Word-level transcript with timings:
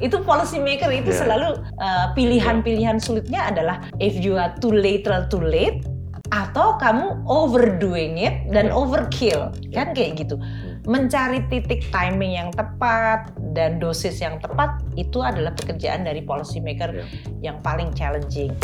itu 0.00 0.16
policy 0.24 0.56
maker 0.56 0.88
itu 0.88 1.12
Yeah. 1.12 1.20
selalu 1.28 1.48
uh, 1.76 2.06
pilihan-pilihan 2.16 2.96
sulitnya 2.96 3.52
adalah 3.52 3.84
if 4.00 4.16
you 4.16 4.40
are 4.40 4.56
too 4.58 4.72
lateral 4.72 5.28
too 5.28 5.44
late 5.44 5.84
atau 6.32 6.80
kamu 6.80 7.20
overdoing 7.28 8.16
it 8.16 8.48
dan 8.48 8.72
Yeah. 8.72 8.80
overkill 8.80 9.52
kan 9.76 9.92
kayak 9.92 10.24
gitu 10.24 10.40
mencari 10.88 11.44
titik 11.52 11.84
timing 11.92 12.40
yang 12.40 12.48
tepat 12.56 13.28
dan 13.52 13.76
dosis 13.76 14.16
yang 14.24 14.40
tepat 14.40 14.80
itu 14.96 15.20
adalah 15.20 15.52
pekerjaan 15.52 16.08
dari 16.08 16.24
policy 16.24 16.64
maker 16.64 16.96
Yeah. 16.96 17.08
yang 17.52 17.56
paling 17.60 17.92
challenging 17.92 18.56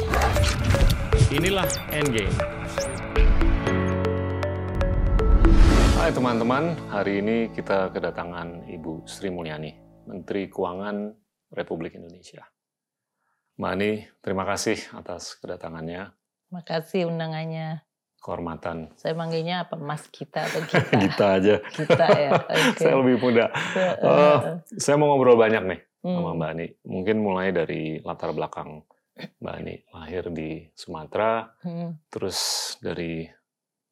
Inilah 1.26 1.66
Endgame. 1.90 2.30
Hai 5.98 6.14
teman-teman, 6.14 6.78
hari 6.86 7.18
ini 7.18 7.50
kita 7.50 7.90
kedatangan 7.90 8.62
Ibu 8.70 9.10
Sri 9.10 9.26
Mulyani, 9.26 9.74
Menteri 10.06 10.46
Keuangan 10.46 11.25
Republik 11.50 11.94
Indonesia. 11.94 12.44
Mbak 13.56 13.70
Ani, 13.70 13.90
terima 14.20 14.44
kasih 14.44 14.76
atas 14.92 15.36
kedatangannya, 15.36 16.12
makasih 16.48 17.08
undangannya 17.08 17.80
kehormatan 18.16 18.90
saya 18.98 19.14
manggilnya 19.14 19.64
apa 19.64 19.78
mas 19.78 20.02
kita 20.06 20.42
atau 20.42 20.60
kita 20.68 20.98
kita 20.98 21.26
aja. 21.38 21.54
kita 21.62 22.06
ya 22.10 22.30
oke 22.42 22.74
Saya 22.76 22.94
lebih 22.98 23.16
muda. 23.18 23.44
Uh. 23.98 24.38
saya 24.74 24.94
mau 24.96 25.10
ngobrol 25.10 25.36
banyak 25.36 25.62
nih 25.64 25.80
Hmm. 26.02 26.22
sama 26.22 26.38
Mbak 26.38 26.50
Ani. 26.54 26.66
Mungkin 26.86 27.16
mulai 27.18 27.50
dari 27.50 27.98
latar 27.98 28.30
belakang 28.30 28.86
Mbak 29.42 29.54
Ani 29.56 29.74
lahir 29.90 30.30
di 30.30 30.62
Sumatera, 30.70 31.50
Hmm. 31.62 31.98
terus 32.06 32.38
dari 32.78 33.26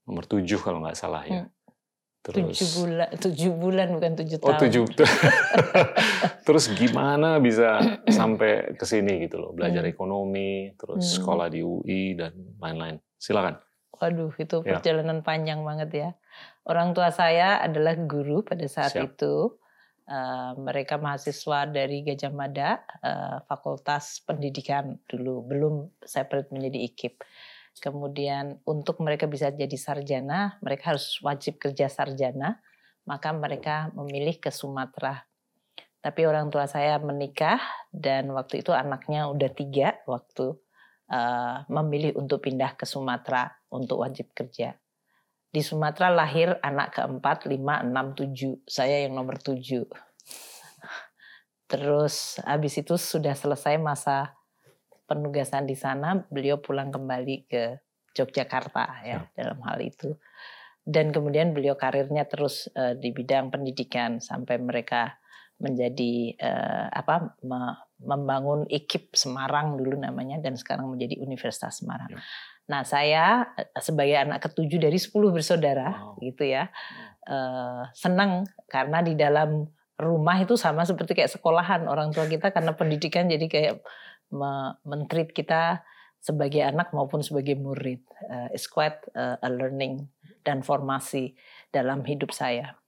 nomor 0.04 0.22
tujuh 0.24 0.60
kalau 0.60 0.78
nggak 0.78 0.94
salah 0.94 1.26
ya. 1.26 1.42
Hmm. 1.42 1.50
Terus 2.24 2.56
tujuh 2.56 2.68
bulan 2.80 3.08
tujuh 3.20 3.52
bulan 3.52 3.86
bukan 3.92 4.12
tujuh 4.16 4.38
Oh 4.40 4.48
tahun 4.48 4.60
tujuh. 4.64 4.84
terus 6.48 6.64
gimana 6.72 7.36
bisa 7.36 7.84
sampai 8.08 8.74
ke 8.74 8.84
sini 8.84 9.28
gitu 9.28 9.36
loh, 9.36 9.52
belajar 9.52 9.84
Hmm. 9.84 9.92
ekonomi, 9.92 10.72
terus 10.74 11.04
Hmm. 11.04 11.14
sekolah 11.20 11.46
di 11.52 11.60
UI 11.60 12.16
dan 12.16 12.32
lain-lain. 12.56 12.96
Silakan. 13.16 13.60
Waduh, 13.94 14.32
itu 14.36 14.56
Ya. 14.64 14.80
perjalanan 14.80 15.20
panjang 15.20 15.60
banget 15.62 15.90
ya. 15.92 16.08
Orang 16.64 16.96
tua 16.96 17.12
saya 17.12 17.60
adalah 17.60 17.92
guru 17.94 18.40
pada 18.40 18.64
saat 18.64 18.96
Siap. 18.96 19.04
itu. 19.14 19.60
Eh, 20.04 20.52
mereka 20.60 21.00
mahasiswa 21.00 21.64
dari 21.64 22.04
Gajah 22.04 22.28
Mada, 22.28 22.76
eh, 23.00 23.40
Fakultas 23.48 24.20
Pendidikan 24.20 25.00
dulu, 25.08 25.40
belum 25.44 25.74
separate 26.04 26.52
menjadi 26.52 26.92
IKIP. 26.92 27.24
Kemudian 27.82 28.62
untuk 28.64 29.02
mereka 29.02 29.26
bisa 29.26 29.50
jadi 29.50 29.74
sarjana, 29.74 30.58
mereka 30.62 30.94
harus 30.94 31.18
wajib 31.20 31.58
kerja 31.58 31.90
sarjana, 31.90 32.62
maka 33.04 33.34
mereka 33.34 33.90
memilih 33.92 34.38
ke 34.38 34.48
Sumatera. 34.54 35.26
Tapi 36.04 36.28
orang 36.28 36.52
tua 36.52 36.68
saya 36.68 37.00
menikah 37.00 37.60
dan 37.88 38.28
waktu 38.36 38.60
itu 38.60 38.76
anaknya 38.76 39.26
udah 39.32 39.50
tiga 39.52 39.96
waktu 40.04 40.52
eh, 41.08 41.56
memilih 41.72 42.20
untuk 42.20 42.44
pindah 42.44 42.76
ke 42.76 42.84
Sumatera 42.84 43.48
untuk 43.72 44.04
wajib 44.04 44.30
kerja. 44.36 44.76
Di 45.54 45.62
Sumatera 45.62 46.10
lahir 46.10 46.58
anak 46.66 46.98
keempat, 46.98 47.46
lima, 47.46 47.78
enam, 47.78 48.12
tujuh. 48.18 48.58
Saya 48.66 49.06
yang 49.06 49.14
nomor 49.14 49.38
tujuh. 49.38 49.86
Terus 51.70 52.42
habis 52.42 52.74
itu 52.74 52.98
sudah 52.98 53.38
selesai 53.38 53.78
masa 53.78 54.34
penugasan 55.04 55.68
di 55.68 55.76
sana, 55.76 56.16
beliau 56.28 56.58
pulang 56.60 56.88
kembali 56.90 57.36
ke 57.46 57.62
Yogyakarta 58.14 58.84
ya 59.04 59.18
dalam 59.34 59.58
hal 59.66 59.78
itu. 59.82 60.14
Dan 60.84 61.10
kemudian 61.10 61.56
beliau 61.56 61.74
karirnya 61.74 62.28
terus 62.28 62.68
eh, 62.76 62.92
di 62.94 63.08
bidang 63.10 63.48
pendidikan 63.48 64.20
sampai 64.20 64.60
mereka 64.60 65.16
menjadi 65.56 66.34
eh, 66.36 66.86
apa 66.92 67.36
me- 67.42 67.78
membangun 68.04 68.68
IKIP 68.68 69.16
Semarang 69.16 69.80
dulu 69.80 69.96
namanya 69.96 70.36
dan 70.44 70.60
sekarang 70.60 70.92
menjadi 70.92 71.16
Universitas 71.24 71.80
Semarang. 71.80 72.12
Ya. 72.12 72.20
Nah, 72.68 72.82
saya 72.84 73.24
eh, 73.56 73.70
sebagai 73.80 74.18
anak 74.18 74.44
ketujuh 74.44 74.76
dari 74.76 74.98
10 75.00 75.32
bersaudara 75.32 75.88
Wow. 75.94 76.20
gitu 76.20 76.44
ya. 76.44 76.68
eh, 77.24 77.82
senang 77.96 78.44
karena 78.68 79.00
di 79.00 79.16
dalam 79.16 79.64
rumah 79.96 80.36
itu 80.42 80.58
sama 80.60 80.84
seperti 80.84 81.16
kayak 81.16 81.32
sekolahan 81.32 81.86
orang 81.88 82.12
tua 82.12 82.26
kita 82.28 82.50
karena 82.52 82.74
pendidikan 82.76 83.30
jadi 83.30 83.46
kayak 83.48 83.74
men-treat 84.82 85.30
kita 85.30 85.86
sebagai 86.24 86.64
anak 86.64 86.90
maupun 86.96 87.20
sebagai 87.20 87.54
murid. 87.60 88.00
Eh, 88.32 88.56
it's 88.56 88.66
quite 88.66 88.96
eh, 89.12 89.36
a 89.36 89.50
learning 89.52 90.08
dan 90.40 90.64
formasi 90.64 91.36
dalam 91.68 92.00
hidup 92.08 92.32
saya. 92.32 92.80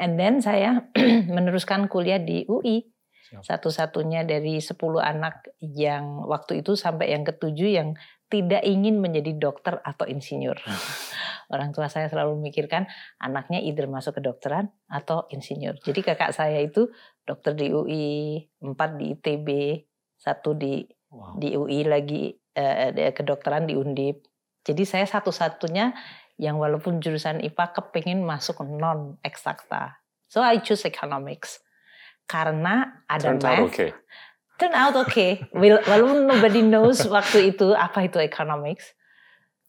And 0.00 0.16
then 0.16 0.40
saya 0.40 0.88
meneruskan 1.36 1.86
kuliah 1.92 2.18
di 2.18 2.48
UI. 2.48 2.90
Satu-satunya 3.34 4.22
dari 4.22 4.62
10 4.62 4.78
anak 5.02 5.58
yang 5.58 6.22
waktu 6.22 6.62
itu 6.62 6.78
sampai 6.78 7.10
yang 7.10 7.26
ketujuh 7.26 7.66
yang 7.66 7.98
tidak 8.30 8.62
ingin 8.62 9.02
menjadi 9.02 9.34
dokter 9.34 9.82
atau 9.82 10.06
insinyur. 10.06 10.54
Orang 11.54 11.74
tua 11.74 11.90
saya 11.90 12.06
selalu 12.06 12.38
memikirkan 12.38 12.86
anaknya 13.18 13.58
either 13.58 13.90
masuk 13.90 14.22
kedokteran 14.22 14.70
atau 14.86 15.26
insinyur. 15.34 15.82
Jadi 15.82 16.00
kakak 16.06 16.30
saya 16.30 16.62
itu 16.62 16.94
dokter 17.26 17.58
di 17.58 17.74
UI, 17.74 18.38
empat 18.62 19.02
di 19.02 19.18
ITB, 19.18 19.48
satu 20.24 20.56
di 20.56 20.80
Wow. 21.14 21.38
di 21.38 21.54
UI 21.54 21.86
lagi 21.86 22.34
eh, 22.58 23.14
kedokteran 23.14 23.70
di 23.70 23.78
Undip. 23.78 24.26
Jadi 24.66 24.82
saya 24.82 25.06
satu-satunya 25.06 25.94
yang 26.42 26.58
walaupun 26.58 26.98
jurusan 26.98 27.38
IPA 27.38 27.70
kepingin 27.70 28.26
masuk 28.26 28.66
non 28.66 29.14
eksakta. 29.22 29.94
So 30.26 30.42
I 30.42 30.58
choose 30.58 30.82
economics 30.82 31.62
karena 32.26 33.04
ada 33.06 33.30
Turns 33.30 33.46
out 33.46 33.54
math. 33.62 33.66
okay. 33.70 33.90
Turn 34.58 34.74
out 34.74 34.98
okay. 34.98 35.46
Wal- 35.54 35.86
Walaupun 35.86 36.26
nobody 36.26 36.66
knows 36.66 37.06
waktu 37.06 37.54
itu 37.54 37.70
apa 37.78 38.10
itu 38.10 38.18
economics. 38.18 38.98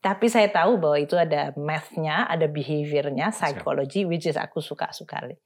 Tapi 0.02 0.26
saya 0.26 0.50
tahu 0.50 0.82
bahwa 0.82 0.98
itu 0.98 1.14
ada 1.14 1.54
math-nya, 1.54 2.26
ada 2.26 2.50
behavior-nya, 2.50 3.30
psychology, 3.34 4.02
which 4.06 4.26
is 4.26 4.38
aku 4.38 4.62
suka 4.62 4.90
sekali. 4.90 5.38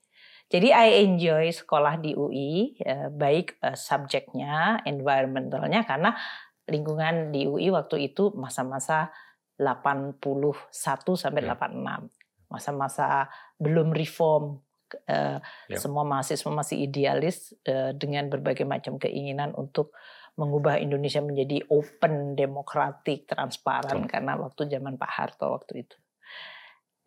Jadi 0.50 0.74
I 0.74 1.06
enjoy 1.06 1.54
sekolah 1.54 2.02
di 2.02 2.18
UI, 2.18 2.74
eh, 2.82 3.08
baik 3.14 3.62
eh, 3.62 3.78
subjeknya, 3.78 4.82
environmentalnya, 4.82 5.86
karena 5.86 6.18
lingkungan 6.66 7.30
di 7.30 7.46
UI 7.46 7.70
waktu 7.70 8.10
itu 8.10 8.34
masa-masa 8.34 9.14
81 9.62 11.14
sampai 11.14 11.46
Ya. 11.46 11.54
86. 11.54 12.10
Masa-masa 12.50 13.30
belum 13.62 13.94
reform. 13.94 14.58
eh, 15.06 15.38
Ya. 15.70 15.78
Semua 15.78 16.02
mahasiswa 16.02 16.50
masih 16.50 16.82
idealis 16.90 17.54
dengan 18.02 18.26
berbagai 18.26 18.66
macam 18.66 18.98
keinginan 18.98 19.54
untuk 19.54 19.94
mengubah 20.34 20.82
Indonesia 20.82 21.22
menjadi 21.22 21.62
open, 21.70 22.34
demokratik, 22.34 23.30
transparan 23.30 24.08
Betul. 24.08 24.10
karena 24.10 24.34
waktu 24.42 24.62
zaman 24.66 24.98
Pak 24.98 25.12
Harto 25.14 25.52
waktu 25.54 25.86
itu. 25.86 25.94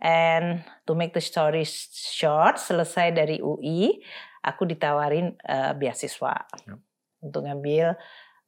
And 0.02 0.66
to 0.82 0.98
make 0.98 1.14
the 1.14 1.22
story 1.22 1.62
short, 1.94 2.58
selesai 2.58 3.14
dari 3.14 3.38
UI, 3.38 4.02
aku 4.42 4.66
ditawarin 4.66 5.38
eh, 5.38 5.72
beasiswa 5.78 6.34
Yep. 6.66 6.78
untuk 7.22 7.46
ngambil 7.46 7.94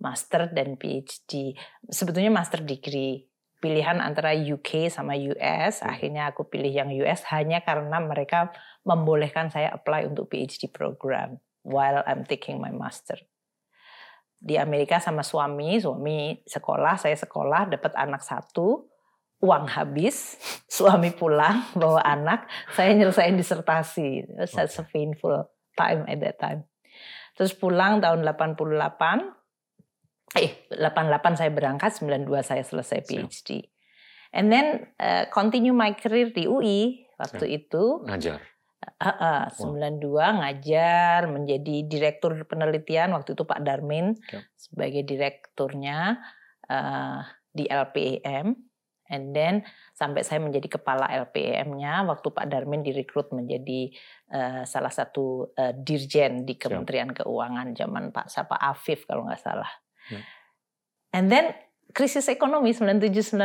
master 0.03 0.51
dan 0.51 0.75
PhD. 0.75 1.55
Sebetulnya 1.87 2.35
master 2.35 2.67
degree. 2.67 3.31
Pilihan 3.63 4.03
antara 4.03 4.35
UK 4.35 4.93
sama 4.93 5.15
US, 5.17 5.81
Hmm. 5.81 5.89
akhirnya 5.89 6.29
aku 6.29 6.45
pilih 6.45 6.69
yang 6.69 6.91
US 7.01 7.25
hanya 7.33 7.63
karena 7.65 7.97
mereka 8.03 8.53
membolehkan 8.85 9.49
saya 9.49 9.73
apply 9.73 10.11
untuk 10.11 10.29
PhD 10.29 10.69
program 10.69 11.39
while 11.65 12.03
I'm 12.05 12.29
taking 12.29 12.61
my 12.61 12.75
master. 12.75 13.17
Di 14.37 14.61
Amerika 14.61 15.01
sama 15.01 15.25
suami, 15.25 15.81
suami 15.81 16.45
sekolah, 16.45 17.01
saya 17.01 17.17
sekolah, 17.17 17.73
dapat 17.73 17.97
anak 17.97 18.21
satu, 18.21 18.85
uang 19.45 19.69
habis, 19.69 20.41
suami 20.65 21.13
pulang 21.13 21.69
bawa 21.77 22.01
anak, 22.01 22.49
saya 22.73 22.97
nyelesain 22.97 23.37
disertasi. 23.37 24.25
That's 24.41 24.81
a 24.81 24.89
painful 24.89 25.53
time 25.77 26.09
at 26.09 26.25
that 26.25 26.41
time. 26.41 26.65
Terus 27.37 27.53
pulang 27.53 28.01
tahun 28.01 28.25
88, 28.25 30.41
eh 30.41 30.65
88 30.73 31.37
saya 31.37 31.53
berangkat, 31.53 31.93
92 32.01 32.25
saya 32.41 32.65
selesai. 32.65 33.05
PhD. 33.05 33.69
And 34.35 34.51
then 34.51 34.91
uh, 34.99 35.31
continue 35.31 35.77
my 35.77 35.95
career 35.95 36.33
di 36.33 36.49
UI 36.51 37.07
waktu 37.21 37.63
itu. 37.63 38.03
Ngajar. 38.03 38.43
Uh, 39.01 39.49
uh, 39.49 39.51
92 39.57 40.45
ngajar 40.45 41.25
menjadi 41.33 41.89
direktur 41.89 42.37
penelitian 42.45 43.17
waktu 43.17 43.33
itu 43.33 43.49
Pak 43.49 43.65
Darmin 43.65 44.13
sebagai 44.53 45.09
direkturnya 45.09 46.21
uh, 46.69 47.25
di 47.49 47.65
LPEM 47.65 48.53
and 49.09 49.37
then 49.37 49.61
sampai 49.93 50.25
saya 50.25 50.41
menjadi 50.41 50.81
kepala 50.81 51.07
LPEM-nya 51.29 52.09
waktu 52.09 52.29
Pak 52.29 52.47
Darmin 52.49 52.81
direkrut 52.81 53.31
menjadi 53.31 53.93
uh, 54.33 54.63
salah 54.65 54.89
satu 54.89 55.53
uh, 55.53 55.73
dirjen 55.77 56.43
di 56.43 56.57
Siap. 56.57 56.69
Kementerian 56.71 57.13
Keuangan 57.13 57.77
zaman 57.77 58.11
Pak 58.11 58.33
Sapa 58.33 58.57
Afif 58.57 59.05
kalau 59.05 59.29
nggak 59.29 59.43
salah. 59.45 59.69
Ya. 60.09 60.21
And 61.13 61.29
then 61.29 61.53
krisis 61.95 62.27
ekonomi 62.27 62.75
9798 62.75 63.39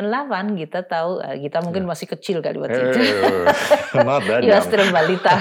kita 0.57 0.79
tahu 0.89 1.21
uh, 1.21 1.37
kita 1.37 1.61
mungkin 1.61 1.85
Ya. 1.85 1.89
masih 1.91 2.07
kecil 2.09 2.41
kali 2.41 2.57
waktu 2.57 2.79
itu. 2.79 2.99
Eh, 2.99 4.03
not 4.07 4.25
that 4.25 4.41
Iya, 4.41 4.57
young. 4.57 4.65
still 4.65 4.85
balita. 4.89 5.35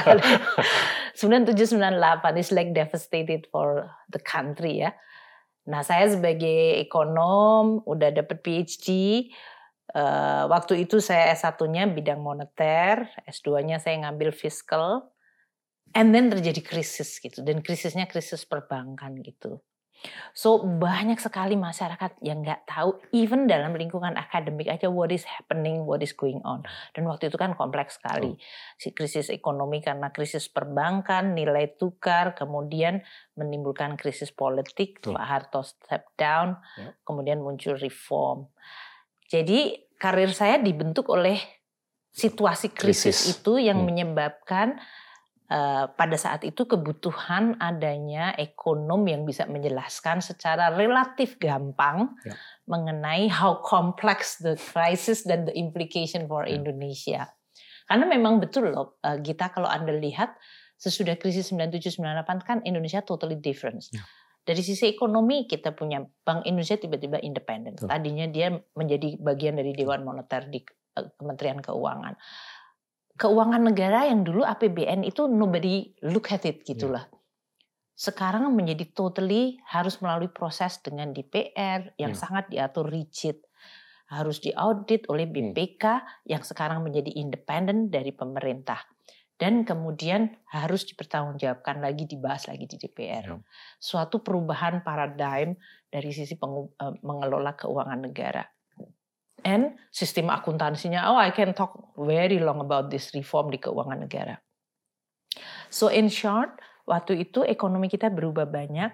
9798 1.17 2.37
is 2.37 2.51
like 2.53 2.71
devastated 2.71 3.49
for 3.51 3.89
the 4.13 4.21
country 4.21 4.85
ya. 4.85 4.93
Nah, 5.69 5.85
saya 5.85 6.09
sebagai 6.09 6.81
ekonom 6.81 7.85
udah 7.85 8.09
dapat 8.13 8.41
PhD. 8.41 8.89
Uh, 9.97 10.45
waktu 10.53 10.85
itu 10.85 11.01
saya 11.01 11.33
S1-nya 11.33 11.89
bidang 11.89 12.21
moneter, 12.21 13.09
S2-nya 13.25 13.81
saya 13.81 14.05
ngambil 14.05 14.37
fiskal. 14.37 15.09
And 15.97 16.13
then 16.13 16.29
terjadi 16.29 16.61
krisis 16.61 17.17
gitu 17.17 17.41
dan 17.41 17.65
krisisnya 17.65 18.05
krisis 18.05 18.45
perbankan 18.45 19.25
gitu. 19.25 19.65
So 20.31 20.63
banyak 20.63 21.19
sekali 21.19 21.59
masyarakat 21.59 22.23
yang 22.23 22.47
nggak 22.47 22.71
tahu, 22.71 23.03
even 23.11 23.51
dalam 23.51 23.75
lingkungan 23.75 24.15
akademik 24.15 24.71
aja 24.71 24.87
what 24.87 25.11
is 25.11 25.27
happening, 25.27 25.83
what 25.83 25.99
is 25.99 26.15
going 26.15 26.39
on. 26.47 26.63
Dan 26.95 27.11
waktu 27.11 27.27
itu 27.33 27.35
kan 27.35 27.59
kompleks 27.59 27.99
sekali, 27.99 28.39
si 28.79 28.95
krisis 28.95 29.27
ekonomi 29.33 29.83
karena 29.83 30.15
krisis 30.15 30.47
perbankan, 30.47 31.35
nilai 31.35 31.75
tukar, 31.75 32.39
kemudian 32.39 33.03
menimbulkan 33.35 33.99
krisis 33.99 34.31
politik. 34.31 35.03
Pak 35.03 35.27
Harto 35.27 35.67
step 35.67 36.15
down, 36.15 36.55
ya. 36.79 36.95
kemudian 37.03 37.43
muncul 37.43 37.75
reform. 37.75 38.47
Jadi 39.29 39.77
karir 40.01 40.33
saya 40.33 40.57
dibentuk 40.59 41.13
oleh 41.13 41.37
situasi 42.11 42.73
krisis, 42.73 43.29
krisis. 43.29 43.39
itu 43.39 43.61
yang 43.61 43.85
hmm. 43.85 43.87
menyebabkan 43.87 44.81
Eh, 45.49 45.87
pada 45.97 46.13
saat 46.21 46.45
itu 46.45 46.69
kebutuhan 46.69 47.57
adanya 47.57 48.37
ekonom 48.37 49.01
yang 49.09 49.25
bisa 49.25 49.49
menjelaskan 49.49 50.21
secara 50.21 50.69
relatif 50.77 51.41
gampang 51.41 52.21
ya. 52.21 52.37
mengenai 52.69 53.33
how 53.33 53.57
complex 53.65 54.37
the 54.45 54.61
crisis 54.61 55.25
dan 55.25 55.49
the 55.49 55.55
implication 55.57 56.29
for 56.29 56.45
ya. 56.45 56.53
Indonesia. 56.53 57.33
Karena 57.89 58.05
memang 58.05 58.45
betul 58.45 58.77
loh 58.77 59.01
uh, 59.01 59.17
Gita 59.25 59.49
kalau 59.49 59.73
Anda 59.73 59.97
lihat 59.97 60.37
sesudah 60.77 61.17
krisis 61.17 61.49
9798 61.49 62.45
kan 62.45 62.61
Indonesia 62.69 63.01
totally 63.01 63.41
different. 63.41 63.89
Ya. 63.89 64.05
Dari 64.49 64.65
sisi 64.65 64.89
ekonomi 64.89 65.45
kita 65.45 65.77
punya 65.77 66.01
Bank 66.01 66.49
Indonesia 66.49 66.81
tiba-tiba 66.81 67.21
independen. 67.21 67.77
Tadinya 67.77 68.25
dia 68.33 68.49
menjadi 68.73 69.21
bagian 69.21 69.61
dari 69.61 69.77
Dewan 69.77 70.09
Moneter 70.09 70.49
di 70.49 70.65
uh, 70.97 71.05
Kementerian 71.21 71.61
Keuangan 71.61 72.17
keuangan 73.19 73.63
negara 73.67 74.07
yang 74.07 74.23
dulu 74.23 74.47
APBN 74.47 75.03
itu 75.03 75.27
nobody 75.27 75.91
look 76.07 76.31
at 76.31 76.47
it 76.47 76.63
gitulah. 76.63 77.11
Yeah. 77.11 77.19
Sekarang 77.99 78.47
menjadi 78.55 78.95
totally 78.95 79.59
harus 79.67 79.99
melalui 79.99 80.31
proses 80.31 80.79
dengan 80.79 81.11
DPR 81.11 81.99
yang 81.99 82.15
yeah. 82.15 82.23
sangat 82.23 82.47
diatur 82.47 82.87
rigid. 82.87 83.43
Harus 84.09 84.41
diaudit 84.41 85.05
oleh 85.11 85.27
BPK 85.29 85.85
hmm. 85.85 86.31
yang 86.31 86.41
sekarang 86.47 86.81
menjadi 86.81 87.11
independen 87.13 87.91
dari 87.91 88.15
pemerintah. 88.15 88.87
Dan 89.39 89.63
kemudian 89.63 90.35
harus 90.51 90.83
dipertanggungjawabkan 90.91 91.79
lagi, 91.79 92.11
dibahas 92.11 92.51
lagi 92.51 92.67
di 92.67 92.75
DPR. 92.75 93.39
Yeah. 93.39 93.41
Suatu 93.79 94.19
perubahan 94.19 94.83
paradigm 94.83 95.55
dari 95.87 96.11
sisi 96.11 96.35
eh, 96.35 96.95
mengelola 97.07 97.55
keuangan 97.55 98.03
negara 98.03 98.43
and 99.47 99.79
sistem 99.95 100.31
akuntansinya. 100.33 101.11
Oh, 101.11 101.19
I 101.19 101.31
can 101.31 101.55
talk 101.55 101.75
very 101.95 102.43
long 102.43 102.59
about 102.63 102.91
this 102.91 103.15
reform 103.15 103.55
di 103.55 103.59
keuangan 103.63 104.07
negara. 104.07 104.43
So 105.71 105.93
in 105.93 106.11
short, 106.11 106.59
waktu 106.89 107.29
itu 107.29 107.45
ekonomi 107.45 107.87
kita 107.87 108.11
berubah 108.11 108.49
banyak. 108.49 108.91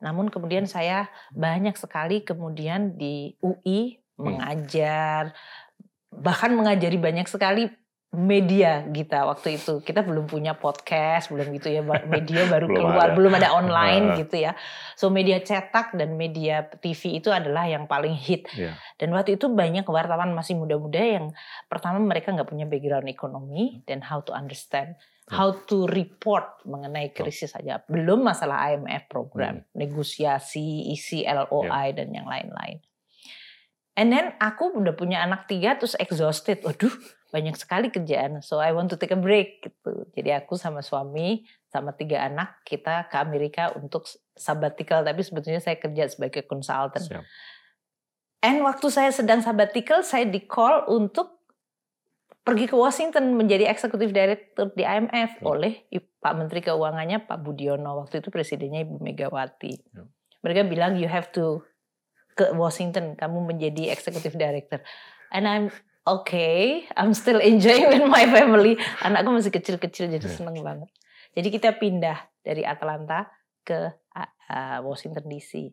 Namun 0.00 0.30
kemudian 0.32 0.64
saya 0.64 1.10
banyak 1.34 1.76
sekali 1.76 2.22
kemudian 2.22 2.96
di 2.96 3.36
UI 3.42 3.98
hmm. 3.98 4.22
mengajar, 4.22 5.36
bahkan 6.12 6.54
mengajari 6.54 6.96
banyak 6.96 7.26
sekali 7.28 7.68
media 8.12 8.84
kita 8.92 9.24
waktu 9.24 9.56
itu. 9.56 9.80
Kita 9.80 10.04
belum 10.04 10.28
punya 10.28 10.52
podcast 10.52 11.32
belum 11.32 11.48
gitu 11.56 11.72
ya 11.72 11.80
media 12.04 12.44
baru 12.52 12.68
belum 12.68 12.76
keluar 12.76 13.08
ada. 13.08 13.16
belum 13.16 13.32
ada 13.40 13.48
online 13.56 14.04
gitu 14.20 14.36
ya. 14.36 14.52
So 15.00 15.08
media 15.08 15.40
cetak 15.40 15.96
dan 15.96 16.20
media 16.20 16.68
TV 16.84 17.16
itu 17.24 17.32
adalah 17.32 17.64
yang 17.64 17.88
paling 17.88 18.12
hit. 18.12 18.44
Yeah. 18.52 18.76
dan 19.00 19.16
waktu 19.16 19.40
itu 19.40 19.48
banyak 19.48 19.88
wartawan 19.88 20.36
masih 20.36 20.60
muda-muda 20.60 21.00
yang 21.00 21.32
pertama 21.72 21.96
mereka 22.04 22.36
nggak 22.36 22.46
punya 22.46 22.68
background 22.68 23.08
ekonomi 23.08 23.80
dan 23.88 24.04
how 24.04 24.20
to 24.20 24.36
understand 24.36 24.92
how 25.32 25.56
to 25.64 25.88
report 25.88 26.60
mengenai 26.68 27.16
krisis 27.16 27.56
saja. 27.56 27.80
Belum 27.88 28.20
masalah 28.20 28.76
IMF 28.76 29.08
program 29.08 29.64
hmm. 29.64 29.72
negosiasi 29.72 30.92
isi 30.92 31.24
LOI 31.24 31.64
yeah. 31.64 31.88
dan 31.96 32.08
yang 32.12 32.28
lain-lain. 32.28 32.84
And 33.96 34.08
then 34.12 34.36
aku 34.36 34.72
udah 34.72 34.96
punya 34.96 35.24
anak 35.24 35.48
tiga 35.48 35.80
terus 35.80 35.96
exhausted. 35.96 36.60
Waduh 36.60 36.92
banyak 37.32 37.56
sekali 37.56 37.88
kerjaan. 37.88 38.44
So 38.44 38.60
I 38.60 38.76
want 38.76 38.92
to 38.92 39.00
take 39.00 39.16
a 39.16 39.18
break 39.18 39.64
gitu. 39.64 40.04
Jadi 40.12 40.36
aku 40.36 40.60
sama 40.60 40.84
suami 40.84 41.48
sama 41.72 41.96
tiga 41.96 42.28
anak 42.28 42.60
kita 42.68 43.08
ke 43.08 43.16
Amerika 43.16 43.72
untuk 43.72 44.04
sabbatical 44.36 45.00
tapi 45.00 45.24
sebetulnya 45.24 45.64
saya 45.64 45.80
kerja 45.80 46.12
sebagai 46.12 46.44
konsultan. 46.44 47.24
And 48.44 48.60
waktu 48.60 48.86
saya 48.92 49.08
sedang 49.08 49.40
sabbatical 49.40 50.04
saya 50.04 50.28
di 50.28 50.44
call 50.44 50.84
untuk 50.92 51.40
pergi 52.44 52.68
ke 52.68 52.76
Washington 52.76 53.32
menjadi 53.38 53.70
eksekutif 53.70 54.12
director 54.12 54.68
di 54.76 54.84
IMF 54.84 55.40
ya. 55.40 55.46
oleh 55.46 55.88
Pak 56.20 56.34
Menteri 56.36 56.60
Keuangannya 56.60 57.24
Pak 57.24 57.38
Budiono 57.40 58.04
waktu 58.04 58.20
itu 58.20 58.28
presidennya 58.28 58.84
Ibu 58.84 59.00
Megawati. 59.00 59.72
Ya. 59.94 60.04
Mereka 60.44 60.68
bilang 60.68 61.00
you 61.00 61.08
have 61.08 61.32
to 61.32 61.64
ke 62.36 62.50
Washington 62.52 63.16
kamu 63.16 63.56
menjadi 63.56 63.94
eksekutif 63.94 64.36
director. 64.36 64.84
And 65.32 65.48
I'm 65.48 65.72
okay, 66.06 66.86
I'm 66.96 67.14
still 67.14 67.38
enjoying 67.38 67.88
with 67.88 68.06
my 68.10 68.26
family. 68.26 68.78
Anakku 69.06 69.30
masih 69.30 69.54
kecil-kecil 69.54 70.10
jadi 70.10 70.26
yeah. 70.26 70.36
seneng 70.36 70.58
banget. 70.62 70.90
Jadi 71.32 71.48
kita 71.48 71.68
pindah 71.78 72.18
dari 72.44 72.66
Atlanta 72.66 73.30
ke 73.62 73.94
uh, 74.50 74.78
Washington 74.84 75.24
DC. 75.30 75.72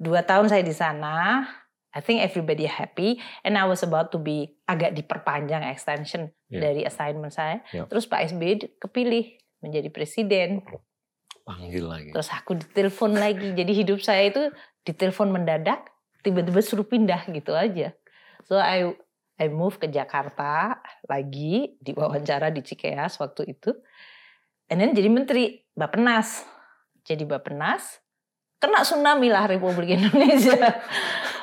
Dua 0.00 0.24
tahun 0.26 0.50
saya 0.50 0.62
di 0.64 0.74
sana. 0.74 1.46
I 1.90 1.98
think 1.98 2.22
everybody 2.22 2.70
happy 2.70 3.18
and 3.42 3.58
I 3.58 3.66
was 3.66 3.82
about 3.82 4.14
to 4.14 4.18
be 4.22 4.54
agak 4.70 4.94
diperpanjang 4.94 5.66
extension 5.66 6.30
yeah. 6.46 6.62
dari 6.62 6.86
assignment 6.86 7.34
saya. 7.34 7.66
Yeah. 7.74 7.90
Terus 7.90 8.06
Pak 8.06 8.30
SBY 8.30 8.78
kepilih 8.78 9.34
menjadi 9.58 9.90
presiden. 9.90 10.62
Panggil 11.42 11.82
lagi. 11.82 12.14
Terus 12.14 12.30
aku 12.30 12.62
ditelepon 12.62 13.18
lagi. 13.18 13.58
Jadi 13.58 13.72
hidup 13.74 13.98
saya 14.06 14.30
itu 14.30 14.54
ditelepon 14.86 15.34
mendadak, 15.34 15.90
tiba-tiba 16.22 16.62
suruh 16.62 16.86
pindah 16.86 17.26
gitu 17.26 17.58
aja. 17.58 17.90
So 18.46 18.54
I 18.54 18.94
I 19.40 19.48
move 19.48 19.80
ke 19.80 19.88
Jakarta 19.88 20.76
lagi 21.08 21.80
diwawancara 21.80 22.52
di 22.52 22.60
Cikeas 22.60 23.16
waktu 23.16 23.56
itu. 23.56 23.72
And 24.68 24.84
then 24.84 24.92
jadi 24.92 25.08
menteri 25.08 25.64
Bapenas. 25.72 26.44
Jadi 27.02 27.24
Bapenas 27.24 28.04
kena 28.60 28.84
tsunami 28.84 29.32
lah 29.32 29.48
Republik 29.48 29.92
Indonesia. 29.96 30.84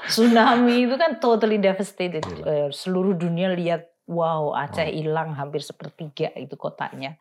tsunami 0.05 0.85
itu 0.85 0.95
kan 0.95 1.17
totally 1.17 1.57
devastated. 1.57 2.21
Eh, 2.45 2.69
seluruh 2.69 3.17
dunia 3.17 3.51
lihat 3.57 3.89
wow 4.05 4.53
Aceh 4.53 4.87
hilang 4.87 5.33
hampir 5.33 5.65
sepertiga 5.65 6.29
itu 6.37 6.53
kotanya. 6.53 7.17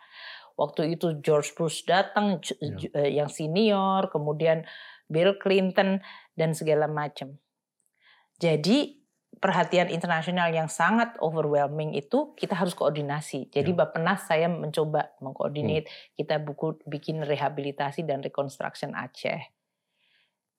Waktu 0.56 0.96
itu 0.96 1.20
George 1.20 1.52
Bush 1.56 1.84
datang 1.84 2.40
yeah. 2.60 2.76
Iya. 2.92 3.24
yang 3.24 3.28
senior, 3.28 4.08
kemudian 4.08 4.64
Bill 5.08 5.36
Clinton 5.40 6.00
dan 6.36 6.56
segala 6.56 6.88
macam. 6.88 7.36
Jadi 8.36 9.05
perhatian 9.36 9.92
internasional 9.92 10.48
yang 10.48 10.66
sangat 10.66 11.12
overwhelming 11.20 11.92
itu 11.92 12.32
kita 12.34 12.56
harus 12.56 12.72
koordinasi. 12.72 13.52
Jadi 13.52 13.70
ya. 13.72 13.78
Bapenas 13.84 14.24
saya 14.24 14.48
mencoba 14.48 15.12
mengkoordinat 15.20 15.84
hmm. 15.84 16.16
kita 16.16 16.40
buku 16.40 16.80
bikin 16.88 17.20
rehabilitasi 17.22 18.04
dan 18.08 18.24
reconstruction 18.24 18.96
Aceh. 18.96 19.52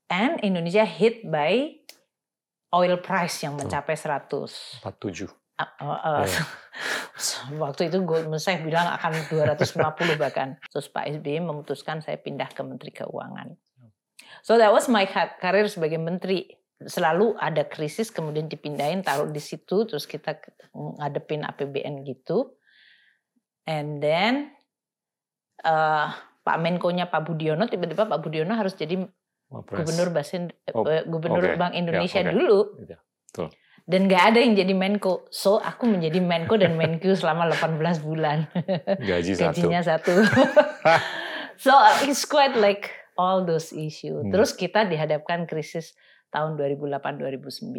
And 0.07 0.39
Indonesia 0.39 0.87
hit 0.87 1.27
by 1.27 1.83
oil 2.71 2.95
price 3.01 3.43
yang 3.43 3.59
mencapai 3.59 3.97
100. 3.97 4.85
47. 4.85 5.27
Uh, 5.57 5.65
uh, 5.81 6.21
yeah. 6.21 6.45
waktu 7.63 7.89
itu 7.89 7.97
gue 8.05 8.29
saya 8.37 8.61
bilang 8.61 8.87
akan 8.93 9.25
250 9.25 10.21
bahkan. 10.21 10.61
Terus 10.69 10.87
Pak 10.93 11.17
SBY 11.17 11.41
memutuskan 11.41 11.99
saya 12.05 12.21
pindah 12.21 12.53
ke 12.53 12.61
Menteri 12.61 12.93
Keuangan. 12.93 13.57
Ya. 13.81 13.89
So 14.45 14.61
that 14.61 14.69
was 14.69 14.85
my 14.85 15.09
career 15.41 15.65
sebagai 15.65 15.97
menteri 15.97 16.45
selalu 16.85 17.33
ada 17.41 17.65
krisis 17.65 18.13
kemudian 18.13 18.45
dipindahin 18.45 19.01
taruh 19.01 19.25
di 19.25 19.41
situ 19.41 19.89
terus 19.89 20.05
kita 20.05 20.37
ngadepin 20.77 21.41
APBN 21.41 22.05
gitu 22.05 22.53
and 23.65 23.97
then 23.97 24.53
uh, 25.65 26.13
Pak 26.45 26.57
Menko-nya 26.61 27.09
Pak 27.09 27.25
Budiono 27.25 27.65
tiba-tiba 27.65 28.05
Pak 28.05 28.21
Budiono 28.21 28.53
harus 28.53 28.77
jadi 28.77 28.93
gubernur 29.49 30.13
Basin 30.13 30.53
oh, 30.77 30.85
uh, 30.85 31.01
gubernur 31.09 31.43
okay. 31.43 31.57
Bank 31.57 31.73
ya, 31.73 31.79
Indonesia 31.81 32.19
yeah, 32.21 32.29
okay. 32.29 32.35
dulu 32.37 32.59
yeah. 32.85 33.01
Tuh. 33.33 33.49
dan 33.89 34.05
nggak 34.05 34.23
ada 34.33 34.39
yang 34.43 34.53
jadi 34.53 34.73
Menko 34.77 35.25
so 35.33 35.57
aku 35.57 35.89
menjadi 35.89 36.21
Menko 36.21 36.61
dan 36.61 36.77
Menko 36.77 37.17
selama 37.17 37.49
18 37.49 38.05
bulan 38.05 38.45
gaji 39.09 39.33
gajinya 39.33 39.81
satu, 39.81 40.13
so 41.63 41.73
it's 42.05 42.27
quite 42.27 42.53
like 42.53 42.93
all 43.17 43.41
those 43.41 43.73
issue 43.73 44.21
hmm. 44.21 44.29
terus 44.29 44.53
kita 44.53 44.85
dihadapkan 44.85 45.49
krisis 45.49 45.97
tahun 46.37 46.53
2008-2009 46.53 47.73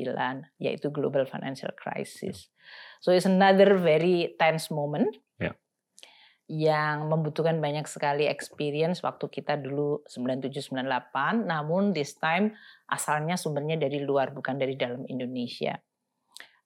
yaitu 0.58 0.90
global 0.90 1.22
financial 1.30 1.70
crisis. 1.78 2.50
So 2.98 3.14
it's 3.14 3.30
another 3.30 3.78
very 3.78 4.34
tense 4.34 4.74
moment. 4.74 5.14
Yeah. 5.38 5.54
yang 6.48 7.12
membutuhkan 7.12 7.60
banyak 7.60 7.84
sekali 7.84 8.24
experience 8.24 9.04
waktu 9.04 9.28
kita 9.28 9.60
dulu 9.60 10.00
9798 10.08 11.44
namun 11.44 11.92
this 11.92 12.16
time 12.16 12.56
asalnya 12.88 13.36
sumbernya 13.36 13.76
dari 13.76 14.00
luar 14.00 14.32
bukan 14.32 14.56
dari 14.56 14.72
dalam 14.74 15.04
Indonesia. 15.12 15.76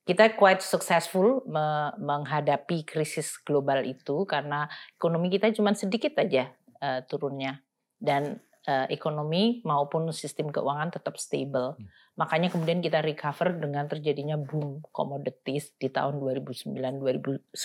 Kita 0.06 0.38
quite 0.38 0.62
successful 0.62 1.42
me 1.50 1.90
menghadapi 1.98 2.86
krisis 2.86 3.38
global 3.42 3.82
itu 3.82 4.22
karena 4.22 4.70
ekonomi 4.94 5.30
kita 5.34 5.50
cuma 5.50 5.74
sedikit 5.74 6.14
aja 6.14 6.54
uh, 6.78 7.02
turunnya 7.06 7.66
dan 7.98 8.38
uh, 8.68 8.86
ekonomi 8.90 9.62
maupun 9.66 10.10
sistem 10.14 10.50
keuangan 10.50 10.94
tetap 10.94 11.18
stable. 11.18 11.74
Hmm. 11.78 11.86
Makanya 12.18 12.52
kemudian 12.52 12.84
kita 12.84 13.00
recover 13.00 13.56
dengan 13.56 13.88
terjadinya 13.88 14.36
boom 14.36 14.84
commodities 14.92 15.72
di 15.80 15.88
tahun 15.88 16.20
2009 16.20 16.76
2010. 16.76 17.56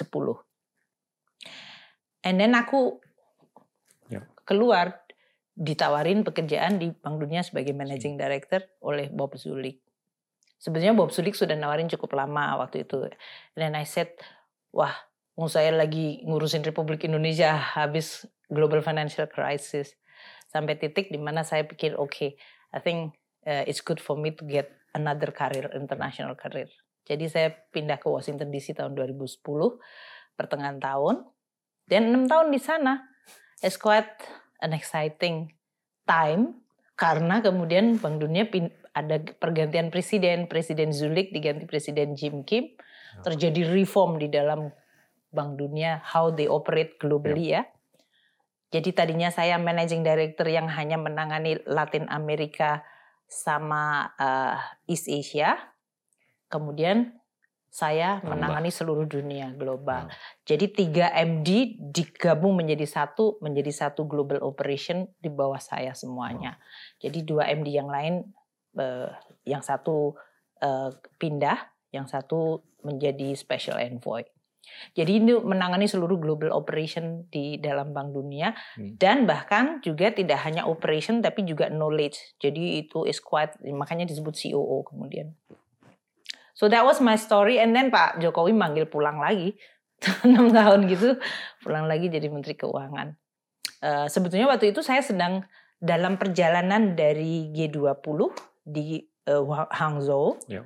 And 2.27 2.35
then 2.41 2.55
aku 2.55 2.99
yeah. 4.07 4.23
keluar 4.47 5.03
ditawarin 5.57 6.21
pekerjaan 6.21 6.77
di 6.77 6.93
Bank 6.93 7.17
Dunia 7.17 7.41
sebagai 7.41 7.73
managing 7.73 8.15
director 8.15 8.61
oleh 8.85 9.09
Bob 9.09 9.33
Zulik. 9.35 9.81
Sebenarnya 10.61 10.93
Bob 10.93 11.09
Zulik 11.09 11.33
sudah 11.33 11.57
nawarin 11.57 11.89
cukup 11.89 12.13
lama 12.13 12.61
waktu 12.61 12.85
itu. 12.85 13.09
Then 13.57 13.73
I 13.73 13.85
said, 13.85 14.13
wah, 14.69 14.93
saya 15.49 15.73
lagi 15.73 16.21
ngurusin 16.25 16.65
Republik 16.65 17.05
Indonesia 17.05 17.53
habis 17.53 18.25
global 18.49 18.81
financial 18.81 19.29
crisis. 19.29 19.97
Sampai 20.47 20.79
titik 20.79 21.11
di 21.11 21.19
mana 21.19 21.43
saya 21.43 21.67
pikir, 21.67 21.99
oke, 21.99 22.09
okay, 22.09 22.29
I 22.71 22.79
think 22.79 23.15
uh, 23.43 23.67
it's 23.67 23.83
good 23.83 23.99
for 23.99 24.15
me 24.15 24.31
to 24.35 24.43
get 24.47 24.71
another 24.95 25.35
career, 25.35 25.67
international 25.75 26.33
career. 26.39 26.71
Jadi 27.07 27.27
saya 27.31 27.51
pindah 27.71 27.99
ke 27.99 28.07
Washington 28.07 28.51
DC 28.51 28.75
tahun 28.75 28.95
2010, 28.95 29.43
pertengahan 30.35 30.79
tahun. 30.79 31.23
Dan 31.87 32.11
enam 32.11 32.27
tahun 32.27 32.51
di 32.51 32.59
sana, 32.59 32.99
it's 33.63 33.79
quite 33.79 34.11
an 34.59 34.75
exciting 34.75 35.55
time 36.03 36.67
karena 36.97 37.39
kemudian 37.39 37.95
Bank 38.01 38.19
Dunia 38.19 38.49
ada 38.97 39.21
pergantian 39.37 39.93
presiden, 39.93 40.49
Presiden 40.49 40.89
Zulik 40.89 41.29
diganti 41.29 41.69
Presiden 41.69 42.17
Jim 42.17 42.41
Kim, 42.41 42.73
ya. 42.73 43.21
terjadi 43.21 43.69
reform 43.69 44.17
di 44.17 44.27
dalam 44.27 44.73
Bank 45.29 45.61
Dunia, 45.61 46.01
how 46.01 46.33
they 46.33 46.49
operate 46.49 46.97
globally 46.97 47.53
ya. 47.53 47.61
ya. 47.61 47.76
Jadi 48.67 48.91
tadinya 48.91 49.31
saya 49.31 49.55
managing 49.55 50.03
director 50.03 50.47
yang 50.47 50.67
hanya 50.67 51.00
menangani 51.00 51.55
Latin 51.63 52.07
Amerika 52.12 52.83
sama 53.27 54.12
uh, 54.19 54.59
East 54.88 55.07
Asia. 55.07 55.55
Kemudian 56.51 57.15
saya 57.67 58.24
menangani 58.24 58.71
seluruh 58.71 59.05
dunia 59.05 59.53
global. 59.53 60.07
Hmm. 60.07 60.13
Jadi 60.47 60.65
tiga 60.71 61.12
MD 61.13 61.77
digabung 61.93 62.57
menjadi 62.57 62.88
satu, 62.88 63.38
menjadi 63.43 63.69
satu 63.69 64.07
global 64.07 64.41
operation 64.41 65.07
di 65.19 65.29
bawah 65.29 65.59
saya 65.59 65.93
semuanya. 65.93 66.57
Hmm. 66.57 66.63
Jadi 67.07 67.19
dua 67.27 67.47
MD 67.51 67.71
yang 67.71 67.91
lain, 67.91 68.33
uh, 68.79 69.12
yang 69.43 69.62
satu 69.62 70.15
uh, 70.63 70.89
pindah, 71.19 71.71
yang 71.93 72.07
satu 72.07 72.63
menjadi 72.83 73.36
special 73.36 73.79
envoy. 73.79 74.24
Jadi 74.93 75.21
ini 75.21 75.33
menangani 75.38 75.86
seluruh 75.86 76.17
global 76.17 76.53
operation 76.53 77.27
di 77.29 77.57
dalam 77.57 77.91
Bank 77.91 78.13
Dunia 78.15 78.55
hmm. 78.77 78.97
dan 78.97 79.29
bahkan 79.29 79.83
juga 79.83 80.09
tidak 80.12 80.41
hanya 80.43 80.65
operation 80.65 81.21
tapi 81.21 81.45
juga 81.45 81.69
knowledge. 81.69 82.38
Jadi 82.41 82.81
itu 82.81 83.05
is 83.05 83.21
quite 83.21 83.55
makanya 83.63 84.07
disebut 84.07 84.33
COO 84.33 84.88
kemudian. 84.88 85.38
So 86.57 86.65
that 86.74 86.81
was 86.81 86.97
my 86.97 87.15
story 87.15 87.62
and 87.62 87.77
then 87.77 87.93
Pak 87.93 88.17
Jokowi 88.17 88.51
manggil 88.55 88.89
pulang 88.89 89.21
lagi. 89.21 89.53
enam 90.29 90.53
tahun 90.53 90.86
gitu 90.93 91.17
pulang 91.65 91.89
lagi 91.89 92.09
jadi 92.09 92.29
Menteri 92.29 92.53
Keuangan. 92.53 93.17
Uh, 93.81 94.05
sebetulnya 94.09 94.50
waktu 94.50 94.69
itu 94.74 94.86
saya 94.86 95.01
sedang 95.01 95.45
dalam 95.77 96.17
perjalanan 96.17 96.97
dari 96.97 97.53
G20 97.53 98.17
di 98.65 99.05
uh, 99.29 99.69
Hangzhou. 99.69 100.41
Yeah. 100.50 100.65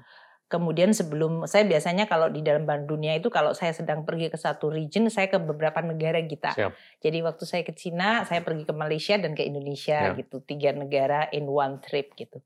Kemudian 0.51 0.91
sebelum 0.91 1.47
saya 1.47 1.63
biasanya 1.63 2.11
kalau 2.11 2.27
di 2.27 2.43
dalam 2.43 2.67
Bank 2.67 2.91
Dunia 2.91 3.15
itu 3.15 3.31
kalau 3.31 3.55
saya 3.55 3.71
sedang 3.71 4.03
pergi 4.03 4.27
ke 4.27 4.35
satu 4.35 4.67
region 4.67 5.07
saya 5.07 5.31
ke 5.31 5.39
beberapa 5.39 5.79
negara 5.79 6.19
kita. 6.19 6.51
Siap. 6.51 6.75
Jadi 6.99 7.17
waktu 7.23 7.43
saya 7.47 7.63
ke 7.63 7.71
Cina 7.71 8.27
saya 8.27 8.43
pergi 8.43 8.67
ke 8.67 8.75
Malaysia 8.75 9.15
dan 9.15 9.31
ke 9.31 9.47
Indonesia 9.47 10.11
yeah. 10.11 10.19
gitu 10.19 10.43
tiga 10.43 10.75
negara 10.75 11.31
in 11.31 11.47
one 11.47 11.79
trip 11.79 12.11
gitu. 12.19 12.43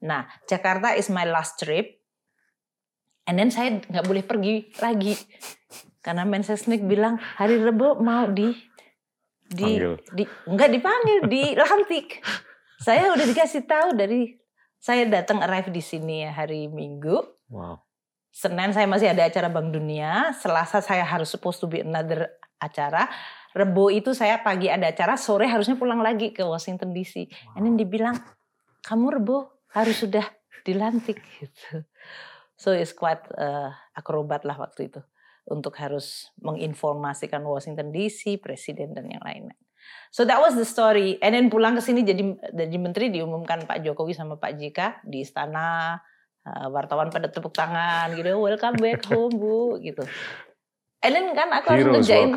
Nah 0.00 0.24
Jakarta 0.48 0.96
is 0.96 1.12
my 1.12 1.28
last 1.28 1.60
trip 1.60 2.02
And 3.26 3.38
then 3.38 3.54
saya 3.54 3.78
nggak 3.78 4.06
boleh 4.06 4.24
pergi 4.26 4.66
lagi 4.82 5.14
karena 6.02 6.26
Mensesnek 6.26 6.82
bilang 6.82 7.22
hari 7.38 7.62
Rebo 7.62 8.02
mau 8.02 8.26
di 8.26 8.50
di 9.46 9.78
Panggil. 9.78 9.94
di 10.10 10.24
nggak 10.26 10.70
dipanggil 10.74 11.18
dilantik. 11.30 12.18
saya 12.82 13.14
udah 13.14 13.22
dikasih 13.22 13.62
tahu 13.62 13.94
dari 13.94 14.34
saya 14.82 15.06
datang 15.06 15.38
arrive 15.38 15.70
di 15.70 15.78
sini 15.78 16.26
ya 16.26 16.34
hari 16.34 16.66
Minggu. 16.66 17.41
Wow. 17.52 17.84
Senin 18.32 18.72
saya 18.72 18.88
masih 18.88 19.12
ada 19.12 19.28
acara 19.28 19.52
Bank 19.52 19.76
Dunia, 19.76 20.32
Selasa 20.40 20.80
saya 20.80 21.04
harus 21.04 21.28
supposed 21.28 21.60
to 21.60 21.68
be 21.68 21.84
another 21.84 22.32
acara. 22.56 23.12
Rebo 23.52 23.92
itu 23.92 24.16
saya 24.16 24.40
pagi 24.40 24.72
ada 24.72 24.88
acara, 24.88 25.20
sore 25.20 25.44
harusnya 25.44 25.76
pulang 25.76 26.00
lagi 26.00 26.32
ke 26.32 26.40
Washington 26.40 26.96
DC. 26.96 27.28
Wow. 27.28 27.60
And 27.60 27.62
then 27.68 27.76
dibilang, 27.76 28.16
kamu 28.88 29.20
Rebo 29.20 29.68
harus 29.76 30.00
sudah 30.00 30.24
dilantik 30.64 31.20
gitu. 31.36 31.84
So 32.56 32.72
it's 32.72 32.96
quite 32.96 33.20
uh, 33.36 33.68
akrobat 33.92 34.48
lah 34.48 34.56
waktu 34.56 34.88
itu 34.88 35.04
untuk 35.44 35.74
harus 35.76 36.30
menginformasikan 36.40 37.44
Washington 37.44 37.92
DC, 37.92 38.40
presiden 38.40 38.96
dan 38.96 39.10
yang 39.12 39.20
lain-lain. 39.20 39.60
So 40.14 40.22
that 40.24 40.38
was 40.38 40.54
the 40.54 40.64
story. 40.64 41.18
And 41.18 41.34
then 41.34 41.50
pulang 41.50 41.74
ke 41.74 41.82
sini 41.82 42.06
jadi 42.06 42.22
jadi 42.54 42.76
menteri 42.78 43.10
diumumkan 43.10 43.66
Pak 43.66 43.82
Jokowi 43.82 44.14
sama 44.14 44.38
Pak 44.38 44.54
JK 44.54 45.02
di 45.02 45.26
istana 45.26 45.98
uh, 46.46 46.68
wartawan 46.70 47.08
pada 47.10 47.28
tepuk 47.30 47.54
tangan 47.54 48.12
gitu, 48.14 48.38
welcome 48.38 48.78
back 48.78 49.02
home 49.08 49.34
Bu 49.36 49.78
gitu. 49.82 50.02
And 51.02 51.18
then 51.18 51.34
kan 51.34 51.50
aku 51.50 51.74
harus 51.74 51.86
ngerjain 51.98 52.30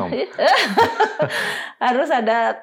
harus 1.85 2.09
ada 2.09 2.57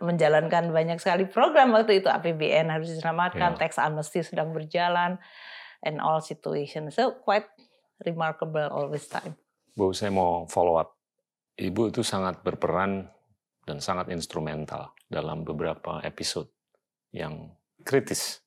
menjalankan 0.00 0.72
banyak 0.72 1.00
sekali 1.00 1.28
program 1.28 1.72
waktu 1.76 2.00
itu 2.00 2.08
APBN 2.08 2.72
harus 2.72 2.92
diselamatkan, 2.92 3.56
yeah. 3.56 3.60
tax 3.60 3.76
amnesty 3.80 4.20
sedang 4.20 4.52
berjalan 4.52 5.16
and 5.84 6.00
all 6.00 6.20
situations. 6.20 6.96
So 6.96 7.16
quite 7.20 7.48
remarkable 8.04 8.68
all 8.68 8.88
this 8.88 9.08
time. 9.08 9.36
Bu, 9.76 9.92
saya 9.96 10.12
mau 10.12 10.48
follow 10.48 10.80
up. 10.80 10.96
Ibu 11.58 11.90
itu 11.92 12.04
sangat 12.04 12.40
berperan 12.44 13.08
dan 13.64 13.78
sangat 13.80 14.08
instrumental 14.12 14.96
dalam 15.08 15.44
beberapa 15.44 16.00
episode 16.04 16.48
yang 17.12 17.52
kritis. 17.84 18.40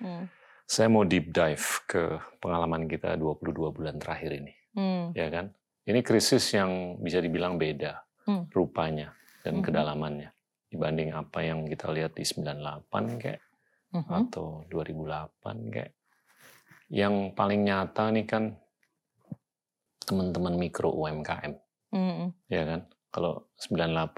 Hmm. 0.00 0.28
Saya 0.66 0.90
mau 0.90 1.06
deep 1.06 1.30
dive 1.30 1.66
ke 1.86 2.18
pengalaman 2.42 2.90
kita 2.90 3.14
22 3.14 3.70
bulan 3.70 3.96
terakhir 4.02 4.34
ini. 4.34 4.54
Hmm. 4.74 5.14
Ya 5.14 5.30
kan? 5.30 5.54
Ini 5.86 6.02
krisis 6.02 6.42
yang 6.52 6.98
bisa 6.98 7.22
dibilang 7.22 7.54
beda 7.54 8.02
hmm. 8.26 8.50
rupanya 8.50 9.14
dan 9.46 9.62
hmm. 9.62 9.64
kedalamannya 9.64 10.30
dibanding 10.66 11.14
apa 11.14 11.46
yang 11.46 11.62
kita 11.70 11.86
lihat 11.94 12.18
di 12.18 12.26
98 12.26 13.22
kayak 13.22 13.42
hmm. 13.94 14.10
atau 14.10 14.66
2008 14.66 15.70
kayak 15.70 15.94
yang 16.90 17.34
paling 17.34 17.66
nyata 17.66 18.10
nih 18.10 18.26
kan 18.26 18.54
teman-teman 20.06 20.54
mikro 20.54 20.94
UMKM. 20.94 21.54
Mm. 21.90 22.30
Ya 22.46 22.62
kan? 22.62 22.80
Kalau 23.10 23.50
98 23.58 24.14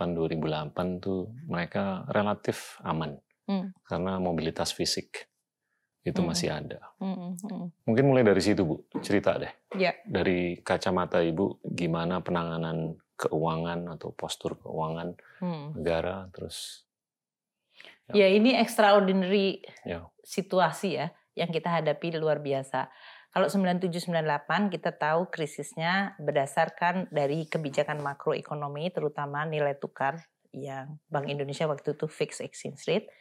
2008 0.76 1.00
tuh 1.00 1.32
mereka 1.48 2.04
relatif 2.12 2.76
aman. 2.84 3.16
Mm. 3.48 3.72
Karena 3.88 4.20
mobilitas 4.20 4.76
fisik 4.76 5.27
itu 6.06 6.20
mm. 6.22 6.26
masih 6.26 6.48
ada. 6.54 6.80
Mm. 7.02 7.36
Mm. 7.38 7.66
Mungkin 7.86 8.04
mulai 8.06 8.24
dari 8.24 8.42
situ, 8.42 8.62
Bu. 8.64 8.76
Cerita 9.02 9.36
deh. 9.36 9.50
Yeah. 9.74 9.98
Dari 10.06 10.60
kacamata 10.62 11.20
Ibu 11.22 11.62
gimana 11.62 12.22
penanganan 12.22 12.96
keuangan 13.18 13.98
atau 13.98 14.14
postur 14.14 14.58
keuangan 14.62 15.18
mm. 15.42 15.78
negara 15.78 16.30
terus 16.30 16.88
Ya, 18.16 18.24
ya 18.24 18.40
ini 18.40 18.56
extraordinary 18.56 19.60
ya. 19.84 20.08
situasi 20.24 20.96
ya 20.96 21.12
yang 21.36 21.52
kita 21.52 21.68
hadapi 21.68 22.16
luar 22.16 22.40
biasa. 22.40 22.88
Kalau 23.28 23.46
9798 23.52 24.72
kita 24.72 24.96
tahu 24.96 25.28
krisisnya 25.28 26.16
berdasarkan 26.16 27.12
dari 27.12 27.44
kebijakan 27.44 28.00
makroekonomi 28.00 28.88
terutama 28.88 29.44
nilai 29.44 29.76
tukar 29.76 30.24
yang 30.56 30.96
Bank 31.12 31.28
Indonesia 31.28 31.68
waktu 31.68 31.92
itu 31.92 32.08
fixed 32.08 32.40
exchange 32.40 32.88
rate 32.88 33.12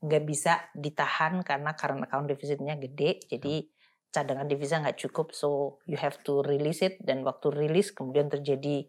nggak 0.00 0.24
bisa 0.24 0.52
ditahan 0.72 1.44
karena 1.44 1.76
current 1.76 2.04
account 2.08 2.28
defisitnya 2.28 2.80
gede 2.80 3.20
jadi 3.28 3.68
cadangan 4.10 4.48
devisa 4.48 4.80
nggak 4.80 4.98
cukup 5.06 5.30
so 5.36 5.78
you 5.86 6.00
have 6.00 6.18
to 6.24 6.40
release 6.42 6.82
it 6.82 6.98
dan 7.04 7.22
waktu 7.22 7.52
rilis 7.52 7.92
kemudian 7.92 8.32
terjadi 8.32 8.88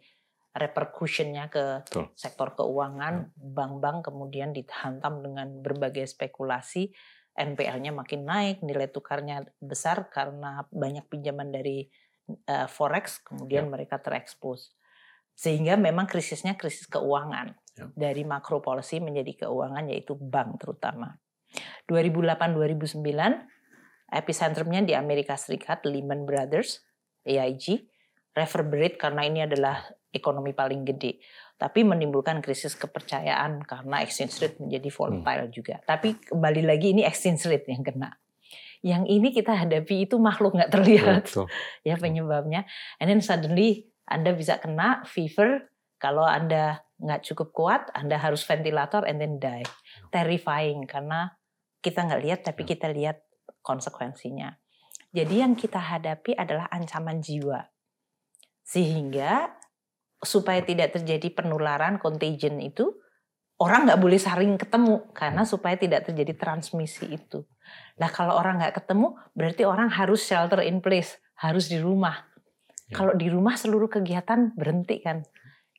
repercussionnya 0.52 1.48
ke 1.48 1.86
Betul. 1.88 2.12
sektor 2.16 2.56
keuangan 2.56 3.32
bank-bank 3.36 4.08
kemudian 4.08 4.52
dihantam 4.52 5.24
dengan 5.24 5.64
berbagai 5.64 6.08
spekulasi 6.12 6.92
NPL-nya 7.32 7.96
makin 7.96 8.28
naik, 8.28 8.60
nilai 8.60 8.92
tukarnya 8.92 9.48
besar 9.64 10.12
karena 10.12 10.68
banyak 10.68 11.08
pinjaman 11.08 11.48
dari 11.50 11.88
uh, 12.48 12.68
forex, 12.68 13.24
kemudian 13.24 13.68
ya. 13.68 13.72
mereka 13.72 14.04
terekspos. 14.04 14.76
Sehingga 15.32 15.80
memang 15.80 16.12
krisisnya 16.12 16.60
krisis 16.60 16.92
keuangan. 16.92 17.56
Dari 17.90 18.22
makro 18.22 18.62
policy 18.62 19.02
menjadi 19.02 19.46
keuangan 19.46 19.90
yaitu 19.90 20.14
bank 20.20 20.62
terutama. 20.62 21.18
2008-2009 21.90 23.02
epicentrumnya 24.12 24.84
di 24.84 24.94
Amerika 24.94 25.40
Serikat, 25.40 25.88
Lehman 25.88 26.28
Brothers, 26.28 26.84
AIG, 27.24 27.88
reverberate 28.36 29.00
karena 29.00 29.24
ini 29.28 29.40
adalah 29.48 29.84
ekonomi 30.12 30.52
paling 30.52 30.84
gede. 30.84 31.24
Tapi 31.56 31.86
menimbulkan 31.88 32.44
krisis 32.44 32.76
kepercayaan 32.76 33.64
karena 33.64 34.04
exchange 34.04 34.36
rate 34.44 34.58
menjadi 34.60 34.90
volatile 34.92 35.48
hmm. 35.48 35.56
juga. 35.56 35.76
Tapi 35.88 36.20
kembali 36.20 36.62
lagi 36.66 36.92
ini 36.92 37.08
exchange 37.08 37.48
rate 37.48 37.72
yang 37.72 37.84
kena. 37.86 38.12
Yang 38.82 39.04
ini 39.14 39.30
kita 39.30 39.54
hadapi 39.54 40.10
itu 40.10 40.18
makhluk 40.18 40.58
nggak 40.58 40.74
terlihat 40.74 41.24
Betul. 41.30 41.48
ya 41.88 41.96
penyebabnya. 42.02 42.66
And 42.98 43.08
then 43.14 43.22
suddenly 43.22 43.94
Anda 44.10 44.34
bisa 44.34 44.58
kena 44.58 45.06
fever 45.06 45.70
kalau 46.02 46.26
Anda 46.26 46.82
nggak 47.02 47.26
cukup 47.26 47.50
kuat, 47.52 47.82
Anda 47.98 48.22
harus 48.22 48.46
ventilator 48.46 49.04
and 49.10 49.18
then 49.18 49.42
die. 49.42 49.66
Terrifying 50.14 50.86
karena 50.86 51.34
kita 51.82 52.06
nggak 52.06 52.22
lihat 52.22 52.40
tapi 52.46 52.62
kita 52.64 52.94
lihat 52.94 53.26
konsekuensinya. 53.66 54.54
Jadi 55.12 55.44
yang 55.44 55.58
kita 55.58 55.82
hadapi 55.82 56.38
adalah 56.38 56.70
ancaman 56.72 57.20
jiwa. 57.20 57.68
Sehingga 58.64 59.52
supaya 60.22 60.62
tidak 60.62 60.96
terjadi 60.96 61.34
penularan 61.34 61.98
contagion 61.98 62.62
itu 62.62 62.94
orang 63.58 63.90
nggak 63.90 64.02
boleh 64.02 64.22
saling 64.22 64.54
ketemu 64.56 65.10
karena 65.12 65.44
supaya 65.44 65.76
tidak 65.76 66.08
terjadi 66.08 66.34
transmisi 66.38 67.18
itu. 67.18 67.44
Nah 67.98 68.10
kalau 68.14 68.38
orang 68.38 68.62
nggak 68.62 68.86
ketemu 68.86 69.18
berarti 69.34 69.66
orang 69.66 69.90
harus 69.90 70.24
shelter 70.24 70.62
in 70.64 70.80
place, 70.80 71.18
harus 71.42 71.68
di 71.68 71.82
rumah. 71.82 72.30
Ya. 72.88 73.02
Kalau 73.02 73.14
di 73.18 73.28
rumah 73.28 73.58
seluruh 73.58 73.90
kegiatan 73.90 74.54
berhenti 74.56 75.02
kan 75.02 75.26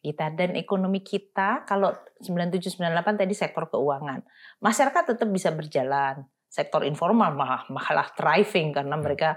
kita 0.02 0.34
dan 0.34 0.58
ekonomi 0.58 1.00
kita 1.00 1.62
kalau 1.64 1.94
9798 2.18 3.22
tadi 3.22 3.34
sektor 3.38 3.70
keuangan 3.70 4.20
masyarakat 4.58 5.14
tetap 5.14 5.28
bisa 5.30 5.54
berjalan 5.54 6.26
sektor 6.50 6.82
informal 6.82 7.30
malah 7.32 7.62
malah 7.70 8.10
thriving 8.18 8.74
karena 8.74 8.98
ya. 8.98 9.02
mereka 9.02 9.30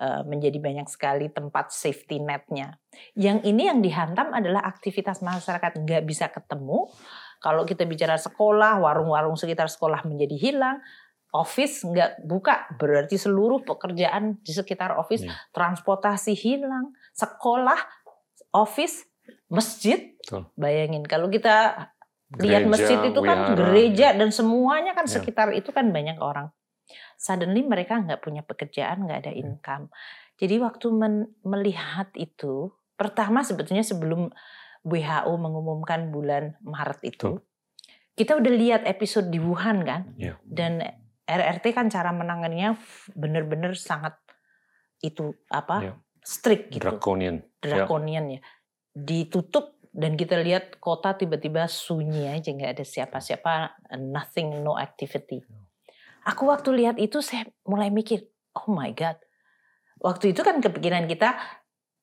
Eh, 0.00 0.24
menjadi 0.24 0.56
banyak 0.56 0.88
sekali 0.88 1.28
tempat 1.28 1.76
safety 1.76 2.24
netnya. 2.24 2.80
Yang 3.12 3.52
ini 3.52 3.68
yang 3.68 3.84
dihantam 3.84 4.32
adalah 4.32 4.64
aktivitas 4.64 5.20
masyarakat 5.20 5.76
nggak 5.76 6.08
bisa 6.08 6.32
ketemu. 6.32 6.88
Kalau 7.36 7.68
kita 7.68 7.84
bicara 7.84 8.16
sekolah, 8.16 8.80
warung-warung 8.80 9.36
sekitar 9.36 9.68
sekolah 9.68 10.08
menjadi 10.08 10.40
hilang, 10.40 10.80
office 11.36 11.84
nggak 11.84 12.24
buka, 12.24 12.72
berarti 12.80 13.20
seluruh 13.20 13.60
pekerjaan 13.60 14.40
di 14.40 14.56
sekitar 14.56 14.96
office, 14.96 15.20
ya. 15.20 15.36
transportasi 15.52 16.32
hilang, 16.32 16.96
sekolah, 17.12 17.76
office, 18.56 19.04
masjid. 19.50 20.14
Betul. 20.20 20.46
Bayangin 20.54 21.04
kalau 21.06 21.30
kita 21.30 21.88
gereja, 22.30 22.44
lihat 22.46 22.62
masjid 22.70 22.98
itu 23.02 23.20
kan 23.22 23.38
wihara. 23.38 23.56
gereja 23.58 24.08
dan 24.14 24.28
semuanya 24.30 24.92
kan 24.94 25.06
ya. 25.06 25.18
sekitar 25.18 25.54
itu 25.56 25.70
kan 25.74 25.90
banyak 25.90 26.18
orang 26.22 26.50
suddenly 27.20 27.60
mereka 27.60 28.00
nggak 28.00 28.24
punya 28.24 28.40
pekerjaan, 28.40 29.04
nggak 29.04 29.28
ada 29.28 29.32
income. 29.36 29.92
Jadi 30.40 30.56
waktu 30.56 30.86
men 30.88 31.28
melihat 31.44 32.08
itu, 32.16 32.72
pertama 32.96 33.44
sebetulnya 33.44 33.84
sebelum 33.84 34.32
WHO 34.80 35.32
mengumumkan 35.36 36.08
bulan 36.08 36.56
Maret 36.64 37.00
itu, 37.04 37.36
Tuh. 37.36 37.38
kita 38.16 38.40
udah 38.40 38.52
lihat 38.56 38.82
episode 38.88 39.28
di 39.28 39.36
Wuhan 39.36 39.84
kan, 39.84 40.16
yeah. 40.16 40.40
dan 40.48 40.80
RRT 41.28 41.76
kan 41.76 41.92
cara 41.92 42.10
menangannya 42.16 42.74
benar-benar 43.12 43.76
sangat 43.76 44.16
itu 45.04 45.36
apa 45.52 45.76
yeah. 45.92 45.96
strict 46.24 46.72
gitu, 46.72 46.88
draconian, 46.88 47.44
draconian 47.60 48.24
yeah. 48.32 48.40
ya, 48.40 48.59
ditutup 48.94 49.78
dan 49.90 50.14
kita 50.14 50.38
lihat 50.38 50.78
kota 50.78 51.18
tiba-tiba 51.18 51.66
sunyi 51.66 52.30
aja 52.30 52.54
nggak 52.54 52.78
ada 52.78 52.84
siapa-siapa, 52.86 53.82
nothing, 53.98 54.62
no 54.62 54.78
activity. 54.78 55.42
Aku 56.26 56.46
waktu 56.46 56.70
lihat 56.78 56.96
itu 57.02 57.18
saya 57.18 57.48
mulai 57.66 57.90
mikir, 57.90 58.22
oh 58.54 58.70
my 58.70 58.94
god. 58.94 59.18
Waktu 59.98 60.32
itu 60.32 60.46
kan 60.46 60.62
kepikiran 60.62 61.10
kita 61.10 61.36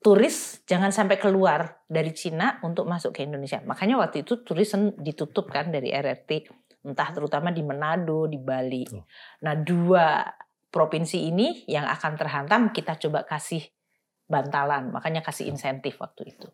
turis 0.04 0.62
jangan 0.70 0.94
sampai 0.94 1.18
keluar 1.18 1.82
dari 1.90 2.12
Cina 2.14 2.60
untuk 2.62 2.86
masuk 2.86 3.16
ke 3.16 3.26
Indonesia. 3.26 3.64
Makanya 3.64 3.98
waktu 3.98 4.28
itu 4.28 4.44
turis 4.44 4.76
ditutup 5.00 5.48
kan 5.50 5.72
dari 5.72 5.90
RRT, 5.96 6.32
entah 6.86 7.10
terutama 7.16 7.56
di 7.56 7.64
Manado, 7.64 8.28
di 8.28 8.38
Bali. 8.38 8.84
Nah 9.48 9.56
dua 9.58 10.28
provinsi 10.68 11.32
ini 11.32 11.66
yang 11.72 11.88
akan 11.88 12.14
terhantam 12.20 12.62
kita 12.76 13.00
coba 13.00 13.24
kasih 13.24 13.64
bantalan, 14.28 14.92
makanya 14.92 15.24
kasih 15.24 15.48
insentif 15.48 15.98
waktu 16.04 16.36
itu. 16.36 16.48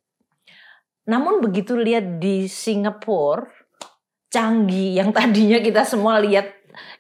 Namun 1.03 1.43
begitu 1.43 1.75
lihat 1.75 2.23
di 2.23 2.47
Singapura, 2.47 3.47
canggih 4.31 4.97
yang 4.97 5.11
tadinya 5.13 5.59
kita 5.59 5.83
semua 5.83 6.17
lihat 6.23 6.49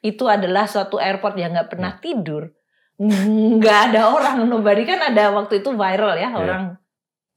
itu 0.05 0.29
adalah 0.29 0.69
suatu 0.69 1.01
airport 1.01 1.33
yang 1.39 1.55
nggak 1.55 1.71
pernah 1.71 1.97
hmm. 1.97 2.01
tidur, 2.03 2.43
nggak 3.57 3.79
ada 3.89 4.13
orang, 4.13 4.45
nobody 4.45 4.85
kan 4.85 5.01
ada 5.01 5.33
waktu 5.33 5.65
itu 5.65 5.73
viral 5.73 6.13
ya 6.13 6.29
yeah. 6.29 6.31
orang. 6.35 6.63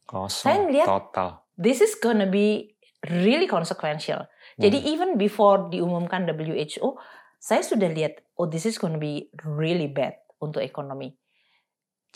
Kosong. 0.06 0.46
Saya 0.46 0.58
ngeliat 0.62 0.86
total. 0.86 1.28
This 1.56 1.80
is 1.80 1.96
gonna 1.96 2.28
be 2.28 2.76
really 3.08 3.48
consequential. 3.48 4.28
Jadi 4.60 4.78
hmm. 4.84 4.92
even 4.92 5.10
before 5.16 5.72
diumumkan 5.72 6.28
WHO, 6.28 6.96
saya 7.40 7.62
sudah 7.64 7.88
lihat, 7.90 8.20
oh 8.38 8.46
this 8.46 8.68
is 8.68 8.76
gonna 8.76 9.00
be 9.00 9.32
really 9.42 9.88
bad 9.88 10.20
untuk 10.38 10.60
ekonomi. 10.60 11.16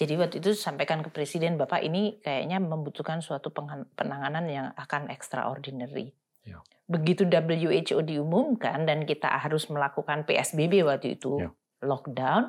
Jadi 0.01 0.17
waktu 0.17 0.41
itu 0.41 0.57
sampaikan 0.57 1.05
ke 1.05 1.13
presiden, 1.13 1.61
Bapak 1.61 1.85
ini 1.85 2.17
kayaknya 2.25 2.57
membutuhkan 2.57 3.21
suatu 3.21 3.53
penanganan 3.93 4.49
yang 4.49 4.73
akan 4.73 5.13
extraordinary. 5.13 6.17
Ya. 6.41 6.65
Begitu 6.89 7.29
WHO 7.29 8.01
diumumkan 8.09 8.89
dan 8.89 9.05
kita 9.05 9.29
harus 9.29 9.69
melakukan 9.69 10.25
PSBB 10.25 10.89
waktu 10.89 11.21
itu, 11.21 11.45
ya. 11.45 11.53
lockdown, 11.85 12.49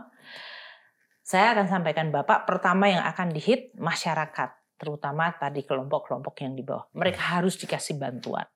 saya 1.20 1.52
akan 1.52 1.68
sampaikan 1.68 2.08
Bapak 2.16 2.48
pertama 2.48 2.88
yang 2.88 3.04
akan 3.04 3.36
dihit 3.36 3.76
masyarakat, 3.76 4.80
terutama 4.80 5.36
tadi 5.36 5.68
kelompok-kelompok 5.68 6.48
yang 6.48 6.56
di 6.56 6.64
bawah. 6.64 6.88
Mereka 6.96 7.20
ya. 7.20 7.28
harus 7.36 7.60
dikasih 7.60 8.00
bantuan. 8.00 8.48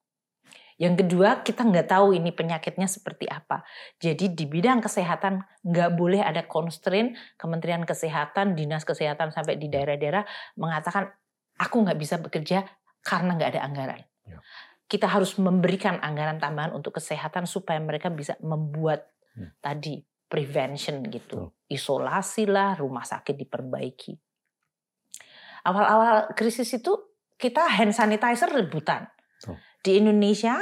Yang 0.76 1.08
kedua, 1.08 1.40
kita 1.40 1.64
nggak 1.64 1.88
tahu 1.88 2.12
ini 2.16 2.36
penyakitnya 2.36 2.88
seperti 2.92 3.32
apa. 3.32 3.64
Jadi 3.96 4.36
di 4.36 4.44
bidang 4.44 4.84
kesehatan 4.84 5.40
nggak 5.64 5.92
boleh 5.96 6.20
ada 6.20 6.44
constraint 6.44 7.16
Kementerian 7.40 7.88
Kesehatan, 7.88 8.60
Dinas 8.60 8.84
Kesehatan 8.84 9.32
sampai 9.32 9.56
di 9.56 9.72
daerah-daerah 9.72 10.28
mengatakan 10.60 11.08
aku 11.56 11.76
nggak 11.80 12.00
bisa 12.00 12.20
bekerja 12.20 12.68
karena 13.00 13.40
nggak 13.40 13.56
ada 13.56 13.62
anggaran. 13.64 14.02
Ya 14.28 14.44
kita 14.86 15.10
harus 15.10 15.38
memberikan 15.42 15.98
anggaran 15.98 16.38
tambahan 16.38 16.74
untuk 16.78 17.02
kesehatan 17.02 17.50
supaya 17.50 17.82
mereka 17.82 18.14
bisa 18.14 18.38
membuat 18.42 19.10
hmm. 19.34 19.58
tadi 19.58 20.06
prevention 20.30 21.02
gitu. 21.10 21.50
Hmm. 21.50 21.54
Isolasi 21.66 22.46
lah, 22.46 22.78
rumah 22.78 23.02
sakit 23.02 23.34
diperbaiki. 23.34 24.14
Awal-awal 25.66 26.38
krisis 26.38 26.70
itu 26.78 26.94
kita 27.42 27.66
hand 27.66 27.98
sanitizer 27.98 28.54
rebutan. 28.54 29.10
Di 29.86 30.02
Indonesia 30.02 30.58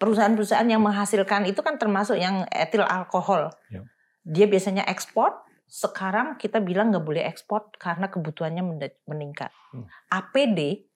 perusahaan-perusahaan 0.00 0.64
yang 0.64 0.80
menghasilkan 0.80 1.44
itu 1.44 1.60
kan 1.60 1.76
termasuk 1.76 2.16
yang 2.16 2.48
etil 2.48 2.86
alkohol. 2.86 3.52
Ya. 3.68 3.84
Dia 4.24 4.46
biasanya 4.48 4.88
ekspor, 4.88 5.36
sekarang 5.68 6.40
kita 6.40 6.64
bilang 6.64 6.88
nggak 6.88 7.04
boleh 7.04 7.28
ekspor 7.28 7.68
karena 7.76 8.08
kebutuhannya 8.08 8.64
meningkat. 9.04 9.52
Hmm. 9.74 9.84
APD 10.08 10.88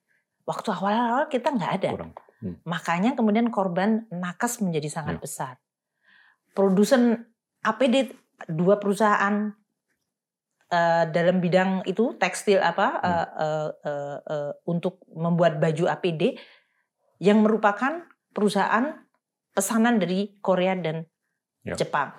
waktu 0.49 0.69
awal-awal 0.73 1.29
kita 1.29 1.53
nggak 1.53 1.73
ada. 1.83 1.91
Kurang. 1.93 2.15
Hmm. 2.41 2.57
Makanya 2.65 3.13
kemudian 3.13 3.53
korban 3.53 4.09
nakes 4.09 4.65
menjadi 4.65 4.89
sangat 4.89 5.19
ya. 5.19 5.23
besar. 5.23 5.55
Produsen 6.57 7.29
APD 7.63 8.17
dua 8.51 8.81
perusahaan 8.83 9.55
uh, 10.73 11.05
dalam 11.11 11.39
bidang 11.39 11.87
itu 11.87 12.17
tekstil 12.17 12.59
apa 12.59 12.87
hmm. 12.97 13.05
uh, 13.05 13.29
uh, 13.29 13.69
uh, 13.87 14.19
uh, 14.25 14.53
untuk 14.65 15.05
membuat 15.13 15.61
baju 15.61 15.87
APD 15.93 16.41
yang 17.23 17.47
merupakan 17.47 18.03
perusahaan 18.35 18.99
pesanan 19.55 20.03
dari 20.03 20.35
Korea 20.43 20.75
dan 20.75 21.07
ya. 21.63 21.79
Jepang. 21.79 22.11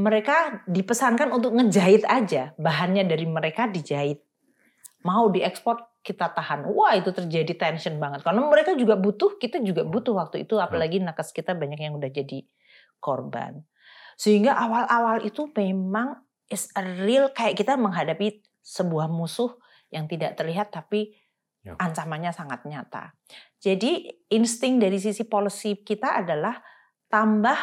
Mereka 0.00 0.64
dipesankan 0.64 1.28
untuk 1.28 1.52
ngejahit 1.52 2.08
aja, 2.08 2.56
bahannya 2.56 3.04
dari 3.04 3.28
mereka 3.28 3.68
dijahit. 3.68 4.24
Mau 5.04 5.28
diekspor 5.28 6.00
kita 6.00 6.32
tahan. 6.32 6.64
Wah 6.72 6.96
itu 6.96 7.12
terjadi 7.12 7.52
tension 7.52 8.00
banget. 8.00 8.24
Karena 8.24 8.40
mereka 8.48 8.72
juga 8.72 8.96
butuh, 8.96 9.36
kita 9.36 9.60
juga 9.60 9.84
butuh 9.84 10.16
waktu 10.16 10.48
itu. 10.48 10.56
Apalagi 10.56 11.04
nakes 11.04 11.36
kita 11.36 11.52
banyak 11.52 11.76
yang 11.76 11.92
udah 12.00 12.08
jadi 12.08 12.48
korban. 13.02 13.60
Sehingga 14.16 14.56
awal-awal 14.56 15.24
itu 15.24 15.48
memang 15.52 16.24
is 16.48 16.72
a 16.76 16.84
real 17.04 17.32
kayak 17.32 17.60
kita 17.60 17.76
menghadapi 17.76 18.40
sebuah 18.64 19.12
musuh 19.12 19.60
yang 19.92 20.08
tidak 20.08 20.40
terlihat 20.40 20.72
tapi. 20.72 21.19
Ancamannya 21.66 22.32
sangat 22.32 22.64
nyata. 22.64 23.12
Jadi 23.60 24.08
insting 24.32 24.80
dari 24.80 24.96
sisi 24.96 25.28
policy 25.28 25.84
kita 25.84 26.24
adalah 26.24 26.56
tambah 27.12 27.56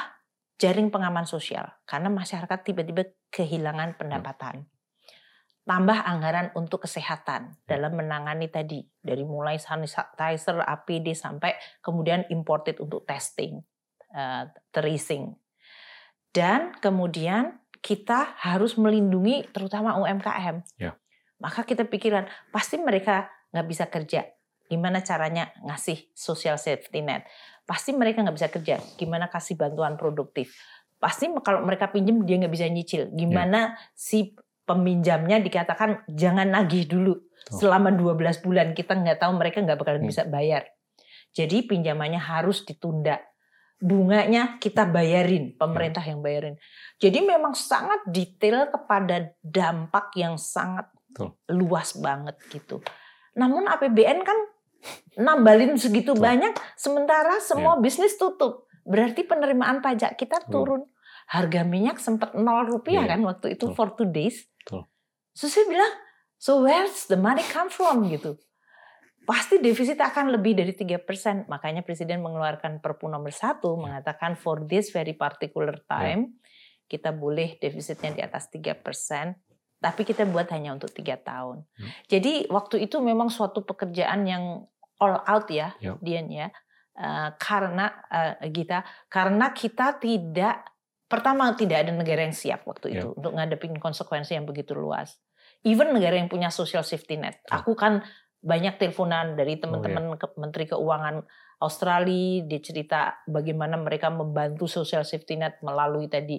jaring 0.57 0.89
pengaman 0.93 1.25
sosial 1.25 1.65
karena 1.85 2.09
masyarakat 2.09 2.59
tiba-tiba 2.65 3.05
kehilangan 3.33 3.97
pendapatan. 3.97 4.65
tambah 5.67 5.99
anggaran 5.99 6.55
untuk 6.55 6.87
kesehatan 6.87 7.59
dalam 7.67 7.99
menangani 7.99 8.47
tadi 8.47 8.87
dari 9.03 9.27
mulai 9.27 9.59
sanitizer, 9.59 10.63
APD 10.63 11.11
sampai 11.11 11.59
kemudian 11.83 12.23
imported 12.31 12.79
untuk 12.79 13.03
testing, 13.03 13.59
uh, 14.15 14.47
tracing. 14.71 15.35
Dan 16.31 16.71
kemudian 16.79 17.59
kita 17.83 18.39
harus 18.39 18.79
melindungi 18.79 19.43
terutama 19.51 19.99
UMKM. 19.99 20.63
Ya. 20.79 20.95
Maka 21.35 21.67
kita 21.67 21.83
pikiran 21.83 22.31
pasti 22.55 22.79
mereka 22.79 23.27
nggak 23.51 23.67
bisa 23.67 23.85
kerja. 23.87 24.27
Gimana 24.67 24.99
caranya 24.99 25.47
ngasih 25.63 26.11
social 26.11 26.59
safety 26.59 26.99
net? 26.99 27.23
Pasti 27.63 27.95
mereka 27.95 28.23
nggak 28.23 28.35
bisa 28.35 28.49
kerja. 28.51 28.75
Gimana 28.99 29.31
kasih 29.31 29.55
bantuan 29.55 29.95
produktif? 29.95 30.55
Pasti 30.99 31.31
kalau 31.45 31.63
mereka 31.63 31.87
pinjem 31.87 32.23
dia 32.27 32.35
nggak 32.41 32.51
bisa 32.51 32.67
nyicil. 32.67 33.07
Gimana 33.15 33.75
ya. 33.75 33.77
si 33.95 34.35
peminjamnya 34.67 35.39
dikatakan 35.39 36.03
jangan 36.11 36.51
nagih 36.51 36.83
dulu 36.91 37.15
Tuh. 37.15 37.63
selama 37.63 37.95
12 37.95 38.43
bulan 38.43 38.75
kita 38.75 38.99
nggak 38.99 39.23
tahu 39.23 39.31
mereka 39.39 39.63
nggak 39.63 39.79
bakalan 39.79 40.03
hmm. 40.03 40.11
bisa 40.11 40.27
bayar. 40.27 40.67
Jadi 41.31 41.63
pinjamannya 41.63 42.19
harus 42.19 42.67
ditunda. 42.67 43.23
Bunganya 43.77 44.57
kita 44.57 44.89
bayarin, 44.89 45.53
pemerintah 45.53 46.01
hmm. 46.01 46.11
yang 46.11 46.19
bayarin. 46.19 46.55
Jadi 46.97 47.19
memang 47.21 47.53
sangat 47.53 48.03
detail 48.09 48.67
kepada 48.73 49.37
dampak 49.39 50.11
yang 50.17 50.35
sangat 50.35 50.89
Tuh. 51.13 51.37
luas 51.53 51.93
banget 51.95 52.35
gitu. 52.49 52.81
Namun 53.37 53.69
APBN 53.69 54.25
kan 54.25 54.37
nambalin 55.17 55.77
segitu 55.77 56.13
Tuh. 56.13 56.21
banyak 56.21 56.53
sementara 56.73 57.37
semua 57.41 57.77
ya. 57.77 57.81
bisnis 57.81 58.17
tutup. 58.17 58.65
Berarti 58.83 59.23
penerimaan 59.23 59.79
pajak 59.79 60.17
kita 60.17 60.41
turun. 60.49 60.85
Harga 61.27 61.61
minyak 61.67 61.99
sempat 61.99 62.33
nol 62.33 62.65
rupiah 62.65 63.03
ya. 63.03 63.15
kan 63.15 63.21
waktu 63.23 63.55
itu 63.59 63.71
Tuh. 63.71 63.75
for 63.75 63.93
two 63.93 64.09
days. 64.09 64.47
So 65.37 65.45
saya 65.45 65.69
bilang, 65.69 65.93
so 66.41 66.65
where's 66.65 67.05
the 67.05 67.19
money 67.19 67.45
come 67.53 67.69
from 67.69 68.09
gitu. 68.09 68.41
Pasti 69.21 69.61
defisit 69.61 70.01
akan 70.01 70.33
lebih 70.33 70.57
dari 70.57 70.73
tiga 70.73 70.97
persen. 70.97 71.45
Makanya 71.45 71.85
Presiden 71.85 72.25
mengeluarkan 72.25 72.81
Perpu 72.81 73.05
nomor 73.05 73.29
satu 73.29 73.77
mengatakan 73.77 74.33
for 74.33 74.65
this 74.65 74.89
very 74.89 75.13
particular 75.13 75.77
time 75.85 76.33
yeah. 76.33 76.89
kita 76.89 77.13
boleh 77.13 77.61
defisitnya 77.61 78.17
di 78.17 78.21
atas 78.25 78.49
tiga 78.49 78.73
persen. 78.73 79.37
Tapi 79.77 80.01
kita 80.03 80.25
buat 80.25 80.49
hanya 80.49 80.73
untuk 80.73 80.89
tiga 80.89 81.17
tahun. 81.21 81.61
Hmm. 81.63 81.89
Jadi 82.09 82.49
waktu 82.49 82.89
itu 82.89 82.97
memang 82.97 83.29
suatu 83.29 83.61
pekerjaan 83.61 84.25
yang 84.25 84.65
all 84.97 85.21
out 85.21 85.47
ya, 85.53 85.77
yeah. 85.77 85.97
Dian 86.01 86.27
ya. 86.33 86.49
Uh, 86.97 87.29
karena 87.37 87.93
uh, 88.09 88.41
kita 88.49 88.81
karena 89.05 89.53
kita 89.53 90.01
tidak 90.01 90.65
pertama 91.05 91.53
tidak 91.53 91.85
ada 91.85 91.93
negara 91.93 92.25
yang 92.25 92.33
siap 92.33 92.65
waktu 92.65 92.89
yeah. 92.89 93.05
itu 93.05 93.13
untuk 93.13 93.37
ngadepin 93.37 93.77
konsekuensi 93.77 94.33
yang 94.33 94.49
begitu 94.49 94.73
luas 94.73 95.21
even 95.65 95.95
negara 95.95 96.19
yang 96.19 96.29
punya 96.29 96.53
social 96.53 96.85
safety 96.85 97.17
net. 97.17 97.41
Aku 97.49 97.73
kan 97.73 98.03
banyak 98.37 98.77
teleponan 98.77 99.33
dari 99.33 99.57
teman-teman 99.57 100.13
oh, 100.13 100.15
iya. 100.15 100.27
Menteri 100.37 100.65
Keuangan 100.69 101.25
Australia, 101.57 102.45
dia 102.45 102.61
cerita 102.61 103.17
bagaimana 103.25 103.81
mereka 103.81 104.13
membantu 104.13 104.69
social 104.69 105.01
safety 105.01 105.41
net 105.41 105.57
melalui 105.65 106.05
tadi 106.05 106.37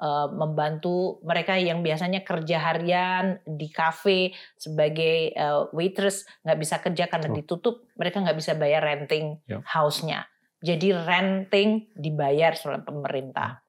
uh, 0.00 0.28
membantu 0.30 1.18
mereka 1.22 1.58
yang 1.58 1.82
biasanya 1.82 2.22
kerja 2.22 2.58
harian 2.58 3.38
di 3.44 3.68
kafe 3.70 4.34
sebagai 4.58 5.34
uh, 5.34 5.70
waitress 5.74 6.26
nggak 6.42 6.58
bisa 6.58 6.76
kerja 6.82 7.04
karena 7.10 7.28
ditutup, 7.34 7.86
mereka 7.98 8.22
nggak 8.22 8.38
bisa 8.38 8.54
bayar 8.54 8.82
renting 8.86 9.38
yep. 9.46 9.62
house-nya. 9.66 10.26
Jadi 10.58 10.90
renting 10.90 11.94
dibayar 11.94 12.54
oleh 12.66 12.82
pemerintah 12.82 13.62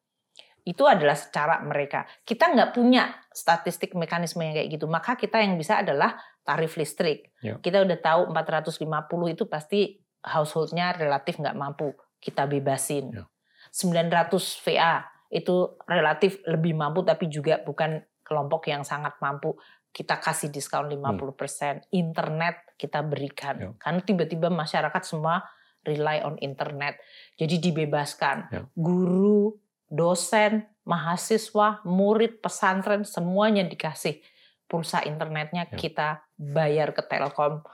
itu 0.70 0.86
adalah 0.86 1.18
secara 1.18 1.66
mereka. 1.66 2.06
Kita 2.22 2.54
nggak 2.54 2.78
punya 2.78 3.10
statistik 3.34 3.98
mekanisme 3.98 4.46
yang 4.46 4.54
kayak 4.54 4.70
gitu. 4.70 4.86
Maka 4.86 5.18
kita 5.18 5.42
yang 5.42 5.58
bisa 5.58 5.82
adalah 5.82 6.14
tarif 6.46 6.78
listrik. 6.78 7.34
Ya. 7.42 7.58
Kita 7.58 7.82
udah 7.82 7.98
tahu 7.98 8.30
450 8.30 9.34
itu 9.34 9.44
pasti 9.50 9.98
householdnya 10.22 10.94
relatif 10.94 11.42
nggak 11.42 11.58
mampu. 11.58 11.98
Kita 12.22 12.46
bebasin. 12.46 13.10
Ya. 13.18 13.26
900 13.74 14.66
VA 14.66 15.06
itu 15.30 15.78
relatif 15.86 16.42
lebih 16.50 16.74
mampu 16.74 17.06
tapi 17.06 17.30
juga 17.30 17.62
bukan 17.62 18.02
kelompok 18.26 18.70
yang 18.70 18.82
sangat 18.82 19.18
mampu. 19.22 19.58
Kita 19.90 20.22
kasih 20.22 20.54
diskon 20.54 20.90
50%. 20.90 21.02
Hmm. 21.02 21.82
Internet 21.90 22.56
kita 22.78 23.02
berikan. 23.02 23.56
Ya. 23.58 23.70
Karena 23.82 24.02
tiba-tiba 24.06 24.54
masyarakat 24.54 25.02
semua 25.02 25.42
rely 25.86 26.22
on 26.22 26.38
internet. 26.42 27.02
Jadi 27.38 27.58
dibebaskan. 27.58 28.38
Ya. 28.54 28.62
Guru 28.78 29.58
dosen, 29.90 30.70
mahasiswa, 30.86 31.82
murid, 31.86 32.42
pesantren, 32.42 33.02
semuanya 33.02 33.66
dikasih 33.66 34.22
pulsa 34.70 35.02
internetnya 35.02 35.66
ya. 35.66 35.74
kita 35.74 36.10
bayar 36.38 36.94
ke 36.94 37.02
Telkom 37.02 37.66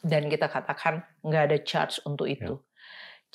dan 0.00 0.24
kita 0.32 0.48
katakan 0.48 1.04
nggak 1.20 1.42
ada 1.52 1.58
charge 1.60 2.00
untuk 2.08 2.24
ya. 2.24 2.40
itu. 2.40 2.54
Ya. 2.56 2.64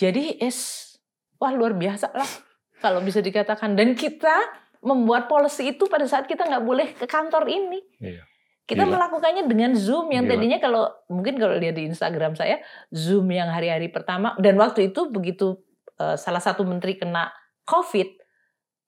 Jadi 0.10 0.42
es 0.42 0.90
wah 1.38 1.54
luar 1.54 1.78
biasa 1.78 2.10
lah 2.18 2.49
kalau 2.80 3.04
bisa 3.04 3.20
dikatakan 3.20 3.76
dan 3.76 3.94
kita 3.94 4.36
membuat 4.80 5.28
policy 5.28 5.76
itu 5.76 5.88
pada 5.92 6.08
saat 6.08 6.26
kita 6.26 6.48
nggak 6.48 6.64
boleh 6.64 6.88
ke 6.96 7.06
kantor 7.06 7.48
ini. 7.52 7.80
Ya. 8.00 8.24
Kita 8.64 8.86
Gila. 8.86 9.02
melakukannya 9.02 9.50
dengan 9.50 9.74
Zoom 9.74 10.14
yang 10.14 10.30
Gila. 10.30 10.38
tadinya 10.38 10.58
kalau 10.62 10.84
mungkin 11.10 11.42
kalau 11.42 11.58
lihat 11.58 11.76
di 11.76 11.90
Instagram 11.90 12.38
saya 12.38 12.62
Zoom 12.94 13.28
yang 13.34 13.50
hari-hari 13.50 13.90
pertama 13.90 14.38
dan 14.38 14.56
waktu 14.62 14.94
itu 14.94 15.10
begitu 15.10 15.58
uh, 16.00 16.16
salah 16.16 16.40
satu 16.40 16.64
menteri 16.64 16.96
kena 16.96 17.34
COVID, 17.66 18.10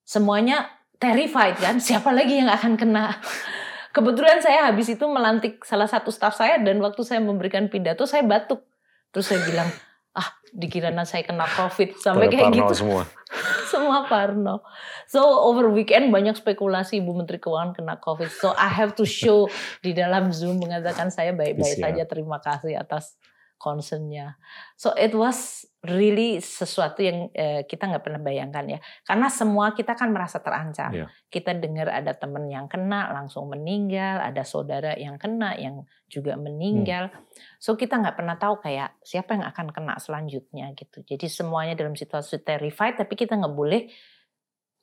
semuanya 0.05 0.69
terrified 1.01 1.57
kan, 1.57 1.77
siapa 1.81 2.09
lagi 2.13 2.41
yang 2.41 2.49
akan 2.49 2.77
kena. 2.77 3.17
Kebetulan 3.95 4.39
saya 4.39 4.71
habis 4.71 4.87
itu 4.87 5.03
melantik 5.09 5.61
salah 5.67 5.89
satu 5.89 6.13
staff 6.13 6.39
saya 6.39 6.61
dan 6.63 6.79
waktu 6.79 7.03
saya 7.03 7.19
memberikan 7.19 7.67
pidato 7.67 8.07
saya 8.07 8.23
batuk. 8.23 8.63
Terus 9.11 9.27
saya 9.27 9.43
bilang, 9.43 9.67
ah 10.15 10.31
dikira 10.55 10.95
saya 11.03 11.27
kena 11.27 11.43
COVID 11.43 11.99
sampai 11.99 12.31
kayak 12.31 12.55
gitu. 12.55 12.85
semua. 12.87 13.03
semua 13.71 14.03
parno. 14.11 14.59
So 15.07 15.23
over 15.47 15.71
weekend 15.71 16.11
banyak 16.11 16.35
spekulasi 16.35 16.99
Ibu 16.99 17.15
Menteri 17.15 17.39
Keuangan 17.39 17.71
kena 17.71 17.95
COVID. 18.03 18.27
So 18.27 18.51
I 18.59 18.67
have 18.67 18.99
to 18.99 19.07
show 19.07 19.47
di 19.79 19.95
dalam 19.95 20.35
Zoom 20.35 20.59
mengatakan 20.59 21.07
saya 21.07 21.31
baik-baik 21.31 21.79
saja. 21.79 22.03
Terima 22.03 22.43
kasih 22.43 22.75
atas 22.75 23.15
concernnya. 23.55 24.35
So 24.75 24.91
it 24.99 25.15
was 25.15 25.63
really 25.81 26.37
sesuatu 26.37 27.01
yang 27.01 27.33
eh, 27.33 27.65
kita 27.65 27.89
nggak 27.89 28.05
pernah 28.05 28.21
bayangkan 28.21 28.77
ya 28.77 28.79
karena 29.01 29.33
semua 29.33 29.73
kita 29.73 29.97
kan 29.97 30.13
merasa 30.13 30.37
terancam 30.37 30.93
yeah. 30.93 31.09
kita 31.33 31.57
dengar 31.57 31.89
ada 31.89 32.13
teman 32.13 32.45
yang 32.45 32.69
kena 32.69 33.09
langsung 33.09 33.49
meninggal 33.49 34.21
ada 34.21 34.45
saudara 34.45 34.93
yang 34.93 35.17
kena 35.17 35.57
yang 35.57 35.81
juga 36.05 36.37
meninggal 36.37 37.09
hmm. 37.09 37.57
so 37.57 37.73
kita 37.73 37.97
nggak 37.97 38.13
pernah 38.13 38.37
tahu 38.37 38.61
kayak 38.61 38.93
siapa 39.01 39.33
yang 39.33 39.45
akan 39.49 39.73
kena 39.73 39.97
selanjutnya 39.97 40.69
gitu 40.77 41.01
jadi 41.01 41.25
semuanya 41.25 41.73
dalam 41.73 41.97
situasi 41.97 42.45
terrified 42.45 43.01
tapi 43.01 43.17
kita 43.17 43.41
nggak 43.41 43.55
boleh 43.57 43.89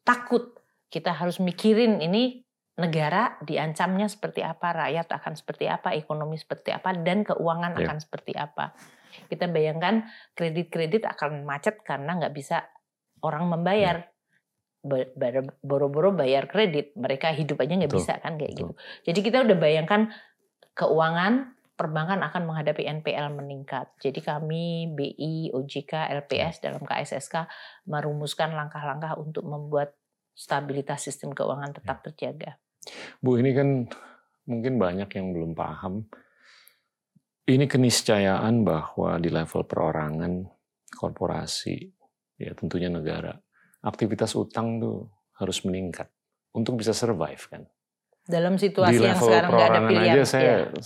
takut 0.03 0.51
kita 0.91 1.15
harus 1.15 1.39
mikirin 1.39 2.03
ini 2.03 2.43
negara 2.79 3.39
diancamnya 3.43 4.11
seperti 4.11 4.43
apa 4.43 4.71
rakyat 4.71 5.07
akan 5.15 5.35
seperti 5.35 5.71
apa 5.71 5.95
ekonomi 5.95 6.39
seperti 6.39 6.75
apa 6.75 6.91
dan 6.95 7.23
keuangan 7.23 7.79
yeah. 7.79 7.87
akan 7.87 7.99
seperti 8.03 8.35
apa 8.35 8.75
kita 9.29 9.49
bayangkan 9.49 10.09
kredit-kredit 10.35 11.05
akan 11.05 11.45
macet 11.45 11.81
karena 11.85 12.17
nggak 12.19 12.35
bisa 12.35 12.67
orang 13.25 13.49
membayar. 13.49 14.07
Boro-boro 15.61 16.15
bayar 16.15 16.47
kredit, 16.47 16.95
mereka 16.95 17.35
hidup 17.35 17.61
aja 17.61 17.75
nggak 17.75 17.93
bisa 17.93 18.17
kan 18.23 18.39
kayak 18.39 18.55
gitu. 18.57 18.73
Jadi 19.05 19.21
kita 19.21 19.43
udah 19.45 19.57
bayangkan 19.59 20.09
keuangan 20.79 21.59
perbankan 21.79 22.23
akan 22.27 22.43
menghadapi 22.47 22.87
NPL 23.03 23.35
meningkat. 23.39 23.91
Jadi 24.03 24.19
kami 24.19 24.91
BI, 24.95 25.55
OJK, 25.55 26.11
LPS 26.27 26.59
dalam 26.59 26.83
KSSK 26.83 27.47
merumuskan 27.87 28.51
langkah-langkah 28.55 29.15
untuk 29.15 29.47
membuat 29.47 29.95
stabilitas 30.35 31.07
sistem 31.07 31.35
keuangan 31.35 31.75
tetap 31.75 32.03
ya. 32.03 32.05
terjaga. 32.11 32.51
Bu, 33.23 33.39
ini 33.39 33.55
kan 33.55 33.87
mungkin 34.51 34.75
banyak 34.79 35.11
yang 35.15 35.31
belum 35.31 35.55
paham 35.55 36.07
ini 37.49 37.65
keniscayaan 37.65 38.61
bahwa 38.61 39.17
di 39.17 39.33
level 39.33 39.65
perorangan, 39.65 40.45
korporasi, 40.93 41.89
ya 42.37 42.53
tentunya 42.53 42.93
negara, 42.93 43.33
aktivitas 43.81 44.37
utang 44.37 44.77
tuh 44.77 45.09
harus 45.41 45.65
meningkat 45.65 46.13
untuk 46.53 46.77
bisa 46.77 46.93
survive 46.93 47.41
kan. 47.49 47.65
Dalam 48.29 48.61
situasi 48.61 49.01
yang 49.01 49.17
sekarang 49.17 49.51
nggak 49.57 49.69
ada 49.73 49.81
pilihan. 49.89 50.17
aja 50.21 50.23
saya 50.29 50.55
ya. 50.69 50.83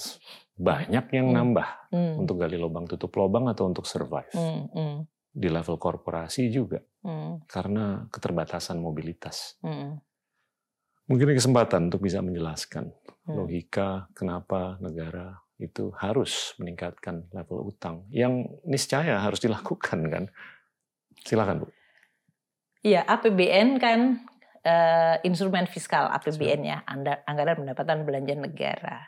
banyak 0.54 1.04
yang 1.10 1.26
hmm. 1.26 1.36
nambah 1.42 1.68
hmm. 1.90 2.14
untuk 2.22 2.38
gali 2.38 2.54
lubang 2.54 2.86
tutup 2.86 3.10
lubang 3.18 3.50
atau 3.50 3.66
untuk 3.66 3.82
survive. 3.82 4.30
Hmm. 4.30 4.70
Hmm. 4.70 4.96
Di 5.32 5.48
level 5.50 5.80
korporasi 5.80 6.46
juga, 6.52 6.78
hmm. 7.02 7.50
karena 7.50 8.06
keterbatasan 8.06 8.78
mobilitas. 8.78 9.58
Hmm. 9.66 9.98
Mungkin 11.10 11.34
ini 11.34 11.36
kesempatan 11.42 11.90
untuk 11.90 12.06
bisa 12.06 12.22
menjelaskan 12.22 12.94
hmm. 13.26 13.34
logika 13.34 14.06
kenapa 14.14 14.78
negara 14.78 15.41
itu 15.62 15.94
harus 15.98 16.58
meningkatkan 16.58 17.30
level 17.30 17.70
utang 17.70 18.06
yang 18.10 18.46
niscaya 18.66 19.22
harus 19.22 19.38
dilakukan 19.38 20.10
kan. 20.10 20.24
Silakan 21.22 21.62
Bu. 21.62 21.66
Iya, 22.82 23.06
APBN 23.06 23.78
kan 23.78 24.26
uh, 24.66 25.16
instrumen 25.22 25.70
fiskal 25.70 26.10
APBN 26.10 26.60
ya, 26.66 26.82
anggaran 27.26 27.62
pendapatan 27.62 28.02
belanja 28.02 28.34
negara. 28.34 28.98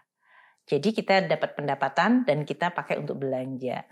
Jadi 0.65 0.95
kita 0.97 1.27
dapat 1.27 1.59
pendapatan 1.59 2.25
dan 2.25 2.47
kita 2.47 2.73
pakai 2.73 3.03
untuk 3.03 3.21
belanja. 3.21 3.85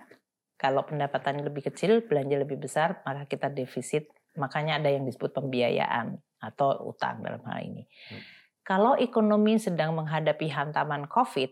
Kalau 0.57 0.87
pendapatan 0.87 1.43
lebih 1.43 1.67
kecil, 1.69 2.07
belanja 2.07 2.39
lebih 2.39 2.63
besar, 2.63 3.03
maka 3.03 3.27
kita 3.27 3.51
defisit. 3.51 4.09
Makanya 4.39 4.81
ada 4.81 4.89
yang 4.89 5.05
disebut 5.05 5.35
pembiayaan 5.35 6.17
atau 6.41 6.89
utang 6.89 7.21
dalam 7.21 7.43
hal 7.45 7.61
ini. 7.61 7.85
Hmm. 8.09 8.23
Kalau 8.63 8.95
ekonomi 8.95 9.59
sedang 9.59 9.93
menghadapi 9.99 10.47
hantaman 10.49 11.11
COVID, 11.11 11.51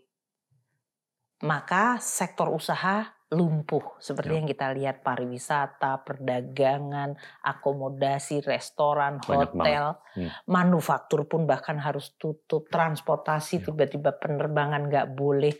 maka 1.40 1.96
sektor 2.00 2.52
usaha 2.52 3.16
lumpuh 3.30 3.94
seperti 4.02 4.34
ya. 4.34 4.36
yang 4.42 4.46
kita 4.50 4.66
lihat 4.74 4.96
pariwisata, 5.06 6.02
perdagangan, 6.02 7.14
akomodasi, 7.46 8.42
restoran, 8.42 9.22
Banyak 9.22 9.54
hotel, 9.54 9.84
hmm. 10.18 10.50
manufaktur 10.50 11.30
pun 11.30 11.46
bahkan 11.46 11.78
harus 11.78 12.18
tutup, 12.18 12.66
transportasi 12.66 13.62
ya. 13.62 13.70
tiba-tiba 13.70 14.18
penerbangan 14.18 14.90
nggak 14.90 15.14
boleh, 15.14 15.54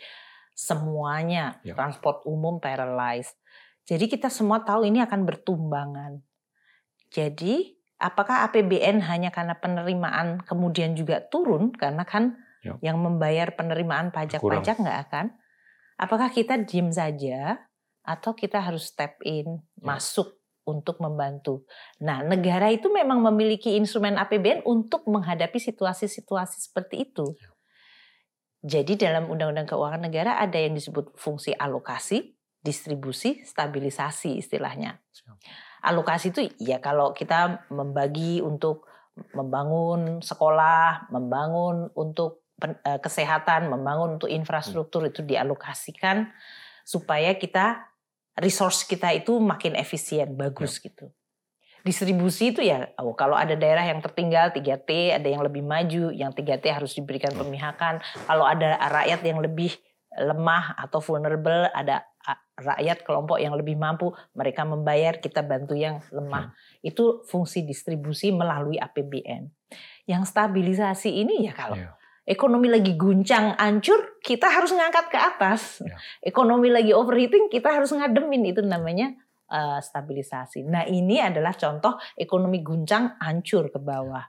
semuanya 0.51 1.63
ya. 1.63 1.79
transport 1.79 2.27
umum 2.27 2.59
paralyzed. 2.59 3.39
Jadi 3.87 4.11
kita 4.11 4.27
semua 4.29 4.67
tahu 4.67 4.91
ini 4.91 4.99
akan 5.07 5.23
bertumbangan. 5.23 6.19
Jadi 7.11 7.71
apakah 8.03 8.51
APBN 8.51 8.99
hanya 9.07 9.31
karena 9.31 9.55
penerimaan 9.63 10.43
kemudian 10.43 10.99
juga 10.99 11.23
turun 11.23 11.71
karena 11.71 12.03
kan 12.03 12.35
ya. 12.67 12.75
yang 12.83 12.99
membayar 12.99 13.55
penerimaan 13.55 14.11
pajak-pajak 14.11 14.83
nggak 14.83 15.01
akan? 15.07 15.27
Apakah 16.01 16.33
kita 16.33 16.57
diem 16.65 16.89
saja 16.89 17.61
atau 18.01 18.33
kita 18.33 18.57
harus 18.65 18.89
step 18.89 19.21
in, 19.21 19.61
ya. 19.61 19.85
masuk 19.85 20.41
untuk 20.65 20.97
membantu. 21.03 21.69
Nah, 22.01 22.25
negara 22.25 22.73
itu 22.73 22.89
memang 22.89 23.21
memiliki 23.21 23.77
instrumen 23.77 24.17
APBN 24.17 24.65
untuk 24.65 25.05
menghadapi 25.05 25.61
situasi-situasi 25.61 26.57
seperti 26.71 27.11
itu. 27.11 27.37
Ya. 27.37 27.51
Jadi 28.61 29.01
dalam 29.01 29.29
Undang-Undang 29.33 29.73
Keuangan 29.73 30.03
Negara 30.05 30.37
ada 30.37 30.61
yang 30.61 30.77
disebut 30.77 31.17
fungsi 31.17 31.57
alokasi, 31.57 32.37
distribusi, 32.61 33.41
stabilisasi 33.41 34.37
istilahnya. 34.37 35.01
Alokasi 35.81 36.29
itu 36.29 36.45
ya 36.61 36.77
kalau 36.77 37.17
kita 37.17 37.65
membagi 37.73 38.45
untuk 38.45 38.85
membangun 39.33 40.21
sekolah, 40.21 41.09
membangun 41.09 41.89
untuk 41.97 42.40
kesehatan, 43.01 43.73
membangun 43.73 44.21
untuk 44.21 44.29
infrastruktur 44.29 45.09
itu 45.09 45.25
dialokasikan 45.25 46.29
supaya 46.85 47.35
kita 47.39 47.91
resource 48.39 48.89
kita 48.89 49.13
itu 49.15 49.37
makin 49.39 49.77
efisien, 49.77 50.35
bagus 50.35 50.81
ya. 50.81 50.91
gitu. 50.91 51.07
Distribusi 51.81 52.53
itu 52.53 52.61
ya, 52.61 52.93
oh, 53.01 53.17
kalau 53.17 53.33
ada 53.33 53.57
daerah 53.57 53.81
yang 53.81 54.05
tertinggal 54.05 54.53
3T, 54.53 55.17
ada 55.17 55.25
yang 55.25 55.41
lebih 55.41 55.65
maju, 55.65 56.13
yang 56.13 56.29
3T 56.29 56.69
harus 56.69 56.93
diberikan 56.93 57.33
ya. 57.33 57.41
pemihakan. 57.41 58.05
Kalau 58.29 58.45
ada 58.45 58.77
rakyat 58.77 59.21
yang 59.25 59.41
lebih 59.41 59.73
lemah 60.13 60.77
atau 60.77 61.01
vulnerable, 61.01 61.73
ada 61.73 62.05
rakyat 62.61 63.01
kelompok 63.01 63.41
yang 63.41 63.57
lebih 63.57 63.81
mampu, 63.81 64.13
mereka 64.37 64.69
membayar, 64.69 65.17
kita 65.17 65.41
bantu 65.41 65.73
yang 65.73 66.05
lemah. 66.13 66.53
Ya. 66.85 66.93
Itu 66.93 67.25
fungsi 67.25 67.65
distribusi 67.65 68.29
melalui 68.29 68.77
APBN. 68.77 69.49
Yang 70.05 70.23
stabilisasi 70.37 71.09
ini 71.25 71.49
ya 71.49 71.57
kalau 71.57 71.81
ya 71.81 71.97
ekonomi 72.31 72.71
lagi 72.71 72.95
guncang, 72.95 73.59
ancur, 73.59 74.23
kita 74.23 74.47
harus 74.47 74.71
ngangkat 74.71 75.11
ke 75.11 75.19
atas. 75.19 75.83
Ya. 75.83 75.99
Ekonomi 76.23 76.71
lagi 76.71 76.95
overheating, 76.95 77.51
kita 77.51 77.75
harus 77.75 77.91
ngademin 77.91 78.55
itu 78.55 78.63
namanya 78.63 79.11
uh, 79.51 79.83
stabilisasi. 79.83 80.63
Nah, 80.63 80.87
ini 80.87 81.19
adalah 81.19 81.59
contoh 81.59 81.99
ekonomi 82.15 82.63
guncang 82.63 83.19
ancur 83.19 83.75
ke 83.75 83.83
bawah. 83.83 84.23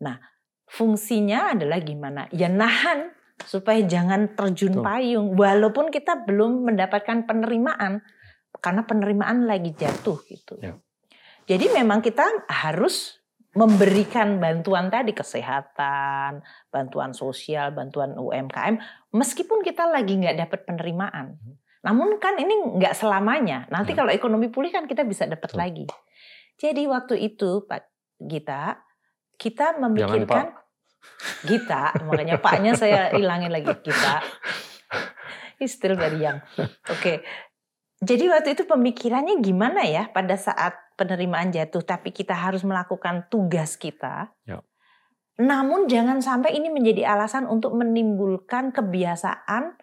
Nah, 0.00 0.16
fungsinya 0.64 1.52
adalah 1.52 1.84
gimana? 1.84 2.24
Ya 2.32 2.48
nahan 2.48 3.12
supaya 3.44 3.84
jangan 3.84 4.32
terjun 4.32 4.80
payung 4.80 5.36
walaupun 5.36 5.92
kita 5.92 6.24
belum 6.24 6.64
mendapatkan 6.72 7.28
penerimaan 7.28 8.00
karena 8.62 8.82
penerimaan 8.88 9.44
lagi 9.44 9.76
jatuh 9.76 10.16
gitu. 10.24 10.56
Ya. 10.62 10.80
Jadi 11.44 11.68
memang 11.76 12.00
kita 12.00 12.24
harus 12.48 13.20
memberikan 13.54 14.42
bantuan 14.42 14.90
tadi 14.90 15.14
kesehatan, 15.14 16.42
bantuan 16.74 17.14
sosial, 17.14 17.70
bantuan 17.70 18.18
UMKM, 18.18 18.78
meskipun 19.14 19.62
kita 19.62 19.86
lagi 19.86 20.18
nggak 20.18 20.38
dapat 20.46 20.60
penerimaan. 20.66 21.38
Namun 21.86 22.18
kan 22.18 22.34
ini 22.40 22.78
nggak 22.82 22.98
selamanya. 22.98 23.70
Nanti 23.70 23.94
hmm. 23.94 23.98
kalau 24.02 24.10
ekonomi 24.10 24.50
pulih 24.50 24.74
kan 24.74 24.90
kita 24.90 25.06
bisa 25.06 25.30
dapat 25.30 25.54
lagi. 25.54 25.86
Jadi 26.58 26.82
waktu 26.90 27.14
itu 27.22 27.62
Pak 27.66 27.82
Gita, 28.18 28.78
kita 29.38 29.78
memikirkan 29.78 30.54
Gita, 31.46 31.94
makanya 32.08 32.42
paknya 32.42 32.72
saya 32.74 33.14
hilangin 33.14 33.54
lagi 33.54 33.70
kita. 33.70 34.24
Still 35.64 35.96
very 35.96 36.20
young. 36.20 36.44
Oke. 36.60 36.68
Okay. 37.00 37.16
Jadi 38.04 38.28
waktu 38.28 38.52
itu 38.52 38.68
pemikirannya 38.68 39.40
gimana 39.40 39.80
ya 39.88 40.12
pada 40.12 40.36
saat 40.36 40.76
penerimaan 40.94 41.50
jatuh, 41.50 41.82
tapi 41.82 42.10
kita 42.14 42.34
harus 42.34 42.62
melakukan 42.62 43.26
tugas 43.30 43.74
kita. 43.78 44.30
Ya. 44.46 44.62
Namun 45.38 45.90
jangan 45.90 46.22
sampai 46.22 46.54
ini 46.54 46.70
menjadi 46.70 47.10
alasan 47.10 47.50
untuk 47.50 47.74
menimbulkan 47.74 48.70
kebiasaan 48.70 49.74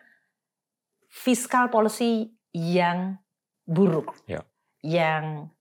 fiskal 1.12 1.67
policy 1.67 2.32
yang 2.56 3.19
buruk, 3.67 4.15
ya. 4.28 4.47
yang 4.80 5.52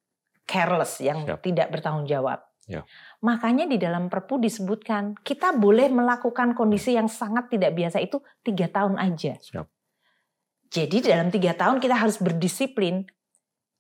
careless, 0.47 1.03
yang 1.03 1.27
Siap. 1.27 1.43
tidak 1.43 1.75
bertanggung 1.75 2.07
jawab. 2.07 2.43
Ya. 2.71 2.87
Makanya 3.19 3.67
di 3.67 3.83
dalam 3.83 4.07
Perpu 4.07 4.39
disebutkan 4.39 5.19
kita 5.27 5.59
boleh 5.59 5.91
melakukan 5.91 6.55
kondisi 6.55 6.95
yang 6.95 7.11
sangat 7.11 7.51
tidak 7.51 7.75
biasa 7.75 7.99
itu 7.99 8.23
tiga 8.47 8.71
tahun 8.71 8.95
aja. 8.95 9.35
Siap. 9.43 9.67
Jadi 10.71 11.03
dalam 11.03 11.35
tiga 11.35 11.51
tahun 11.59 11.83
kita 11.83 11.99
harus 11.99 12.23
berdisiplin 12.23 13.11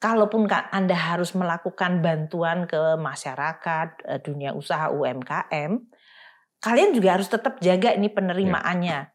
kalaupun 0.01 0.49
Anda 0.49 0.97
harus 0.97 1.37
melakukan 1.37 2.01
bantuan 2.01 2.65
ke 2.65 2.97
masyarakat, 2.97 3.89
eh, 4.09 4.21
dunia 4.25 4.57
usaha 4.57 4.89
UMKM, 4.89 5.77
kalian 6.59 6.91
juga 6.97 7.21
harus 7.21 7.29
tetap 7.29 7.61
jaga 7.61 7.93
ini 7.93 8.09
penerimaannya. 8.09 9.01
Ya. 9.07 9.13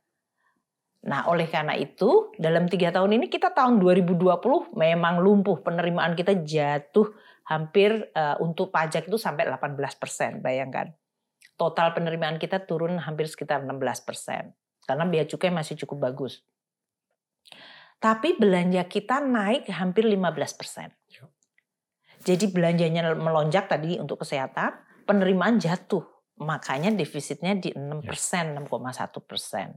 Nah, 1.05 1.29
oleh 1.29 1.45
karena 1.49 1.77
itu, 1.77 2.33
dalam 2.37 2.65
tiga 2.65 2.89
tahun 2.89 3.17
ini 3.17 3.29
kita 3.29 3.53
tahun 3.53 3.77
2020 3.77 4.73
memang 4.73 5.21
lumpuh 5.21 5.61
penerimaan 5.61 6.17
kita 6.17 6.41
jatuh 6.41 7.13
hampir 7.45 8.09
uh, 8.17 8.41
untuk 8.41 8.73
pajak 8.73 9.05
itu 9.05 9.17
sampai 9.21 9.45
18 9.45 9.77
persen, 10.01 10.41
bayangkan. 10.41 10.89
Total 11.61 11.93
penerimaan 11.93 12.41
kita 12.41 12.65
turun 12.65 12.97
hampir 12.97 13.29
sekitar 13.29 13.61
16 13.61 14.01
persen, 14.01 14.57
karena 14.89 15.05
biaya 15.05 15.29
cukai 15.29 15.53
masih 15.53 15.77
cukup 15.77 16.09
bagus 16.09 16.41
tapi 17.99 18.35
belanja 18.37 18.85
kita 18.85 19.23
naik 19.23 19.71
hampir 19.71 20.05
15 20.05 20.59
persen. 20.59 20.89
Ya. 21.09 21.25
Jadi 22.25 22.49
belanjanya 22.49 23.13
melonjak 23.13 23.69
tadi 23.69 24.01
untuk 24.01 24.25
kesehatan, 24.25 24.75
penerimaan 25.05 25.61
jatuh. 25.61 26.03
Makanya 26.41 26.91
defisitnya 26.91 27.55
di 27.55 27.71
6 27.71 27.79
ya. 27.79 28.09
persen, 28.11 28.45
6,1 28.57 29.29
persen. 29.29 29.67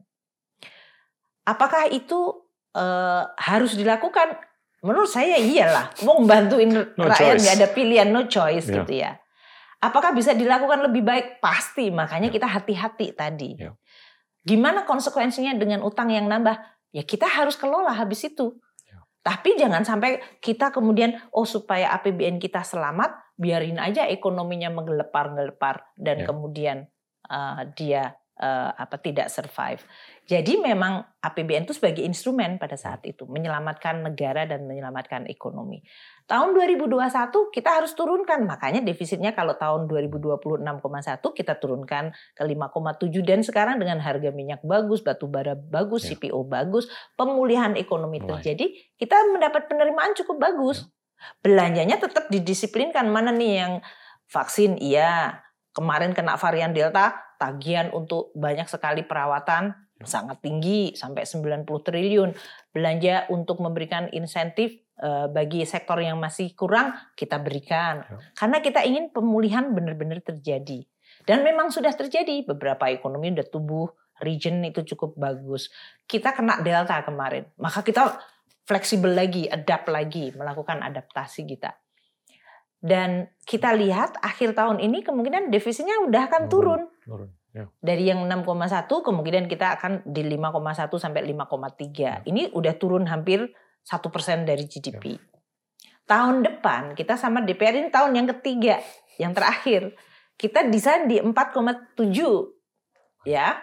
Apakah 1.46 1.88
itu 1.88 2.44
uh, 2.74 3.24
harus 3.38 3.78
dilakukan? 3.78 4.36
Menurut 4.82 5.10
saya 5.10 5.38
iyalah. 5.38 5.90
Mau 6.06 6.22
membantuin 6.22 6.70
no 6.70 6.82
rakyat 6.94 7.42
nggak 7.42 7.56
ada 7.62 7.68
pilihan, 7.72 8.08
no 8.10 8.26
choice 8.30 8.68
yeah. 8.70 8.76
gitu 8.82 8.92
ya. 8.94 9.12
Apakah 9.78 10.10
bisa 10.10 10.34
dilakukan 10.34 10.82
lebih 10.86 11.06
baik? 11.06 11.38
Pasti. 11.38 11.90
Makanya 11.90 12.30
yeah. 12.30 12.36
kita 12.36 12.46
hati-hati 12.46 13.06
tadi. 13.14 13.50
Yeah. 13.58 13.74
Gimana 14.46 14.86
konsekuensinya 14.86 15.54
dengan 15.58 15.82
utang 15.82 16.10
yang 16.10 16.26
nambah? 16.30 16.77
Ya 16.92 17.02
kita 17.04 17.28
harus 17.28 17.54
kelola 17.54 17.92
habis 17.92 18.24
itu. 18.24 18.56
Ya. 18.84 18.98
Tapi 19.24 19.56
jangan 19.58 19.84
sampai 19.84 20.20
kita 20.40 20.72
kemudian 20.72 21.16
oh 21.32 21.48
supaya 21.48 21.92
APBN 21.98 22.40
kita 22.40 22.64
selamat, 22.64 23.34
biarin 23.38 23.78
aja 23.78 24.06
ekonominya 24.08 24.72
menggelepar-gelepar 24.72 25.94
dan 25.98 26.24
ya. 26.24 26.26
kemudian 26.26 26.78
uh, 27.28 27.62
dia 27.76 28.16
uh, 28.38 28.70
apa 28.74 28.96
tidak 29.02 29.28
survive. 29.28 29.82
Jadi 30.28 30.60
memang 30.60 31.00
APBN 31.18 31.64
itu 31.64 31.74
sebagai 31.74 32.04
instrumen 32.04 32.60
pada 32.60 32.76
saat 32.76 33.00
itu 33.08 33.24
menyelamatkan 33.24 34.04
negara 34.04 34.44
dan 34.44 34.68
menyelamatkan 34.68 35.26
ekonomi. 35.26 35.82
Tahun 36.28 36.52
2021 36.52 37.32
kita 37.48 37.70
harus 37.80 37.96
turunkan, 37.96 38.44
makanya 38.44 38.84
defisitnya 38.84 39.32
kalau 39.32 39.56
tahun 39.56 39.88
2020 39.88 40.60
6,1 40.60 41.24
kita 41.32 41.56
turunkan 41.56 42.12
ke 42.36 42.42
5,7 42.44 43.24
dan 43.24 43.40
sekarang 43.40 43.80
dengan 43.80 43.98
harga 44.04 44.28
minyak 44.28 44.60
bagus, 44.60 45.00
batu 45.00 45.26
bara 45.26 45.56
bagus, 45.56 46.04
ya. 46.04 46.14
CPO 46.14 46.44
bagus, 46.44 46.86
pemulihan 47.16 47.72
ekonomi 47.74 48.20
Mulai. 48.20 48.44
terjadi, 48.44 48.66
kita 49.00 49.16
mendapat 49.32 49.66
penerimaan 49.66 50.12
cukup 50.12 50.36
bagus. 50.36 50.84
Ya. 50.84 50.92
Belanjanya 51.42 51.96
tetap 51.98 52.30
didisiplinkan 52.30 53.10
mana 53.10 53.34
nih 53.34 53.52
yang 53.64 53.72
vaksin 54.28 54.76
iya, 54.78 55.42
kemarin 55.72 56.12
kena 56.12 56.36
varian 56.36 56.76
Delta, 56.76 57.27
tagihan 57.38 57.94
untuk 57.94 58.34
banyak 58.34 58.66
sekali 58.66 59.06
perawatan 59.06 59.72
sangat 60.02 60.38
tinggi 60.42 60.94
sampai 60.94 61.26
90 61.26 61.64
triliun. 61.66 62.30
Belanja 62.70 63.26
untuk 63.30 63.58
memberikan 63.58 64.10
insentif 64.14 64.78
eh, 64.98 65.26
bagi 65.30 65.62
sektor 65.66 65.98
yang 65.98 66.18
masih 66.18 66.54
kurang 66.54 66.94
kita 67.18 67.38
berikan. 67.38 68.04
Ya. 68.06 68.18
Karena 68.34 68.58
kita 68.62 68.82
ingin 68.86 69.10
pemulihan 69.10 69.70
benar-benar 69.74 70.22
terjadi. 70.22 70.86
Dan 71.26 71.42
memang 71.42 71.72
sudah 71.74 71.92
terjadi 71.92 72.46
beberapa 72.46 72.88
ekonomi 72.88 73.34
sudah 73.34 73.48
tumbuh, 73.48 73.88
region 74.22 74.62
itu 74.64 74.86
cukup 74.94 75.18
bagus. 75.18 75.68
Kita 76.06 76.32
kena 76.32 76.62
delta 76.62 77.02
kemarin, 77.04 77.48
maka 77.58 77.84
kita 77.84 78.16
fleksibel 78.68 79.12
lagi, 79.12 79.48
adapt 79.48 79.88
lagi, 79.88 80.32
melakukan 80.36 80.84
adaptasi 80.84 81.48
kita. 81.48 81.72
Dan 82.78 83.26
kita 83.42 83.74
lihat 83.74 84.22
akhir 84.22 84.54
tahun 84.54 84.78
ini 84.78 85.02
kemungkinan 85.02 85.50
defisitnya 85.50 85.98
udah 86.06 86.30
akan 86.30 86.42
turun. 86.46 86.86
turun. 87.02 87.30
Ya. 87.50 87.66
Dari 87.82 88.06
yang 88.06 88.22
6,1 88.28 88.86
kemungkinan 88.86 89.50
kita 89.50 89.80
akan 89.80 90.06
di 90.06 90.22
5,1 90.22 90.94
sampai 90.94 91.26
5,3. 91.26 91.98
Ya. 91.98 92.14
Ini 92.22 92.54
udah 92.54 92.74
turun 92.78 93.10
hampir 93.10 93.50
satu 93.82 94.14
persen 94.14 94.46
dari 94.46 94.68
GDP. 94.70 95.18
Ya. 95.18 95.22
Tahun 96.08 96.40
depan 96.40 96.96
kita 96.96 97.18
sama 97.20 97.44
DPR 97.44 97.84
ini 97.84 97.90
tahun 97.92 98.16
yang 98.16 98.28
ketiga, 98.38 98.80
yang 99.20 99.36
terakhir 99.36 99.92
kita 100.38 100.64
desain 100.70 101.10
di 101.10 101.18
4,7 101.20 101.98
ya. 103.26 103.58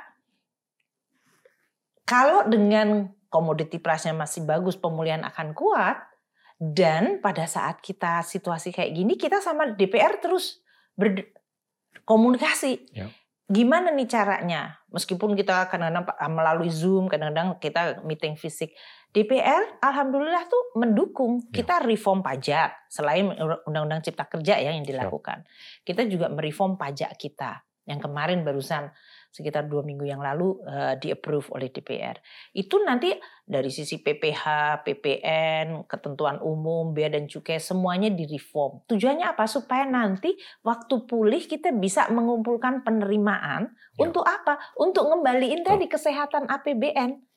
Kalau 2.05 2.45
dengan 2.45 3.09
komoditi 3.33 3.81
price-nya 3.81 4.13
masih 4.13 4.45
bagus, 4.45 4.77
pemulihan 4.77 5.25
akan 5.25 5.57
kuat 5.57 5.97
dan 6.55 7.19
pada 7.19 7.43
saat 7.45 7.83
kita 7.83 8.23
situasi 8.23 8.71
kayak 8.71 8.95
gini 8.95 9.19
kita 9.19 9.43
sama 9.43 9.75
DPR 9.75 10.23
terus 10.23 10.63
berkomunikasi. 10.95 12.95
Ya 12.95 13.11
gimana 13.45 13.93
nih 13.93 14.09
caranya? 14.09 14.81
Meskipun 14.89 15.37
kita 15.37 15.69
kadang-kadang 15.69 16.33
melalui 16.33 16.73
Zoom, 16.73 17.05
kadang-kadang 17.05 17.61
kita 17.61 18.01
meeting 18.01 18.33
fisik. 18.33 18.73
DPR 19.13 19.79
alhamdulillah 19.79 20.43
tuh 20.49 20.75
mendukung 20.75 21.39
ya. 21.39 21.61
kita 21.61 21.79
reform 21.85 22.19
pajak 22.19 22.73
selain 22.91 23.31
undang-undang 23.63 24.03
cipta 24.03 24.27
kerja 24.27 24.59
ya 24.59 24.75
yang 24.75 24.83
dilakukan. 24.83 25.45
Kita 25.85 26.03
juga 26.09 26.27
mereform 26.27 26.75
pajak 26.75 27.15
kita 27.15 27.63
yang 27.85 28.01
kemarin 28.01 28.41
barusan 28.41 28.89
sekitar 29.35 29.67
dua 29.67 29.83
minggu 29.83 30.07
yang 30.07 30.23
lalu 30.23 30.63
uh, 30.63 30.95
di 30.95 31.11
approve 31.11 31.51
oleh 31.51 31.67
DPR. 31.67 32.15
Itu 32.55 32.79
nanti 32.79 33.11
dari 33.43 33.67
sisi 33.67 33.99
PPH, 33.99 34.43
PPN, 34.87 35.83
ketentuan 35.91 36.39
umum, 36.39 36.95
bea 36.95 37.11
dan 37.11 37.27
cukai 37.27 37.59
semuanya 37.59 38.07
direform. 38.07 38.87
Tujuannya 38.87 39.27
apa? 39.27 39.43
Supaya 39.43 39.83
nanti 39.83 40.39
waktu 40.63 41.03
pulih 41.03 41.43
kita 41.43 41.75
bisa 41.75 42.07
mengumpulkan 42.15 42.87
penerimaan 42.87 43.75
ya. 43.99 44.07
untuk 44.07 44.23
apa? 44.23 44.55
Untuk 44.79 45.11
ngembaliin 45.11 45.67
tadi 45.67 45.91
kesehatan 45.91 46.47
APBN. 46.47 47.34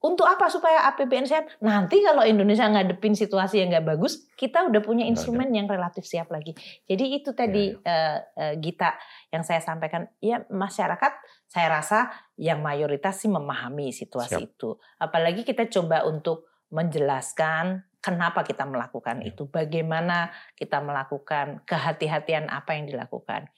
Untuk 0.00 0.24
apa 0.24 0.48
supaya 0.48 0.88
APBN 0.88 1.28
sehat? 1.28 1.44
Nanti 1.60 2.00
kalau 2.00 2.24
Indonesia 2.24 2.64
ngadepin 2.64 3.12
situasi 3.12 3.60
yang 3.60 3.68
nggak 3.68 3.84
bagus, 3.84 4.24
kita 4.32 4.64
udah 4.64 4.80
punya 4.80 5.04
instrumen 5.04 5.52
yang 5.52 5.68
relatif 5.68 6.08
siap 6.08 6.32
lagi. 6.32 6.56
Jadi 6.88 7.20
itu 7.20 7.36
tadi 7.36 7.68
ya, 7.68 7.84
ya. 7.84 7.84
Uh, 7.84 8.18
uh, 8.40 8.54
Gita 8.56 8.96
yang 9.28 9.44
saya 9.44 9.60
sampaikan. 9.60 10.08
Ya 10.24 10.40
masyarakat, 10.48 11.12
saya 11.52 11.68
rasa 11.68 12.08
yang 12.40 12.64
mayoritas 12.64 13.20
sih 13.20 13.28
memahami 13.28 13.92
situasi 13.92 14.40
siap. 14.40 14.48
itu. 14.56 14.80
Apalagi 14.96 15.44
kita 15.44 15.68
coba 15.68 16.08
untuk 16.08 16.48
menjelaskan 16.72 17.84
kenapa 18.00 18.40
kita 18.40 18.64
melakukan 18.64 19.20
ya. 19.20 19.36
itu, 19.36 19.52
bagaimana 19.52 20.32
kita 20.56 20.80
melakukan 20.80 21.60
kehati-hatian 21.68 22.48
apa 22.48 22.72
yang 22.72 22.88
dilakukan 22.88 23.52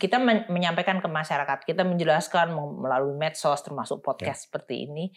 kita 0.00 0.18
menyampaikan 0.50 0.98
ke 0.98 1.06
masyarakat, 1.06 1.62
kita 1.62 1.86
menjelaskan 1.86 2.50
melalui 2.56 3.14
medsos 3.14 3.62
termasuk 3.62 4.02
ya. 4.02 4.04
podcast 4.08 4.40
ya. 4.40 4.44
seperti 4.48 4.88
ini 4.88 5.14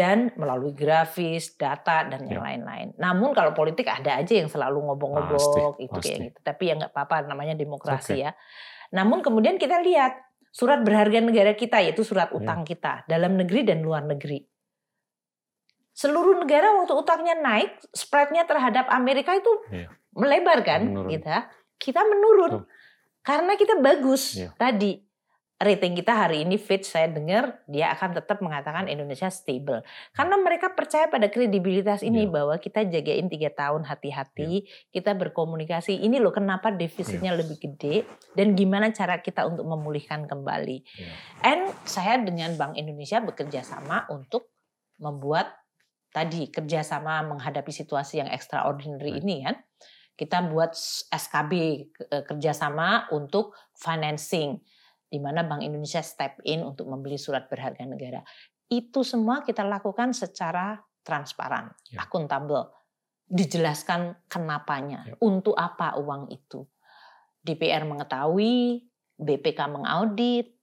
dan 0.00 0.32
melalui 0.40 0.72
grafis, 0.72 1.60
data 1.60 2.08
dan 2.08 2.24
yang 2.24 2.40
ya. 2.40 2.56
lain-lain. 2.56 2.96
Namun 2.96 3.36
kalau 3.36 3.52
politik 3.52 3.84
ada 3.84 4.16
aja 4.16 4.32
yang 4.32 4.48
selalu 4.48 4.80
ngobong-ngobong 4.88 5.76
itu 5.76 5.92
pasti. 5.92 6.08
kayak 6.08 6.18
gitu. 6.32 6.38
Tapi 6.40 6.62
ya 6.64 6.74
nggak 6.80 6.92
apa-apa 6.96 7.28
namanya 7.28 7.52
demokrasi 7.52 8.16
okay. 8.16 8.24
ya. 8.24 8.30
Namun 8.96 9.20
kemudian 9.20 9.60
kita 9.60 9.84
lihat 9.84 10.16
surat 10.48 10.80
berharga 10.80 11.20
negara 11.20 11.52
kita 11.52 11.84
yaitu 11.84 12.00
surat 12.00 12.32
ya. 12.32 12.40
utang 12.40 12.64
ya. 12.64 12.66
kita 12.72 12.92
dalam 13.04 13.36
negeri 13.36 13.60
dan 13.60 13.84
luar 13.84 14.08
negeri. 14.08 14.40
Seluruh 15.92 16.40
negara 16.40 16.72
waktu 16.80 16.96
utangnya 16.96 17.36
naik, 17.36 17.76
spreadnya 17.92 18.48
terhadap 18.48 18.88
Amerika 18.88 19.36
itu 19.36 19.52
ya. 19.68 19.92
melebar 20.16 20.64
kan, 20.64 20.88
menurun. 20.88 21.12
kita 21.12 21.36
kita 21.76 22.00
menurun 22.08 22.52
Tuh. 22.56 22.64
karena 23.20 23.52
kita 23.60 23.76
bagus 23.84 24.40
ya. 24.40 24.48
tadi 24.56 24.96
rating 25.60 25.92
kita 25.92 26.16
hari 26.16 26.48
ini 26.48 26.56
Fitch 26.56 26.88
saya 26.88 27.12
dengar 27.12 27.60
dia 27.68 27.92
akan 27.92 28.16
tetap 28.16 28.40
mengatakan 28.40 28.88
Indonesia 28.88 29.28
stable 29.28 29.84
karena 30.16 30.40
mereka 30.40 30.72
percaya 30.72 31.04
pada 31.12 31.28
kredibilitas 31.28 32.00
ini 32.00 32.24
yeah. 32.24 32.32
bahwa 32.32 32.56
kita 32.56 32.88
jagain 32.88 33.28
tiga 33.28 33.52
tahun 33.52 33.84
hati-hati 33.84 34.64
yeah. 34.64 34.88
kita 34.88 35.12
berkomunikasi 35.12 36.00
ini 36.00 36.16
loh 36.16 36.32
kenapa 36.32 36.72
defisitnya 36.72 37.36
yeah. 37.36 37.40
lebih 37.44 37.60
gede 37.60 38.08
dan 38.32 38.56
gimana 38.56 38.88
cara 38.96 39.20
kita 39.20 39.44
untuk 39.44 39.68
memulihkan 39.68 40.24
kembali 40.24 40.80
yeah. 40.96 41.14
and 41.44 41.68
saya 41.84 42.16
dengan 42.16 42.56
Bank 42.56 42.80
Indonesia 42.80 43.20
bekerja 43.20 43.60
sama 43.60 44.08
untuk 44.08 44.48
membuat 44.96 45.60
tadi 46.08 46.48
kerjasama 46.48 47.20
menghadapi 47.36 47.68
situasi 47.68 48.24
yang 48.24 48.32
extraordinary 48.32 49.12
right. 49.12 49.20
ini 49.20 49.36
kan 49.44 49.56
kita 50.16 50.40
buat 50.48 50.72
SKB 51.12 51.52
eh, 52.08 52.24
kerjasama 52.24 53.12
untuk 53.12 53.52
financing 53.76 54.60
di 55.10 55.18
mana 55.18 55.42
Bank 55.42 55.66
Indonesia 55.66 55.98
step 56.00 56.38
in 56.46 56.62
untuk 56.62 56.86
membeli 56.86 57.18
surat 57.18 57.50
berharga 57.50 57.82
negara. 57.82 58.22
Itu 58.70 59.02
semua 59.02 59.42
kita 59.42 59.66
lakukan 59.66 60.14
secara 60.14 60.78
transparan, 61.02 61.74
ya. 61.90 62.06
akuntabel. 62.06 62.70
Dijelaskan 63.26 64.26
kenapanya, 64.30 65.10
ya. 65.10 65.14
untuk 65.22 65.58
apa 65.58 65.98
uang 65.98 66.30
itu. 66.30 66.62
DPR 67.42 67.82
mengetahui, 67.86 68.86
BPK 69.18 69.58
mengaudit, 69.66 70.54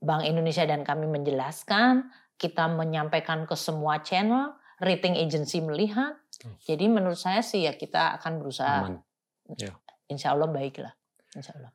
Bank 0.00 0.24
Indonesia 0.24 0.64
dan 0.64 0.84
kami 0.84 1.08
menjelaskan, 1.08 2.08
kita 2.40 2.68
menyampaikan 2.72 3.44
ke 3.44 3.52
semua 3.52 4.00
channel, 4.00 4.56
rating 4.80 5.16
agency 5.16 5.60
melihat. 5.60 6.16
Jadi 6.64 6.88
menurut 6.88 7.20
saya 7.20 7.44
sih 7.44 7.68
ya 7.68 7.76
kita 7.76 8.16
akan 8.20 8.40
berusaha, 8.40 8.88
Ya. 9.58 9.74
insya 10.08 10.32
Allah 10.32 10.48
baiklah, 10.48 10.94
insya 11.36 11.52
Allah. 11.58 11.72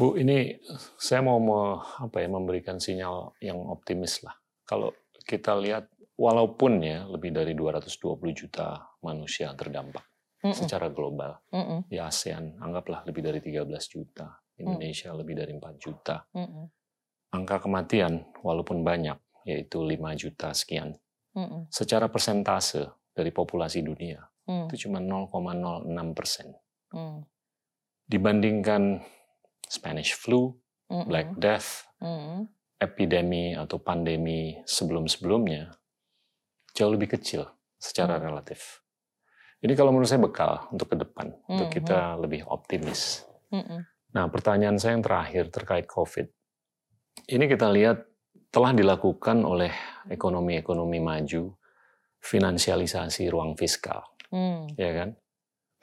Bu, 0.00 0.16
ini 0.16 0.56
saya 0.96 1.20
mau 1.20 1.36
apa 1.76 2.24
ya 2.24 2.28
memberikan 2.32 2.80
sinyal 2.80 3.36
yang 3.44 3.60
optimis 3.68 4.24
lah. 4.24 4.32
Kalau 4.64 4.96
kita 5.28 5.52
lihat 5.60 5.92
walaupun 6.16 6.80
ya 6.80 7.04
lebih 7.04 7.36
dari 7.36 7.52
220 7.52 8.16
juta 8.32 8.80
manusia 9.04 9.52
terdampak 9.52 10.00
mm 10.40 10.48
-mm. 10.48 10.56
secara 10.56 10.88
global. 10.88 11.36
Mm 11.52 11.60
-mm. 11.60 11.78
Di 11.92 12.00
ASEAN 12.00 12.56
anggaplah 12.64 13.04
lebih 13.04 13.28
dari 13.28 13.44
13 13.44 13.68
juta, 13.92 14.40
Indonesia 14.56 15.12
mm. 15.12 15.16
lebih 15.20 15.34
dari 15.36 15.52
4 15.52 15.76
juta. 15.76 16.16
Mm 16.32 16.48
-mm. 16.48 16.64
Angka 17.36 17.56
kematian 17.60 18.24
walaupun 18.40 18.80
banyak 18.80 19.20
yaitu 19.44 19.84
5 19.84 20.00
juta 20.16 20.56
sekian. 20.56 20.96
Mm 21.36 21.44
-mm. 21.44 21.60
Secara 21.68 22.08
persentase 22.08 22.88
dari 23.12 23.28
populasi 23.36 23.84
dunia 23.84 24.24
mm. 24.48 24.72
itu 24.72 24.88
cuma 24.88 24.96
0,06 24.96 26.16
persen. 26.16 26.56
Mm. 26.88 27.20
Dibandingkan 28.08 29.04
Spanish 29.70 30.18
flu, 30.18 30.50
mm 30.90 30.90
-hmm. 30.90 31.06
Black 31.06 31.28
Death, 31.38 31.86
mm 32.02 32.18
-hmm. 32.18 32.38
epidemi 32.82 33.54
atau 33.54 33.78
pandemi 33.78 34.58
sebelum-sebelumnya 34.66 35.70
jauh 36.74 36.90
lebih 36.90 37.14
kecil 37.14 37.46
secara 37.78 38.18
mm. 38.18 38.22
relatif. 38.26 38.82
Ini 39.62 39.76
kalau 39.78 39.94
menurut 39.94 40.10
saya 40.10 40.18
bekal 40.18 40.66
untuk 40.74 40.90
ke 40.90 40.96
depan, 40.98 41.30
mm 41.30 41.38
-hmm. 41.38 41.52
untuk 41.54 41.68
kita 41.70 42.18
lebih 42.18 42.42
optimis. 42.50 43.22
Mm 43.54 43.62
-hmm. 43.62 43.80
Nah, 44.10 44.26
pertanyaan 44.26 44.74
saya 44.74 44.98
yang 44.98 45.06
terakhir 45.06 45.54
terkait 45.54 45.86
COVID. 45.86 46.26
Ini 47.30 47.44
kita 47.46 47.70
lihat 47.70 48.02
telah 48.50 48.74
dilakukan 48.74 49.46
oleh 49.46 49.70
ekonomi-ekonomi 50.10 50.98
maju 50.98 51.54
finansialisasi 52.18 53.30
ruang 53.30 53.54
fiskal, 53.54 54.02
mm. 54.34 54.74
ya 54.74 54.90
kan? 54.90 55.14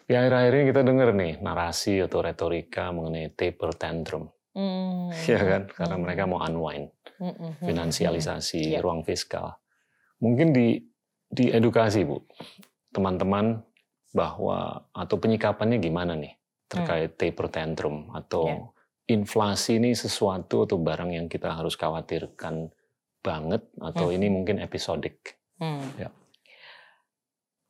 Di 0.07 0.15
akhir-akhir 0.15 0.51
ini 0.55 0.65
kita 0.71 0.81
dengar 0.87 1.11
nih 1.11 1.33
narasi 1.43 1.99
atau 1.99 2.23
retorika 2.23 2.95
mengenai 2.95 3.35
taper 3.35 3.75
tantrum. 3.75 4.31
Mm. 4.55 5.11
Ya 5.27 5.39
kan? 5.43 5.63
Karena 5.67 5.95
mm. 5.99 6.01
mereka 6.01 6.23
mau 6.23 6.39
unwind. 6.39 6.87
Mm 7.19 7.59
Finansialisasi 7.59 8.77
mm. 8.77 8.79
ruang 8.79 9.03
fiskal. 9.03 9.59
Mungkin 10.23 10.55
di 10.55 10.79
di 11.27 11.51
edukasi 11.51 12.07
Bu, 12.07 12.23
teman-teman 12.95 13.59
bahwa 14.15 14.87
atau 14.95 15.19
penyikapannya 15.19 15.83
gimana 15.83 16.15
nih 16.15 16.31
terkait 16.71 17.11
mm. 17.11 17.19
taper 17.19 17.47
tantrum 17.51 18.07
atau 18.15 18.47
yeah. 18.47 18.63
inflasi 19.11 19.75
ini 19.75 19.91
sesuatu 19.91 20.63
atau 20.63 20.79
barang 20.79 21.11
yang 21.11 21.27
kita 21.27 21.51
harus 21.51 21.75
khawatirkan 21.75 22.71
banget 23.19 23.67
atau 23.83 24.07
mm. 24.07 24.15
ini 24.15 24.27
mungkin 24.31 24.63
episodik. 24.63 25.35
Mm. 25.59 25.83
Ya 25.99 26.09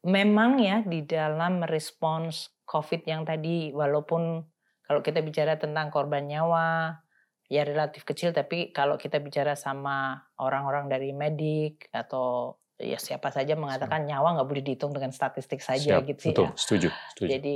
memang 0.06 0.62
ya 0.62 0.86
di 0.86 1.02
dalam 1.08 1.64
merespons 1.66 2.54
COVID 2.68 3.08
yang 3.08 3.24
tadi 3.24 3.72
walaupun 3.72 4.44
kalau 4.86 5.02
kita 5.04 5.24
bicara 5.24 5.56
tentang 5.58 5.90
korban 5.90 6.28
nyawa 6.28 7.00
ya 7.48 7.64
relatif 7.64 8.04
kecil 8.04 8.36
tapi 8.36 8.76
kalau 8.76 9.00
kita 9.00 9.24
bicara 9.24 9.56
sama 9.56 10.20
orang-orang 10.40 10.92
dari 10.92 11.16
medik 11.16 11.88
atau 11.96 12.60
ya 12.78 13.00
siapa 13.02 13.34
saja 13.34 13.58
mengatakan 13.58 14.06
Siap. 14.06 14.10
nyawa 14.14 14.28
nggak 14.38 14.48
boleh 14.48 14.64
dihitung 14.64 14.94
dengan 14.94 15.10
statistik 15.10 15.64
saja 15.64 15.98
Siap. 15.98 16.08
gitu 16.08 16.24
Betul. 16.32 16.46
ya. 16.46 16.52
Setuju. 16.54 16.90
Setuju. 17.16 17.30
Jadi 17.34 17.56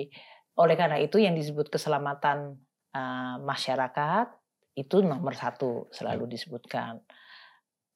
oleh 0.57 0.75
karena 0.75 0.97
itu 0.99 1.21
yang 1.21 1.37
disebut 1.37 1.69
keselamatan 1.71 2.57
uh, 2.95 3.35
masyarakat 3.43 4.27
itu 4.75 5.03
nomor 5.03 5.35
satu 5.35 5.91
selalu 5.91 6.31
disebutkan. 6.31 7.03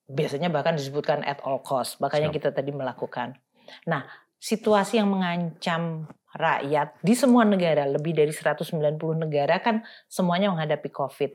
Biasanya 0.06 0.54
bahkan 0.54 0.78
disebutkan 0.78 1.26
at 1.26 1.42
all 1.42 1.66
cost, 1.66 1.98
makanya 1.98 2.30
Siap. 2.30 2.38
kita 2.38 2.50
tadi 2.54 2.70
melakukan. 2.70 3.42
Nah, 3.90 4.06
situasi 4.46 5.02
yang 5.02 5.10
mengancam 5.10 6.06
rakyat 6.38 7.02
di 7.02 7.18
semua 7.18 7.42
negara, 7.50 7.90
lebih 7.90 8.14
dari 8.14 8.30
190 8.30 8.78
negara 9.18 9.58
kan 9.58 9.82
semuanya 10.06 10.54
menghadapi 10.54 10.94
COVID. 10.94 11.32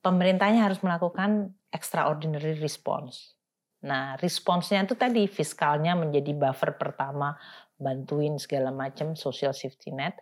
Pemerintahnya 0.00 0.64
harus 0.64 0.80
melakukan 0.80 1.52
extraordinary 1.68 2.56
response. 2.56 3.36
Nah, 3.84 4.16
responsnya 4.16 4.80
itu 4.88 4.96
tadi 4.96 5.28
fiskalnya 5.28 5.92
menjadi 5.92 6.32
buffer 6.32 6.72
pertama, 6.80 7.36
bantuin 7.76 8.40
segala 8.40 8.72
macam 8.72 9.12
social 9.12 9.52
safety 9.52 9.92
net. 9.92 10.16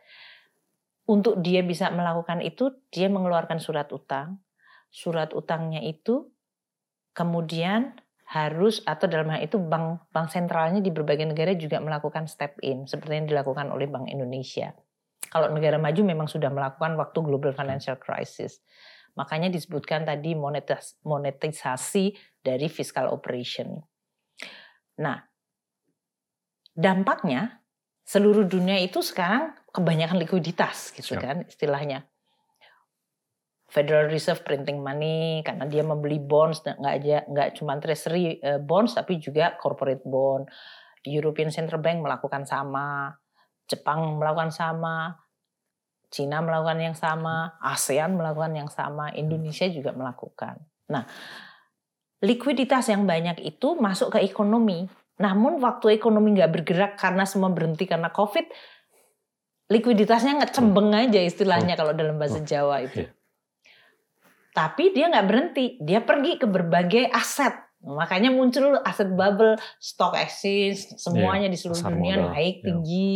Untuk 1.07 1.39
dia 1.39 1.63
bisa 1.63 1.93
melakukan 1.95 2.43
itu, 2.43 2.75
dia 2.91 3.07
mengeluarkan 3.07 3.63
surat 3.63 3.87
utang. 3.95 4.43
Surat 4.91 5.31
utangnya 5.37 5.85
itu 5.85 6.27
kemudian 7.15 7.95
harus 8.31 8.78
atau 8.87 9.11
dalam 9.11 9.26
hal 9.35 9.43
itu 9.43 9.59
bank 9.59 10.07
bank 10.14 10.31
sentralnya 10.31 10.78
di 10.78 10.95
berbagai 10.95 11.26
negara 11.26 11.51
juga 11.59 11.83
melakukan 11.83 12.31
step 12.31 12.62
in 12.62 12.87
seperti 12.87 13.18
yang 13.18 13.26
dilakukan 13.26 13.66
oleh 13.74 13.91
Bank 13.91 14.07
Indonesia. 14.07 14.70
Kalau 15.26 15.51
negara 15.51 15.83
maju 15.83 16.03
memang 16.07 16.31
sudah 16.31 16.51
melakukan 16.51 16.95
waktu 16.95 17.18
global 17.26 17.51
financial 17.55 17.99
crisis. 17.99 18.62
Makanya 19.18 19.51
disebutkan 19.51 20.07
tadi 20.07 20.39
monetis, 20.39 20.95
monetisasi 21.03 22.14
dari 22.39 22.70
fiscal 22.70 23.11
operation. 23.11 23.83
Nah, 25.03 25.18
dampaknya 26.70 27.62
seluruh 28.07 28.47
dunia 28.47 28.78
itu 28.78 29.03
sekarang 29.03 29.55
kebanyakan 29.74 30.18
likuiditas 30.22 30.95
gitu 30.95 31.18
Siap. 31.18 31.22
kan 31.22 31.37
istilahnya. 31.47 32.10
Federal 33.71 34.11
Reserve 34.11 34.43
printing 34.43 34.83
money 34.83 35.47
karena 35.47 35.64
dia 35.71 35.87
membeli 35.87 36.18
bonds 36.18 36.66
nggak 36.66 36.95
aja 37.01 37.23
nggak 37.31 37.49
cuma 37.55 37.79
treasury 37.79 38.43
eh, 38.43 38.59
bonds 38.59 38.99
tapi 38.99 39.23
juga 39.23 39.55
corporate 39.57 40.03
bond. 40.03 40.51
European 41.07 41.49
Central 41.49 41.81
Bank 41.81 42.05
melakukan 42.05 42.45
sama, 42.45 43.14
Jepang 43.64 44.21
melakukan 44.21 44.53
sama, 44.53 45.16
Cina 46.11 46.43
melakukan 46.43 46.77
yang 46.83 46.97
sama, 46.99 47.57
ASEAN 47.62 48.18
melakukan 48.18 48.53
yang 48.53 48.68
sama, 48.68 49.09
Indonesia 49.14 49.64
juga 49.71 49.97
melakukan. 49.97 50.61
Nah, 50.91 51.07
likuiditas 52.21 52.91
yang 52.91 53.07
banyak 53.07 53.41
itu 53.47 53.79
masuk 53.79 54.18
ke 54.18 54.27
ekonomi. 54.27 54.91
Namun 55.23 55.62
waktu 55.62 55.97
ekonomi 55.97 56.37
nggak 56.37 56.53
bergerak 56.53 56.93
karena 56.99 57.25
semua 57.25 57.49
berhenti 57.55 57.87
karena 57.87 58.11
COVID, 58.11 58.45
likuiditasnya 59.71 60.43
ngecembeng 60.43 60.91
aja 60.93 61.21
istilahnya 61.23 61.79
kalau 61.79 61.95
dalam 61.95 62.18
bahasa 62.18 62.43
Jawa 62.43 62.83
itu. 62.85 63.07
Tapi 64.61 64.93
dia 64.93 65.09
nggak 65.09 65.27
berhenti, 65.27 65.81
dia 65.81 66.05
pergi 66.05 66.37
ke 66.37 66.45
berbagai 66.45 67.09
aset. 67.09 67.57
Makanya 67.81 68.29
muncul 68.29 68.77
aset 68.85 69.09
bubble, 69.17 69.57
stock 69.81 70.13
exchange, 70.13 71.01
semuanya 71.01 71.49
yeah, 71.49 71.55
di 71.57 71.57
seluruh 71.57 71.85
dunia 71.97 72.17
modal. 72.21 72.29
naik 72.37 72.55
yeah. 72.61 72.67
tinggi, 72.69 73.15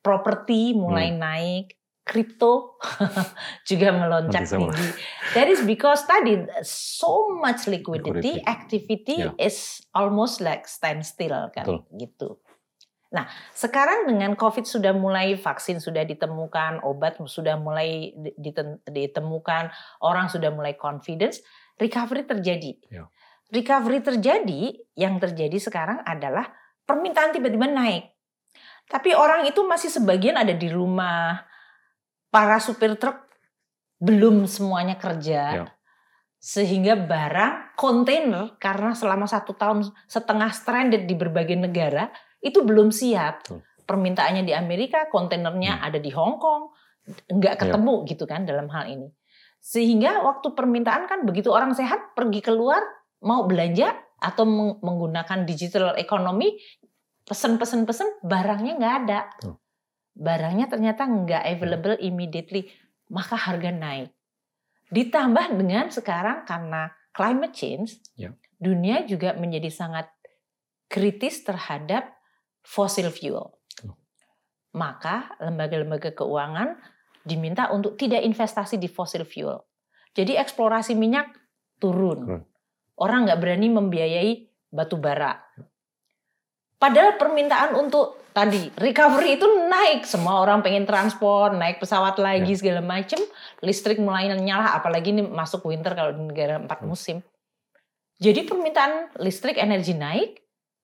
properti 0.00 0.72
mulai 0.72 1.12
hmm. 1.12 1.20
naik, 1.20 1.66
kripto 2.00 2.80
juga 3.68 3.92
melonjak 3.92 4.48
tinggi. 4.48 4.88
That 5.36 5.52
is 5.52 5.60
because 5.68 6.08
tadi 6.08 6.48
so 6.64 7.28
much 7.36 7.68
liquidity, 7.68 8.40
liquidity. 8.40 8.48
activity 8.48 9.16
yeah. 9.20 9.36
is 9.36 9.84
almost 9.92 10.40
like 10.40 10.64
standstill 10.64 11.52
kan, 11.52 11.68
Betul. 11.68 11.80
gitu. 12.00 12.28
Nah, 13.10 13.26
sekarang 13.50 14.06
dengan 14.06 14.38
COVID 14.38 14.62
sudah 14.62 14.94
mulai 14.94 15.34
vaksin 15.34 15.82
sudah 15.82 16.06
ditemukan, 16.06 16.86
obat 16.86 17.18
sudah 17.26 17.58
mulai 17.58 18.14
ditemukan, 18.86 19.74
orang 19.98 20.30
sudah 20.30 20.54
mulai 20.54 20.78
confidence, 20.78 21.42
recovery 21.74 22.22
terjadi. 22.22 22.78
Ya. 22.86 23.10
Recovery 23.50 23.98
terjadi, 23.98 24.78
yang 24.94 25.18
terjadi 25.18 25.58
sekarang 25.58 26.06
adalah 26.06 26.54
permintaan 26.86 27.34
tiba-tiba 27.34 27.66
naik. 27.66 28.14
Tapi 28.86 29.10
orang 29.10 29.42
itu 29.50 29.66
masih 29.66 29.90
sebagian 29.90 30.38
ada 30.38 30.54
di 30.54 30.70
rumah, 30.70 31.50
para 32.30 32.62
supir 32.62 32.94
truk 32.94 33.26
belum 33.98 34.46
semuanya 34.46 34.94
kerja. 34.94 35.42
Ya. 35.50 35.66
Sehingga 36.38 36.94
barang 36.94 37.74
kontainer 37.74 38.54
karena 38.62 38.94
selama 38.94 39.26
satu 39.26 39.52
tahun 39.52 39.90
setengah 40.06 40.50
stranded 40.54 41.04
di 41.04 41.12
berbagai 41.18 41.58
negara, 41.58 42.08
itu 42.40 42.64
belum 42.64 42.92
siap. 42.92 43.48
Permintaannya 43.84 44.46
di 44.46 44.54
Amerika, 44.54 45.10
kontainernya 45.10 45.80
hmm. 45.80 45.86
ada 45.86 45.98
di 45.98 46.10
Hong 46.14 46.38
Kong, 46.40 46.70
nggak 47.26 47.54
iya. 47.56 47.60
ketemu 47.60 47.94
ya. 48.04 48.06
gitu 48.14 48.24
kan 48.28 48.40
dalam 48.46 48.68
hal 48.70 48.84
ini. 48.86 49.08
Sehingga 49.60 50.24
waktu 50.24 50.56
permintaan 50.56 51.04
kan 51.04 51.28
begitu 51.28 51.52
orang 51.52 51.76
sehat 51.76 52.16
pergi 52.16 52.40
keluar 52.40 52.80
mau 53.20 53.44
belanja 53.44 53.92
atau 54.20 54.44
menggunakan 54.80 55.44
digital 55.44 55.96
economy, 56.00 56.56
pesen-pesen-pesen 57.28 58.24
barangnya 58.24 58.80
nggak 58.80 58.94
ada. 59.04 59.20
Barangnya 60.16 60.68
ternyata 60.68 61.04
nggak 61.08 61.44
available 61.44 61.96
immediately, 62.00 62.68
maka 63.12 63.36
harga 63.36 63.72
naik. 63.72 64.12
Ditambah 64.92 65.56
dengan 65.56 65.88
sekarang 65.92 66.44
karena 66.44 66.90
climate 67.12 67.54
change, 67.54 68.00
ya. 68.16 68.32
dunia 68.56 69.04
juga 69.08 69.36
menjadi 69.36 69.70
sangat 69.72 70.08
kritis 70.90 71.46
terhadap 71.46 72.19
fossil 72.64 73.10
fuel. 73.12 73.50
Oh. 73.84 73.96
Maka 74.76 75.36
lembaga-lembaga 75.42 76.14
keuangan 76.14 76.76
diminta 77.24 77.68
untuk 77.72 78.00
tidak 78.00 78.24
investasi 78.24 78.80
di 78.80 78.88
fossil 78.88 79.28
fuel. 79.28 79.60
Jadi 80.16 80.34
eksplorasi 80.34 80.98
minyak 80.98 81.30
turun. 81.78 82.42
Orang 83.00 83.24
nggak 83.24 83.40
berani 83.40 83.68
membiayai 83.72 84.32
batu 84.68 85.00
bara. 85.00 85.38
Padahal 86.80 87.20
permintaan 87.20 87.76
untuk 87.76 88.20
tadi 88.32 88.72
recovery 88.80 89.36
itu 89.36 89.46
naik, 89.68 90.08
semua 90.08 90.40
orang 90.40 90.64
pengen 90.64 90.88
transport, 90.88 91.52
naik 91.52 91.76
pesawat 91.76 92.16
lagi 92.16 92.56
ya. 92.56 92.58
segala 92.58 92.80
macam, 92.80 93.20
listrik 93.60 94.00
mulai 94.00 94.32
nyala, 94.32 94.80
apalagi 94.80 95.12
ini 95.12 95.28
masuk 95.28 95.68
winter 95.68 95.92
kalau 95.92 96.16
di 96.16 96.24
negara 96.24 96.56
empat 96.56 96.80
musim. 96.88 97.20
Jadi 98.16 98.48
permintaan 98.48 99.16
listrik 99.20 99.60
energi 99.60 99.92
naik, 99.92 100.39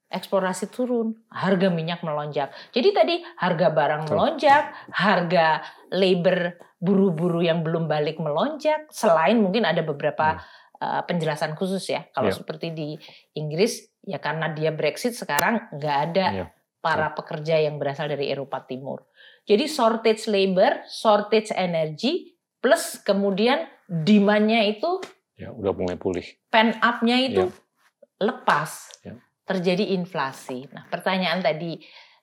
eksplorasi 0.06 0.70
turun, 0.70 1.18
harga 1.34 1.66
minyak 1.66 2.06
melonjak. 2.06 2.54
Jadi 2.70 2.88
tadi 2.94 3.14
harga 3.42 3.74
barang 3.74 4.02
melonjak, 4.06 4.64
harga 4.94 5.66
labor 5.90 6.54
buru-buru 6.78 7.42
yang 7.42 7.66
belum 7.66 7.90
balik 7.90 8.22
melonjak. 8.22 8.86
Selain 8.94 9.34
mungkin 9.34 9.66
ada 9.66 9.82
beberapa 9.82 10.38
uh, 10.78 11.02
penjelasan 11.04 11.58
khusus 11.58 11.82
ya. 11.90 12.06
Kalau 12.14 12.30
yeah. 12.30 12.38
seperti 12.38 12.66
di 12.70 12.88
Inggris 13.34 13.82
ya 14.06 14.22
karena 14.22 14.54
dia 14.54 14.70
Brexit 14.70 15.18
sekarang 15.18 15.74
nggak 15.74 15.96
ada 16.10 16.26
yeah. 16.46 16.48
para 16.78 17.10
pekerja 17.10 17.58
yang 17.58 17.82
berasal 17.82 18.06
dari 18.06 18.30
Eropa 18.30 18.62
Timur. 18.62 19.10
Jadi 19.42 19.66
shortage 19.66 20.30
labor, 20.30 20.86
shortage 20.86 21.50
energi, 21.50 22.34
plus 22.62 23.02
kemudian 23.02 23.66
demandnya 23.90 24.62
itu 24.66 25.02
ya 25.34 25.50
udah 25.50 25.74
mulai 25.74 25.98
pulih. 25.98 26.26
Pen 26.46 26.78
up-nya 26.78 27.18
itu 27.26 27.50
yeah. 27.50 28.22
lepas. 28.22 28.70
Yeah 29.02 29.25
terjadi 29.46 29.94
inflasi. 29.94 30.66
Nah, 30.74 30.90
pertanyaan 30.90 31.40
tadi 31.40 31.78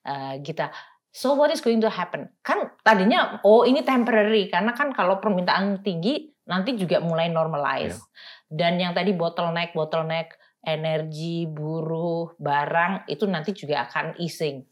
uh, 0.06 0.36
Gita, 0.44 0.70
so 1.08 1.34
what 1.40 1.50
is 1.50 1.64
going 1.64 1.80
to 1.80 1.88
happen? 1.88 2.28
Kan 2.44 2.76
tadinya 2.84 3.40
oh 3.48 3.64
ini 3.64 3.82
temporary 3.82 4.52
karena 4.52 4.76
kan 4.76 4.92
kalau 4.92 5.24
permintaan 5.24 5.80
tinggi 5.82 6.36
nanti 6.44 6.76
juga 6.76 7.00
mulai 7.00 7.32
normalize. 7.32 7.98
Yeah. 7.98 8.12
Dan 8.54 8.74
yang 8.84 8.94
tadi 8.94 9.16
bottleneck 9.16 9.72
bottleneck 9.72 10.36
energi, 10.64 11.48
buruh, 11.48 12.36
barang 12.40 13.08
itu 13.12 13.28
nanti 13.28 13.52
juga 13.56 13.88
akan 13.88 14.20
easing. 14.20 14.64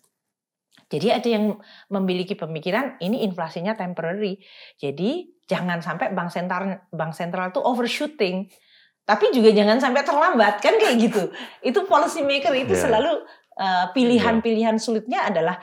Jadi 0.91 1.07
ada 1.07 1.27
yang 1.27 1.55
memiliki 1.87 2.35
pemikiran 2.35 2.99
ini 2.99 3.23
inflasinya 3.23 3.75
temporary. 3.79 4.39
Jadi 4.75 5.39
jangan 5.47 5.79
sampai 5.79 6.11
bank 6.11 6.31
sentral 6.31 6.83
bank 6.91 7.15
sentral 7.15 7.51
itu 7.51 7.63
overshooting 7.63 8.51
tapi 9.05 9.33
juga 9.33 9.49
jangan 9.51 9.81
sampai 9.81 10.01
terlambat 10.05 10.61
kan 10.61 10.77
kayak 10.77 10.95
gitu 11.01 11.23
itu 11.69 11.79
policy 11.89 12.21
maker 12.21 12.53
itu 12.53 12.73
yeah. 12.73 12.83
selalu 12.87 13.13
uh, 13.57 13.85
pilihan-pilihan 13.91 14.77
sulitnya 14.77 15.27
adalah 15.27 15.57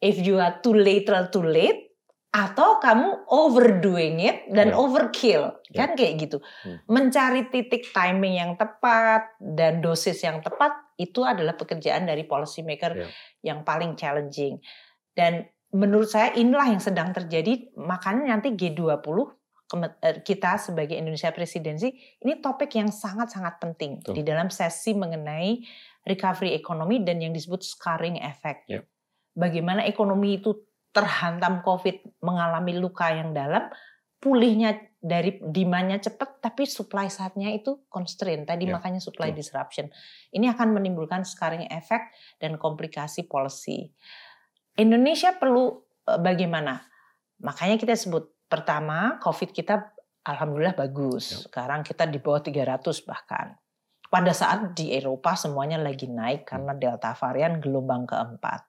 if 0.00 0.20
you 0.20 0.36
are 0.36 0.60
too 0.60 0.76
late 0.76 1.08
too 1.32 1.44
late 1.44 1.90
atau 2.34 2.82
kamu 2.82 3.30
overdoing 3.30 4.18
it 4.18 4.50
dan 4.50 4.74
yeah. 4.74 4.78
overkill 4.78 5.54
yeah. 5.70 5.86
kan 5.86 5.94
kayak 5.94 6.18
gitu 6.18 6.42
hmm. 6.66 6.82
mencari 6.90 7.46
titik 7.46 7.86
timing 7.94 8.42
yang 8.42 8.58
tepat 8.58 9.38
dan 9.38 9.78
dosis 9.78 10.18
yang 10.26 10.42
tepat 10.42 10.74
itu 10.98 11.22
adalah 11.22 11.54
pekerjaan 11.54 12.06
dari 12.10 12.26
policy 12.26 12.66
maker 12.66 12.92
yeah. 12.94 13.10
yang 13.46 13.62
paling 13.62 13.94
challenging 13.94 14.58
dan 15.14 15.46
menurut 15.74 16.10
saya 16.10 16.34
inilah 16.34 16.70
yang 16.70 16.82
sedang 16.82 17.14
terjadi 17.14 17.70
makanya 17.78 18.34
nanti 18.34 18.54
G20 18.54 18.98
Eh, 19.04 19.34
kita 20.22 20.60
sebagai 20.60 20.94
Indonesia 20.94 21.32
presidensi 21.32 21.88
ini 22.20 22.38
topik 22.38 22.76
yang 22.76 22.92
sangat-sangat 22.92 23.58
penting 23.58 24.04
Tuh. 24.04 24.12
di 24.12 24.20
dalam 24.20 24.52
sesi 24.52 24.92
mengenai 24.92 25.64
recovery 26.04 26.52
ekonomi 26.52 27.00
dan 27.00 27.18
yang 27.18 27.32
disebut 27.32 27.64
scarring 27.64 28.20
effect. 28.20 28.68
Yep. 28.68 28.84
Bagaimana 29.34 29.88
ekonomi 29.88 30.38
itu 30.38 30.54
terhantam 30.94 31.64
COVID 31.64 32.22
mengalami 32.22 32.78
luka 32.78 33.10
yang 33.10 33.34
dalam 33.34 33.66
pulihnya 34.22 34.78
dari 35.04 35.36
demandnya 35.42 36.00
cepat 36.00 36.40
tapi 36.40 36.64
supply 36.64 37.12
side-nya 37.12 37.52
itu 37.52 37.84
constraint 37.92 38.48
tadi 38.48 38.64
Ya, 38.64 38.80
makanya 38.80 39.04
supply 39.04 39.28
betul. 39.28 39.44
disruption 39.44 39.86
ini 40.32 40.48
akan 40.48 40.72
menimbulkan 40.72 41.28
scarring 41.28 41.68
effect 41.68 42.08
dan 42.40 42.56
komplikasi 42.56 43.28
policy 43.28 43.92
Indonesia 44.80 45.36
perlu 45.36 45.76
eh, 46.08 46.16
bagaimana 46.16 46.80
makanya 47.44 47.76
kita 47.76 47.92
sebut 47.92 48.32
pertama 48.54 49.18
covid 49.18 49.50
kita 49.50 49.90
alhamdulillah 50.22 50.78
bagus. 50.78 51.34
Ya. 51.34 51.38
sekarang 51.50 51.80
kita 51.82 52.06
di 52.06 52.22
bawah 52.22 52.40
300 52.40 52.80
bahkan. 53.04 53.58
Pada 54.08 54.30
saat 54.30 54.78
di 54.78 54.94
Eropa 54.94 55.34
semuanya 55.34 55.74
lagi 55.82 56.06
naik 56.06 56.46
karena 56.46 56.70
delta 56.78 57.10
varian 57.18 57.58
gelombang 57.58 58.06
keempat. 58.06 58.62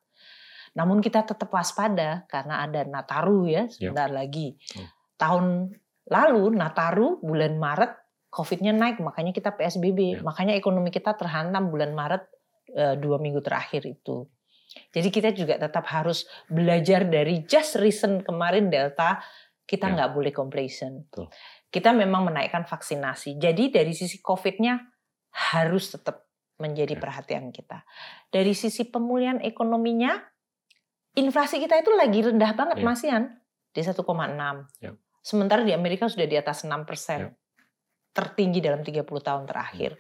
Namun 0.76 1.00
kita 1.00 1.22
tetap 1.24 1.48
waspada 1.54 2.26
karena 2.28 2.66
ada 2.66 2.82
Nataru 2.84 3.48
ya 3.48 3.70
sebentar 3.70 4.10
lagi. 4.10 4.58
Hmm. 4.76 4.90
tahun 5.16 5.46
lalu 6.12 6.52
Nataru 6.60 7.24
bulan 7.24 7.56
Maret 7.56 7.92
COVID-nya 8.34 8.76
naik. 8.76 9.00
Makanya 9.00 9.32
kita 9.32 9.56
PSBB 9.56 10.20
Ya. 10.20 10.22
makanya 10.26 10.58
ekonomi 10.60 10.92
kita 10.92 11.16
terhantam 11.16 11.72
bulan 11.72 11.96
Maret 11.96 12.24
eh, 12.76 12.96
dua 13.00 13.22
minggu 13.22 13.40
terakhir 13.40 13.88
itu. 13.88 14.28
Jadi 14.92 15.08
kita 15.08 15.30
juga 15.32 15.56
tetap 15.56 15.88
harus 15.88 16.28
belajar 16.52 17.08
dari 17.08 17.48
just 17.48 17.80
recent 17.80 18.28
kemarin 18.28 18.68
Delta 18.68 19.24
kita 19.66 19.90
Ya. 19.90 19.94
nggak 19.98 20.10
boleh 20.14 20.32
complacent 20.32 21.10
Betul. 21.10 21.28
kita 21.70 21.90
memang 21.92 22.30
menaikkan 22.30 22.64
vaksinasi 22.64 23.36
jadi 23.36 23.74
dari 23.74 23.92
sisi 23.92 24.22
COVID-nya 24.22 24.78
harus 25.52 25.92
tetap 25.92 26.30
menjadi 26.56 26.96
Ya. 26.96 27.02
perhatian 27.02 27.52
kita 27.52 27.84
dari 28.30 28.54
sisi 28.54 28.88
pemulihan 28.88 29.42
ekonominya 29.42 30.22
inflasi 31.16 31.60
kita 31.60 31.82
itu 31.82 31.92
lagi 31.92 32.24
rendah 32.24 32.52
banget 32.54 32.78
Ya. 32.80 32.86
Mas 32.86 33.02
Ian 33.04 33.24
di 33.74 33.82
1,6 33.84 34.70
Ya. 34.80 34.96
sementara 35.20 35.66
di 35.66 35.74
Amerika 35.74 36.08
sudah 36.08 36.30
di 36.30 36.38
atas 36.38 36.64
6 36.64 36.86
persen 36.86 37.20
Ya. 37.20 37.30
tertinggi 38.14 38.64
dalam 38.64 38.86
30 38.86 39.20
tahun 39.20 39.44
terakhir 39.44 39.98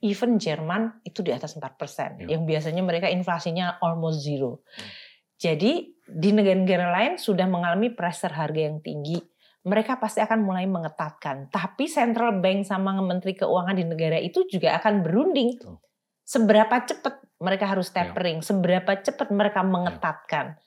even 0.00 0.38
Jerman 0.38 1.02
itu 1.02 1.20
di 1.20 1.34
atas 1.34 1.58
4 1.58 1.74
persen 1.76 2.22
Ya. 2.22 2.38
yang 2.38 2.46
biasanya 2.46 2.80
mereka 2.80 3.10
inflasinya 3.10 3.76
almost 3.82 4.22
zero 4.22 4.62
Ya. 4.78 4.86
Jadi 5.38 5.72
di 6.08 6.30
negara-negara 6.34 6.90
lain 6.92 7.12
sudah 7.16 7.46
mengalami 7.46 7.94
pressure 7.94 8.34
harga 8.34 8.58
yang 8.68 8.82
tinggi 8.82 9.22
mereka 9.64 9.96
pasti 9.96 10.18
akan 10.18 10.42
mulai 10.42 10.66
mengetatkan 10.66 11.48
tapi 11.48 11.86
central 11.86 12.42
bank 12.42 12.66
sama 12.66 12.98
menteri 12.98 13.38
keuangan 13.38 13.78
di 13.78 13.84
negara 13.86 14.18
itu 14.18 14.44
juga 14.50 14.76
akan 14.76 15.00
berunding 15.06 15.56
seberapa 16.28 16.84
cepat 16.84 17.24
mereka 17.38 17.70
harus 17.70 17.88
Ya. 17.94 18.10
tapering, 18.10 18.42
seberapa 18.42 18.98
cepat 18.98 19.30
mereka 19.30 19.62
mengetatkan. 19.62 20.58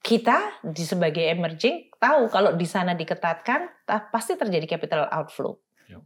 Kita 0.00 0.64
di 0.64 0.80
sebagai 0.80 1.28
emerging 1.28 1.92
tahu 2.00 2.32
kalau 2.32 2.56
di 2.56 2.64
sana 2.64 2.96
diketatkan 2.96 3.84
ta- 3.84 4.08
pasti 4.08 4.32
terjadi 4.32 4.64
capital 4.64 5.04
outflow. 5.12 5.60
Ya. 5.84 6.00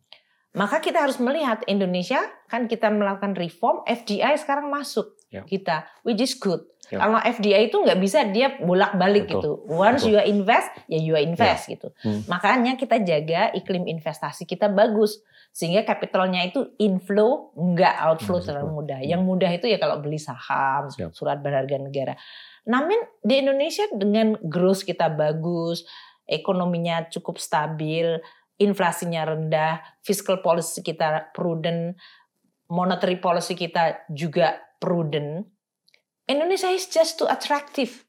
Maka 0.56 0.82
kita 0.82 1.06
harus 1.06 1.22
melihat 1.22 1.62
Indonesia 1.70 2.18
kan 2.50 2.66
kita 2.66 2.90
melakukan 2.90 3.38
reform 3.38 3.86
FDI 3.86 4.34
sekarang 4.34 4.66
masuk 4.66 5.14
Ya. 5.34 5.42
kita, 5.42 5.82
which 6.06 6.22
is 6.22 6.38
good. 6.38 6.62
Ya. 6.92 7.02
Kalau 7.02 7.18
FDI 7.18 7.72
itu 7.72 7.80
nggak 7.80 7.98
bisa 7.98 8.28
dia 8.30 8.54
bolak-balik 8.60 9.26
gitu. 9.26 9.66
Once 9.66 10.04
Betul. 10.04 10.14
you 10.14 10.20
invest, 10.22 10.70
ya 10.86 10.98
you 11.00 11.16
invest 11.18 11.66
gitu. 11.66 11.90
Hmm. 12.04 12.22
Makanya 12.30 12.78
kita 12.78 13.00
jaga 13.02 13.50
iklim 13.56 13.88
investasi 13.88 14.44
kita 14.46 14.70
bagus 14.70 15.24
sehingga 15.54 15.86
capitalnya 15.86 16.44
itu 16.44 16.76
inflow 16.82 17.54
nggak 17.56 17.94
outflow 18.04 18.38
Hmm, 18.42 18.46
terlalu 18.46 18.70
mudah. 18.84 18.98
Yang 19.00 19.22
mudah 19.22 19.50
itu 19.54 19.66
ya 19.70 19.78
kalau 19.80 19.98
beli 20.02 20.20
saham, 20.20 20.92
Siap. 20.92 21.16
surat 21.16 21.40
berharga 21.40 21.78
negara. 21.80 22.14
Namun 22.68 23.00
di 23.24 23.40
Indonesia 23.40 23.88
dengan 23.94 24.36
growth 24.44 24.84
kita 24.84 25.08
bagus, 25.08 25.88
ekonominya 26.28 27.08
cukup 27.08 27.40
stabil, 27.40 28.20
inflasinya 28.60 29.30
rendah, 29.30 29.80
fiscal 30.04 30.42
policy 30.44 30.84
kita 30.84 31.32
prudent, 31.32 31.96
monetary 32.68 33.20
policy 33.22 33.54
kita 33.54 34.04
juga 34.10 34.58
prudent. 34.84 35.48
Indonesia 36.28 36.68
is 36.68 36.84
just 36.84 37.16
too 37.16 37.24
attractive. 37.24 38.04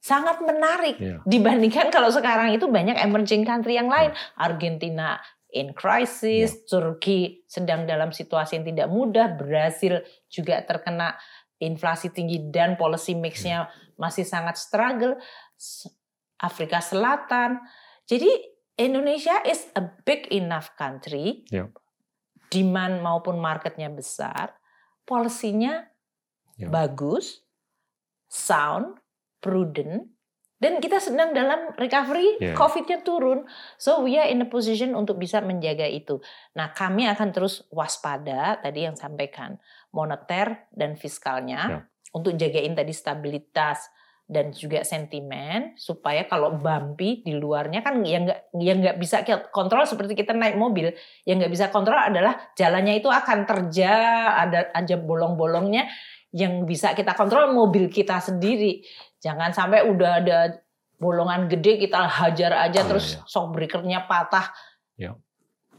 Sangat 0.00 0.40
menarik 0.40 0.96
Iya. 0.96 1.18
dibandingkan 1.26 1.92
kalau 1.92 2.08
sekarang 2.08 2.54
itu 2.54 2.64
banyak 2.70 2.96
emerging 2.96 3.44
country 3.44 3.76
yang 3.76 3.90
lain. 3.90 4.14
Argentina 4.38 5.18
in 5.50 5.74
crisis, 5.74 6.64
Turki 6.64 7.42
sedang 7.44 7.84
dalam 7.84 8.14
situasi 8.14 8.60
yang 8.60 8.66
tidak 8.70 8.88
mudah, 8.88 9.34
Brasil 9.34 10.00
juga 10.30 10.62
terkena 10.62 11.18
inflasi 11.58 12.12
tinggi 12.12 12.52
dan 12.52 12.76
policy 12.76 13.16
mix-nya 13.16 13.66
masih 13.96 14.22
sangat 14.22 14.60
struggle, 14.60 15.16
Afrika 16.38 16.84
Selatan. 16.84 17.64
Jadi 18.04 18.28
Indonesia 18.76 19.40
is 19.42 19.64
a 19.72 19.82
big 20.04 20.28
enough 20.28 20.76
country, 20.76 21.48
Yep. 21.48 21.72
demand 22.52 23.00
maupun 23.00 23.40
marketnya 23.40 23.88
besar, 23.88 24.52
polisinya 25.06 25.86
Yep. 26.56 26.68
bagus, 26.72 27.44
sound, 28.26 28.96
prudent, 29.44 30.08
dan 30.56 30.80
kita 30.80 30.96
sedang 30.96 31.36
dalam 31.36 31.76
recovery, 31.76 32.40
Yeah. 32.40 32.56
COVID-nya 32.56 33.04
turun. 33.04 33.44
So 33.76 34.00
we 34.00 34.16
are 34.16 34.24
in 34.24 34.40
a 34.40 34.48
position 34.48 34.96
untuk 34.96 35.20
bisa 35.20 35.44
menjaga 35.44 35.84
itu. 35.84 36.16
Nah 36.56 36.72
kami 36.72 37.04
akan 37.12 37.28
terus 37.28 37.68
waspada, 37.68 38.56
tadi 38.64 38.88
yang 38.88 38.96
sampaikan, 38.96 39.60
moneter 39.92 40.64
dan 40.72 40.96
fiskalnya, 40.96 41.60
Yeah. 41.68 41.82
untuk 42.16 42.40
jagain 42.40 42.72
tadi 42.72 42.96
stabilitas 42.96 43.92
dan 44.26 44.50
juga 44.50 44.82
sentimen 44.82 45.78
supaya 45.78 46.26
kalau 46.26 46.58
bumpy 46.58 47.22
di 47.22 47.38
luarnya 47.38 47.78
kan 47.86 48.02
yang 48.02 48.26
nggak 48.26 48.40
yang 48.58 48.78
nggak 48.82 48.98
bisa 48.98 49.22
kontrol 49.54 49.86
seperti 49.86 50.18
kita 50.18 50.34
naik 50.34 50.58
mobil 50.58 50.90
yang 51.22 51.38
nggak 51.38 51.54
bisa 51.54 51.70
kontrol 51.70 51.94
adalah 51.94 52.34
jalannya 52.58 52.98
itu 52.98 53.06
akan 53.06 53.46
terjal 53.46 54.26
ada 54.34 54.74
aja 54.74 54.98
bolong-bolongnya 54.98 55.86
yang 56.34 56.66
bisa 56.66 56.90
kita 56.98 57.14
kontrol 57.14 57.54
mobil 57.54 57.86
kita 57.86 58.18
sendiri 58.18 58.82
jangan 59.22 59.54
sampai 59.54 59.86
udah 59.86 60.10
ada 60.18 60.38
bolongan 60.98 61.46
gede 61.46 61.86
kita 61.86 62.10
hajar 62.10 62.66
aja 62.66 62.82
Oh, 62.82 62.88
terus 62.90 63.14
iya. 63.14 63.22
shock 63.30 63.54
breakernya 63.54 64.10
patah 64.10 64.50
Ya. 64.96 65.12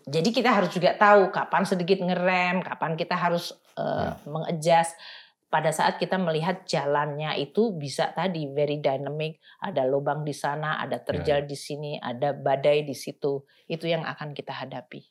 jadi 0.08 0.30
kita 0.30 0.54
harus 0.56 0.70
juga 0.72 0.94
tahu 0.96 1.34
kapan 1.36 1.66
sedikit 1.68 2.00
ngerem 2.00 2.64
kapan 2.64 2.94
kita 2.96 3.18
harus 3.18 3.52
uh, 3.76 4.14
mengadjust 4.30 4.94
pada 5.48 5.72
saat 5.72 5.96
kita 5.96 6.20
melihat 6.20 6.68
jalannya 6.68 7.40
itu 7.40 7.72
bisa 7.76 8.12
tadi 8.12 8.52
very 8.52 8.84
dynamic, 8.84 9.40
ada 9.64 9.88
lubang 9.88 10.28
di 10.28 10.36
sana, 10.36 10.80
ada 10.84 11.00
terjal 11.00 11.48
di 11.48 11.56
sini, 11.56 11.96
ada 11.96 12.36
badai 12.36 12.84
di 12.84 12.92
situ. 12.92 13.48
Itu 13.64 13.88
yang 13.88 14.04
akan 14.04 14.36
kita 14.36 14.52
hadapi. 14.52 15.08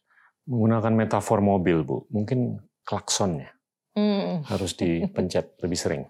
Menggunakan 0.46 0.92
metafor 0.92 1.40
mobil, 1.40 1.82
Bu, 1.82 2.04
mungkin 2.12 2.60
klaksonnya 2.84 3.56
Hmm. 3.96 4.44
harus 4.44 4.76
dipencet 4.76 5.56
lebih 5.64 5.78
sering. 5.80 6.04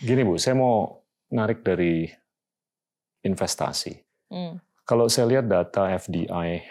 Gini 0.00 0.24
Bu, 0.24 0.40
saya 0.40 0.56
mau 0.56 1.04
narik 1.28 1.60
dari 1.60 2.08
investasi. 3.20 3.92
Hmm. 4.32 4.56
Kalau 4.88 5.04
saya 5.12 5.28
lihat 5.28 5.44
data 5.44 5.92
FDI, 5.92 6.64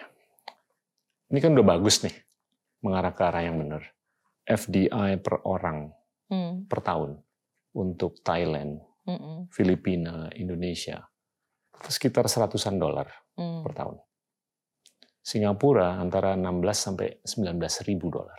ini 1.30 1.38
kan 1.38 1.54
udah 1.54 1.66
bagus 1.78 2.02
nih, 2.02 2.16
mengarah 2.82 3.14
ke 3.14 3.22
arah 3.22 3.46
yang 3.46 3.54
benar. 3.54 3.86
FDI 4.50 5.22
per 5.22 5.46
orang 5.46 5.94
Hmm. 6.26 6.66
per 6.66 6.82
tahun 6.82 7.22
untuk 7.76 8.18
Thailand, 8.22 8.82
Hmm. 9.06 9.46
Filipina, 9.54 10.26
Indonesia, 10.34 11.06
sekitar 11.86 12.26
seratusan 12.26 12.74
dolar 12.74 13.06
Hmm. 13.38 13.62
per 13.62 13.72
tahun. 13.78 13.96
Singapura 15.22 15.98
antara 15.98 16.34
16 16.34 16.78
sampai 16.78 17.18
19 17.22 17.82
ribu 17.86 18.10
dolar. 18.10 18.38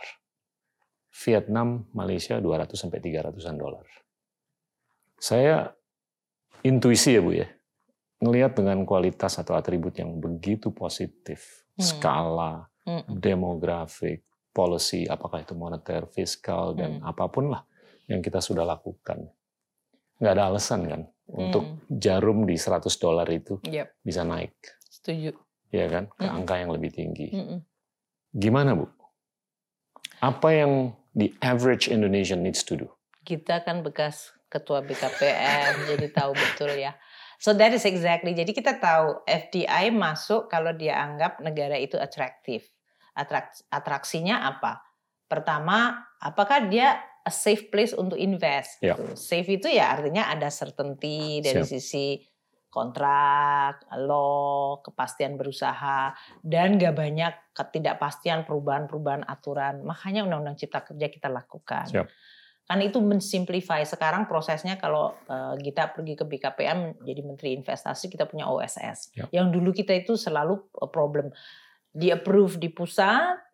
Vietnam, 1.24 1.88
Malaysia 1.96 2.36
200 2.40 2.76
sampai 2.76 3.00
300-an 3.00 3.56
dolar. 3.56 3.84
Saya 5.18 5.72
intuisi 6.62 7.16
ya 7.16 7.20
Bu 7.24 7.32
ya, 7.34 7.48
ngelihat 8.22 8.54
dengan 8.54 8.84
kualitas 8.86 9.36
atau 9.40 9.56
atribut 9.58 9.96
yang 9.98 10.16
begitu 10.20 10.70
positif, 10.70 11.64
Hmm. 11.74 11.82
skala, 11.82 12.52
Hmm. 12.86 13.04
demografik, 13.08 14.24
policy, 14.52 15.06
apakah 15.06 15.42
itu 15.42 15.54
moneter, 15.54 16.06
fiskal, 16.12 16.72
dan 16.76 17.00
Hmm. 17.00 17.08
apa 17.08 17.26
pun 17.28 17.50
lah 17.52 17.62
yang 18.08 18.20
kita 18.20 18.40
sudah 18.40 18.64
lakukan. 18.64 19.28
Nggak 20.18 20.32
ada 20.34 20.44
alasan 20.50 20.80
kan 20.88 21.00
untuk 21.28 21.62
Hmm. 21.62 21.78
jarum 21.92 22.42
di 22.42 22.56
100 22.56 22.96
dolar 22.96 23.28
itu 23.28 23.60
Yep, 23.62 24.02
bisa 24.02 24.24
naik, 24.24 24.56
setuju. 24.88 25.36
ya 25.68 25.86
kan, 25.86 26.08
ke 26.10 26.24
Hmm. 26.24 26.36
angka 26.42 26.54
yang 26.56 26.72
lebih 26.72 26.90
tinggi. 26.90 27.28
Hmm. 27.30 27.60
Gimana 28.32 28.72
Bu? 28.74 28.88
Apa 30.18 30.48
yang 30.50 30.72
the 31.14 31.30
average 31.38 31.86
Indonesian 31.86 32.42
needs 32.42 32.66
to 32.66 32.74
do? 32.74 32.88
Kita 33.22 33.62
kan 33.62 33.84
bekas 33.84 34.32
ketua 34.48 34.82
BKPM, 34.82 35.74
jadi 35.94 36.06
tahu 36.10 36.32
betul 36.34 36.74
ya. 36.74 36.96
So 37.38 37.54
that 37.54 37.70
is 37.70 37.86
exactly. 37.86 38.34
Jadi 38.34 38.50
kita 38.50 38.82
tahu 38.82 39.22
FDI 39.22 39.94
masuk 39.94 40.50
kalau 40.50 40.74
dia 40.74 40.98
anggap 40.98 41.38
negara 41.38 41.78
itu 41.78 41.94
atraktif. 41.94 42.66
Atrak, 43.14 43.54
atraksinya 43.70 44.42
apa? 44.48 44.82
Pertama, 45.30 46.02
apakah 46.18 46.66
dia 46.66 46.98
a 47.28 47.32
safe 47.32 47.68
place 47.68 47.92
untuk 47.92 48.16
invest? 48.16 48.80
Ya. 48.80 48.96
Gitu. 48.96 49.12
Safe 49.12 49.48
itu 49.60 49.68
ya 49.68 49.92
artinya 50.00 50.32
ada 50.32 50.48
certainty 50.48 51.44
dari 51.44 51.60
Siap. 51.60 51.72
sisi 51.76 52.24
kontrak, 52.68 53.88
law, 53.96 54.78
kepastian 54.84 55.40
berusaha, 55.40 56.12
dan 56.44 56.76
gak 56.76 56.94
banyak 56.94 57.32
ketidakpastian 57.56 58.44
perubahan-perubahan 58.44 59.24
aturan. 59.24 59.82
Makanya 59.82 60.28
Undang-Undang 60.28 60.56
Cipta 60.60 60.84
Kerja 60.84 61.08
kita 61.08 61.28
lakukan. 61.32 61.88
Siap. 61.88 62.06
Kan 62.68 62.84
itu 62.84 63.00
mensimplify. 63.00 63.80
Sekarang 63.88 64.28
prosesnya 64.28 64.76
kalau 64.76 65.16
uh, 65.32 65.56
kita 65.56 65.96
pergi 65.96 66.12
ke 66.12 66.28
BKPM 66.28 67.00
jadi 67.00 67.20
Menteri 67.24 67.56
Investasi, 67.56 68.12
kita 68.12 68.28
punya 68.28 68.44
OSS. 68.52 69.16
Siap. 69.16 69.28
Yang 69.32 69.46
dulu 69.56 69.70
kita 69.72 69.96
itu 69.96 70.20
selalu 70.20 70.60
eh, 70.60 70.90
problem. 70.92 71.32
Di 71.88 72.12
approve 72.12 72.60
di 72.60 72.68
pusat, 72.68 73.47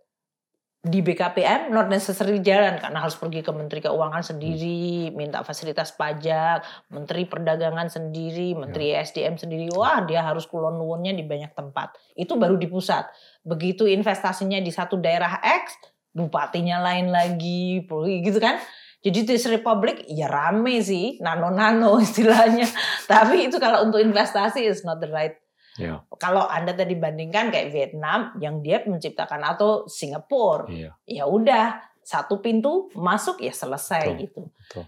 di 0.85 1.01
BKPM 1.01 1.72
not 1.72 1.89
necessarily 1.89 2.45
jalan 2.45 2.76
karena 2.76 3.01
harus 3.01 3.16
pergi 3.16 3.41
ke 3.41 3.49
Menteri 3.57 3.80
Keuangan 3.80 4.20
sendiri, 4.20 5.09
minta 5.16 5.41
fasilitas 5.41 5.97
pajak, 5.97 6.61
Menteri 6.93 7.24
Perdagangan 7.24 7.89
sendiri, 7.89 8.53
Menteri 8.53 8.93
ya. 8.93 9.01
SDM 9.01 9.41
sendiri. 9.41 9.72
Wah, 9.72 10.05
dia 10.05 10.20
harus 10.20 10.45
kulon 10.45 10.76
nuwunnya 10.76 11.16
di 11.16 11.24
banyak 11.24 11.57
tempat. 11.57 11.97
Itu 12.12 12.37
baru 12.37 12.61
di 12.61 12.68
pusat. 12.68 13.09
Begitu 13.41 13.89
investasinya 13.89 14.61
di 14.61 14.68
satu 14.68 15.01
daerah 15.01 15.41
X, 15.41 15.72
bupatinya 16.12 16.85
lain 16.85 17.09
lagi, 17.09 17.80
gitu 18.20 18.37
kan. 18.37 18.61
Jadi 19.05 19.24
this 19.24 19.49
republic 19.49 20.05
ya 20.09 20.28
rame 20.28 20.85
sih, 20.85 21.16
nano-nano 21.24 21.97
istilahnya. 22.05 22.68
Tapi 23.09 23.49
itu 23.49 23.57
kalau 23.57 23.89
untuk 23.89 24.05
investasi 24.05 24.68
is 24.68 24.85
not 24.85 25.01
the 25.01 25.09
right 25.09 25.43
Yeah. 25.75 26.07
Kalau 26.22 26.47
Anda 26.47 26.75
tadi 26.75 26.95
bandingkan 26.95 27.51
kayak 27.51 27.75
Vietnam 27.75 28.35
yang 28.39 28.62
dia 28.62 28.83
menciptakan 28.87 29.43
atau 29.43 29.91
Singapura, 29.91 30.70
yeah. 30.70 30.95
ya 31.03 31.27
udah 31.27 31.83
satu 32.05 32.39
pintu 32.39 32.93
masuk 32.95 33.43
ya 33.43 33.51
selesai 33.51 34.14
Betul. 34.14 34.22
gitu. 34.22 34.43
Betul. 34.55 34.85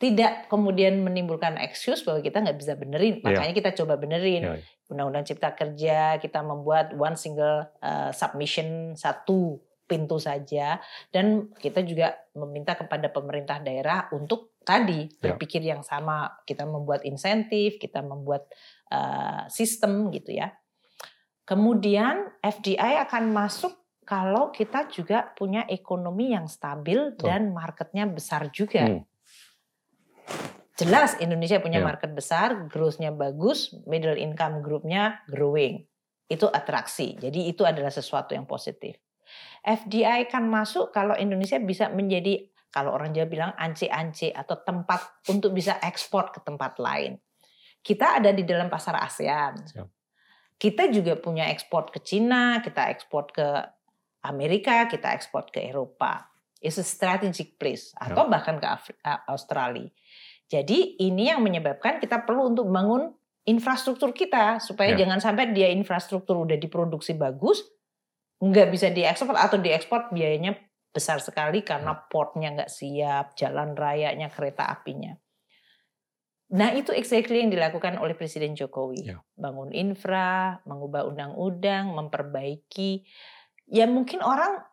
Tidak 0.00 0.48
kemudian 0.48 1.04
menimbulkan 1.04 1.60
excuse 1.60 2.00
bahwa 2.04 2.24
kita 2.24 2.40
nggak 2.40 2.58
bisa 2.60 2.72
benerin, 2.76 3.20
Yeah. 3.20 3.36
makanya 3.36 3.54
kita 3.56 3.70
coba 3.76 3.94
benerin. 4.00 4.42
Yeah. 4.44 4.60
Undang-Undang 4.90 5.24
Cipta 5.30 5.54
Kerja 5.54 6.18
kita 6.18 6.42
membuat 6.42 6.90
one 6.98 7.14
single 7.14 7.70
uh, 7.78 8.10
submission 8.10 8.98
satu 8.98 9.62
pintu 9.90 10.22
saja 10.22 10.78
dan 11.10 11.50
kita 11.58 11.82
juga 11.82 12.14
meminta 12.38 12.78
kepada 12.78 13.10
pemerintah 13.10 13.58
daerah 13.58 14.06
untuk 14.14 14.54
tadi 14.62 15.10
Ya. 15.18 15.34
berpikir 15.34 15.66
yang 15.66 15.82
sama 15.82 16.30
kita 16.46 16.62
membuat 16.62 17.02
insentif 17.02 17.82
kita 17.82 17.98
membuat 17.98 18.46
uh, 18.90 19.46
sistem 19.48 20.10
gitu 20.12 20.34
ya 20.36 20.52
kemudian 21.46 22.30
FDI 22.42 23.02
akan 23.06 23.32
masuk 23.34 23.74
kalau 24.04 24.50
kita 24.50 24.90
juga 24.90 25.30
punya 25.38 25.62
ekonomi 25.70 26.34
yang 26.34 26.50
stabil 26.50 27.14
Betul. 27.14 27.26
dan 27.30 27.54
marketnya 27.54 28.04
besar 28.10 28.50
juga 28.50 28.86
Hmm. 28.86 29.02
jelas 30.78 31.18
Indonesia 31.20 31.60
punya 31.60 31.82
Ya. 31.82 31.86
market 31.86 32.12
besar 32.14 32.66
growth-nya 32.70 33.12
bagus 33.12 33.74
middle 33.84 34.16
income 34.16 34.62
groupnya 34.64 35.20
growing 35.28 35.84
itu 36.30 36.46
atraksi 36.46 37.18
jadi 37.18 37.50
itu 37.50 37.66
adalah 37.66 37.90
sesuatu 37.90 38.32
yang 38.32 38.46
positif 38.46 38.96
FDI 39.62 40.26
kan 40.30 40.46
masuk 40.48 40.90
kalau 40.90 41.14
Indonesia 41.14 41.60
bisa 41.60 41.92
menjadi 41.92 42.48
kalau 42.70 42.94
orang 42.94 43.10
Jawa 43.10 43.26
bilang 43.26 43.52
ance-ance 43.58 44.30
atau 44.30 44.62
tempat 44.62 45.26
untuk 45.26 45.50
bisa 45.50 45.76
ekspor 45.82 46.30
ke 46.30 46.38
tempat 46.46 46.78
lain. 46.78 47.18
Kita 47.80 48.20
ada 48.20 48.30
di 48.30 48.44
dalam 48.44 48.68
pasar 48.68 49.00
ASEAN. 49.00 49.54
Siap. 49.64 49.88
Kita 50.60 50.92
juga 50.92 51.16
punya 51.16 51.48
ekspor 51.48 51.88
ke 51.88 52.04
Cina, 52.04 52.60
kita 52.60 52.92
ekspor 52.92 53.32
ke 53.32 53.48
Amerika, 54.28 54.84
kita 54.84 55.16
ekspor 55.16 55.48
ke 55.48 55.64
Eropa. 55.64 56.28
It's 56.60 56.76
a 56.76 56.84
strategic 56.84 57.56
place 57.56 57.96
atau 57.96 58.28
bahkan 58.28 58.60
ke 58.60 58.68
uh, 58.68 59.20
Australia. 59.32 59.88
Jadi 60.52 61.00
ini 61.00 61.32
yang 61.32 61.40
menyebabkan 61.40 61.96
kita 61.96 62.20
perlu 62.28 62.52
untuk 62.52 62.68
bangun 62.68 63.08
infrastruktur 63.48 64.12
kita 64.12 64.60
supaya 64.60 64.92
Ya. 64.92 65.06
jangan 65.06 65.24
sampai 65.24 65.56
dia 65.56 65.72
infrastruktur 65.72 66.36
udah 66.44 66.60
diproduksi 66.60 67.16
bagus, 67.16 67.64
nggak 68.44 68.68
bisa 68.68 68.92
diekspor 68.92 69.32
atau 69.40 69.56
diekspor 69.56 70.12
biayanya 70.12 70.60
besar 70.92 71.22
sekali 71.22 71.64
karena 71.64 71.96
portnya 71.96 72.52
nggak 72.52 72.68
siap, 72.68 73.32
jalan 73.38 73.72
rayanya, 73.72 74.28
kereta 74.28 74.68
apinya. 74.68 75.16
Nah 76.50 76.74
itu 76.74 76.90
exactly 76.90 77.42
yang 77.46 77.50
dilakukan 77.54 77.94
oleh 78.02 78.18
Presiden 78.18 78.58
Jokowi. 78.58 79.06
Ya. 79.06 79.22
Bangun 79.38 79.70
infra, 79.70 80.58
mengubah 80.66 81.06
undang-undang, 81.06 81.94
memperbaiki. 81.94 83.06
Ya 83.70 83.86
mungkin 83.86 84.18
orang 84.18 84.66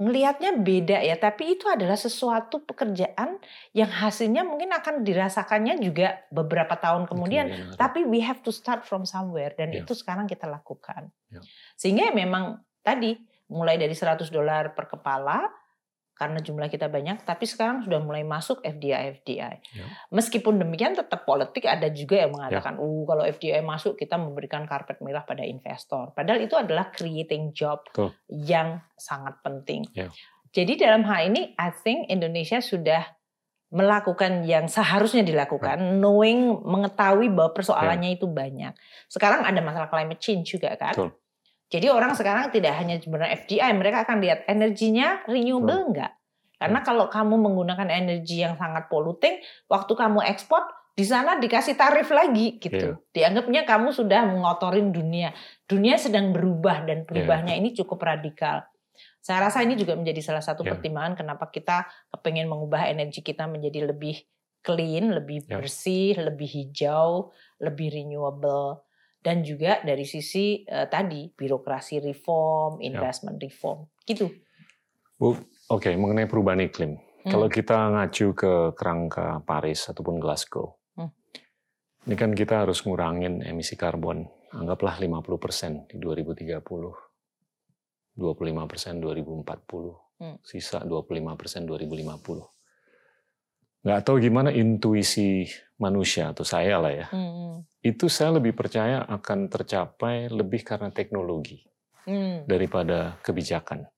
ngelihatnya 0.00 0.56
beda 0.56 1.04
ya, 1.04 1.18
tapi 1.20 1.60
itu 1.60 1.68
adalah 1.68 1.98
sesuatu 1.98 2.64
pekerjaan 2.64 3.36
yang 3.76 3.92
hasilnya 3.92 4.48
mungkin 4.48 4.72
akan 4.72 5.04
dirasakannya 5.04 5.76
juga 5.76 6.24
beberapa 6.32 6.72
tahun 6.78 7.04
kemudian. 7.04 7.76
Tapi 7.76 8.08
we 8.08 8.24
have 8.24 8.40
to 8.40 8.48
start 8.48 8.88
from 8.88 9.04
somewhere 9.04 9.52
dan 9.52 9.74
Ya. 9.76 9.84
itu 9.84 9.92
sekarang 9.92 10.24
kita 10.24 10.48
lakukan. 10.48 11.12
Ya. 11.28 11.44
Sehingga 11.76 12.16
memang 12.16 12.64
tadi 12.80 13.18
mulai 13.52 13.76
dari 13.76 13.92
100 13.92 14.32
dolar 14.32 14.72
per 14.72 14.88
kepala 14.88 15.44
karena 16.20 16.44
jumlah 16.44 16.68
kita 16.68 16.92
banyak, 16.92 17.24
tapi 17.24 17.48
sekarang 17.48 17.80
sudah 17.80 17.96
mulai 18.04 18.20
masuk 18.28 18.60
FDI 18.60 19.16
FDI. 19.16 19.56
Ya. 19.72 19.86
Meskipun 20.12 20.60
demikian 20.60 20.92
tetap 20.92 21.24
politik 21.24 21.64
ada 21.64 21.88
juga 21.88 22.20
yang 22.20 22.36
mengatakan, 22.36 22.76
"Uh, 22.76 23.08
kalau 23.08 23.24
FDI 23.24 23.64
masuk 23.64 23.96
kita 23.96 24.20
memberikan 24.20 24.68
karpet 24.68 25.00
merah 25.00 25.24
pada 25.24 25.48
investor." 25.48 26.12
Padahal 26.12 26.44
itu 26.44 26.60
adalah 26.60 26.92
creating 26.92 27.56
job 27.56 27.88
Betul. 27.88 28.12
yang 28.28 28.84
sangat 29.00 29.40
penting. 29.40 29.88
Ya. 29.96 30.12
Jadi 30.52 30.76
dalam 30.76 31.08
hal 31.08 31.32
ini 31.32 31.56
I 31.56 31.72
think 31.72 32.12
Indonesia 32.12 32.60
sudah 32.60 33.00
melakukan 33.72 34.44
yang 34.44 34.68
seharusnya 34.68 35.24
dilakukan, 35.24 36.02
knowing 36.02 36.60
mengetahui 36.68 37.32
bahwa 37.32 37.54
persoalannya 37.54 38.18
itu 38.18 38.26
banyak. 38.28 38.76
Sekarang 39.06 39.46
ada 39.46 39.62
masalah 39.64 39.88
climate 39.88 40.20
change 40.20 40.58
juga 40.58 40.76
kan. 40.76 40.92
Betul. 40.92 41.10
Jadi 41.70 41.86
orang 41.86 42.18
sekarang 42.18 42.50
tidak 42.50 42.74
hanya 42.82 42.98
sebenarnya 42.98 43.46
FDI, 43.46 43.70
mereka 43.78 44.02
akan 44.02 44.18
lihat 44.18 44.42
energinya 44.50 45.22
renewable 45.30 45.94
enggak. 45.94 46.18
Karena 46.58 46.82
kalau 46.82 47.06
kamu 47.06 47.40
menggunakan 47.40 47.88
energi 47.88 48.42
yang 48.42 48.58
sangat 48.58 48.90
polluting, 48.90 49.38
waktu 49.70 49.92
kamu 49.94 50.20
ekspor 50.28 50.66
di 50.92 51.06
sana 51.06 51.40
dikasih 51.40 51.78
tarif 51.78 52.10
lagi 52.12 52.60
gitu. 52.60 53.00
Dianggapnya 53.14 53.64
kamu 53.64 53.94
sudah 53.94 54.26
mengotorin 54.28 54.92
dunia. 54.92 55.32
Dunia 55.64 55.96
sedang 55.96 56.34
berubah 56.34 56.84
dan 56.84 57.08
perubahannya 57.08 57.56
ini 57.56 57.72
cukup 57.72 58.02
radikal. 58.04 58.66
Saya 59.22 59.48
rasa 59.48 59.64
ini 59.64 59.78
juga 59.78 59.96
menjadi 59.96 60.20
salah 60.20 60.44
satu 60.44 60.66
Ya. 60.66 60.76
pertimbangan 60.76 61.16
kenapa 61.16 61.48
kita 61.48 61.88
kepengen 62.12 62.50
mengubah 62.50 62.90
energi 62.90 63.24
kita 63.24 63.48
menjadi 63.48 63.88
lebih 63.88 64.20
clean, 64.60 65.16
lebih 65.16 65.48
Ya. 65.48 65.56
bersih, 65.56 66.18
lebih 66.20 66.50
hijau, 66.50 67.32
lebih 67.62 67.96
renewable 67.96 68.84
dan 69.20 69.44
juga 69.44 69.84
dari 69.84 70.08
sisi 70.08 70.64
eh, 70.64 70.88
tadi 70.88 71.28
birokrasi 71.28 72.00
reform, 72.00 72.80
Ya. 72.80 72.92
investment 72.92 73.36
reform, 73.36 73.84
gitu. 74.08 74.32
Bu, 75.20 75.36
oke 75.68 75.92
mengenai 75.96 76.24
perubahan 76.24 76.64
iklim. 76.64 76.96
Hmm. 76.96 77.28
Kalau 77.28 77.48
kita 77.52 77.76
ngacu 77.92 78.32
ke 78.32 78.52
kerangka 78.72 79.44
Paris 79.44 79.84
ataupun 79.92 80.16
Glasgow, 80.16 80.80
Hmm. 80.96 81.12
ini 82.08 82.16
kan 82.16 82.32
kita 82.32 82.64
harus 82.64 82.80
ngurangin 82.88 83.44
emisi 83.44 83.76
karbon, 83.76 84.24
anggaplah 84.56 84.96
50% 84.96 85.84
di 85.92 86.00
2030, 86.00 86.96
25% 88.16 88.96
2040, 89.04 89.92
Hmm. 90.16 90.36
sisa 90.40 90.80
25% 90.84 91.68
2050. 91.68 92.48
Nggak 93.80 94.00
tahu 94.04 94.16
gimana 94.20 94.52
intuisi 94.52 95.48
manusia 95.80 96.36
atau 96.36 96.44
saya 96.44 96.76
lah 96.76 96.92
ya, 96.92 97.06
Hmm. 97.08 97.64
itu 97.80 98.12
saya 98.12 98.36
lebih 98.36 98.52
percaya 98.52 99.08
akan 99.08 99.48
tercapai 99.48 100.28
lebih 100.28 100.60
karena 100.60 100.92
teknologi 100.92 101.64
Hmm. 102.04 102.44
daripada 102.44 103.16
kebijakan. 103.24 103.88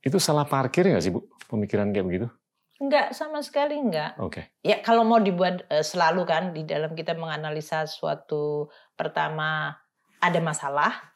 Itu 0.00 0.16
salah 0.16 0.48
parkir 0.48 0.88
nggak 0.88 1.04
sih 1.04 1.12
Bu, 1.12 1.28
pemikiran 1.52 1.92
kayak 1.92 2.06
begitu? 2.08 2.26
Enggak 2.80 3.12
sama 3.12 3.44
sekali 3.44 3.76
enggak. 3.76 4.16
Oke. 4.16 4.48
Ya 4.64 4.80
kalau 4.80 5.04
mau 5.04 5.20
dibuat 5.20 5.68
eh, 5.68 5.84
selalu 5.84 6.24
kan 6.24 6.56
di 6.56 6.64
dalam 6.64 6.96
kita 6.96 7.12
menganalisa 7.12 7.84
suatu 7.84 8.72
pertama 8.96 9.76
ada 10.24 10.40
masalah, 10.40 11.12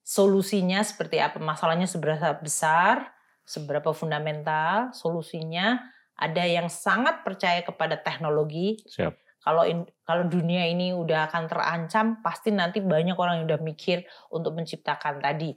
solusinya 0.00 0.80
seperti 0.80 1.20
apa, 1.20 1.36
masalahnya 1.36 1.84
seberapa 1.84 2.40
besar, 2.40 3.12
seberapa 3.44 3.92
fundamental, 3.92 4.96
solusinya 4.96 5.84
ada 6.14 6.42
yang 6.46 6.70
sangat 6.70 7.26
percaya 7.26 7.60
kepada 7.62 7.98
teknologi. 7.98 8.78
Siap. 8.86 9.14
Kalau 9.44 9.66
in- 9.68 9.90
kalau 10.08 10.24
dunia 10.24 10.64
ini 10.64 10.96
udah 10.96 11.28
akan 11.28 11.44
terancam, 11.50 12.06
pasti 12.24 12.48
nanti 12.48 12.80
banyak 12.80 13.12
orang 13.18 13.44
yang 13.44 13.46
udah 13.52 13.60
mikir 13.60 14.02
untuk 14.32 14.56
menciptakan 14.56 15.20
tadi 15.20 15.52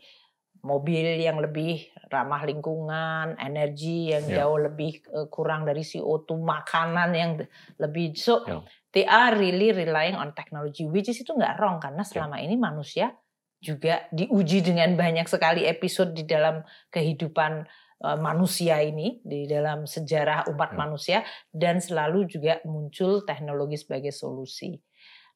mobil 0.65 1.21
yang 1.21 1.37
lebih 1.39 1.87
ramah 2.11 2.43
lingkungan, 2.43 3.37
energi 3.39 4.11
yang 4.11 4.25
Ya. 4.27 4.43
jauh 4.43 4.59
lebih 4.59 4.99
eh, 5.07 5.27
kurang 5.31 5.63
dari 5.63 5.85
CO2, 5.85 6.35
makanan 6.43 7.09
yang 7.15 7.31
lebih 7.79 8.17
so 8.17 8.43
Ya. 8.43 8.59
they 8.91 9.05
are 9.05 9.37
really 9.37 9.71
relying 9.71 10.17
on 10.17 10.33
technology 10.33 10.83
which 10.83 11.07
is 11.07 11.21
itu 11.21 11.31
nggak 11.31 11.55
wrong 11.61 11.77
karena 11.79 12.01
selama 12.03 12.41
ini 12.41 12.57
manusia 12.59 13.13
juga 13.57 14.05
diuji 14.11 14.61
dengan 14.61 14.93
banyak 14.93 15.25
sekali 15.25 15.63
episode 15.63 16.11
di 16.11 16.25
dalam 16.25 16.65
kehidupan 16.91 17.63
eh, 17.63 17.86
manusia 17.97 18.77
ini 18.79 19.17
di 19.25 19.49
dalam 19.49 19.89
sejarah 19.89 20.45
umat 20.53 20.71
Ya. 20.73 20.77
manusia 20.77 21.17
dan 21.49 21.81
selalu 21.81 22.29
juga 22.29 22.61
muncul 22.61 23.25
teknologi 23.25 23.73
sebagai 23.73 24.13
solusi. 24.13 24.77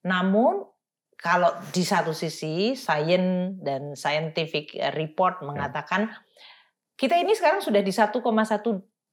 Namun 0.05 0.61
kalau 1.17 1.49
di 1.69 1.81
satu 1.81 2.13
sisi 2.13 2.73
science 2.77 3.57
dan 3.61 3.93
scientific 3.97 4.73
report 4.93 5.41
mengatakan 5.41 6.09
kita 6.93 7.17
ini 7.17 7.33
sekarang 7.33 7.65
sudah 7.65 7.81
di 7.81 7.89
1,1 7.89 8.21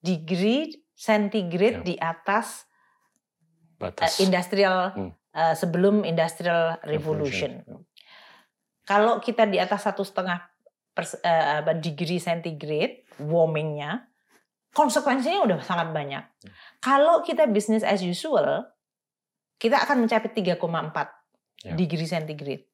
degree 0.01 0.72
centigrade 0.92 1.80
Ya. 1.80 1.86
di 1.88 1.94
atas 1.96 2.68
Batas. 3.80 4.20
uh, 4.20 4.24
industrial 4.24 4.78
Hmm. 4.92 5.12
uh, 5.32 5.55
sebelum 5.57 6.05
industrial 6.05 6.76
revolution. 6.84 7.64
Kalau 8.84 9.20
kita 9.20 9.44
di 9.44 9.61
atas 9.61 9.84
satu 9.84 10.01
setengah 10.01 10.49
pers- 10.99 11.22
uh, 11.22 11.62
degree 11.78 12.18
centigrade 12.18 13.07
warmingnya, 13.22 14.11
konsekuensinya 14.74 15.46
udah 15.46 15.59
sangat 15.62 15.94
banyak. 15.94 16.24
Hmm. 16.26 16.51
Kalau 16.82 17.22
kita 17.22 17.46
business 17.46 17.86
as 17.86 18.03
usual, 18.03 18.66
kita 19.62 19.78
akan 19.78 20.03
mencapai 20.07 20.34
3,4 20.34 21.14
Ya. 21.59 21.74
degree 21.74 22.07
centigrade. 22.07 22.66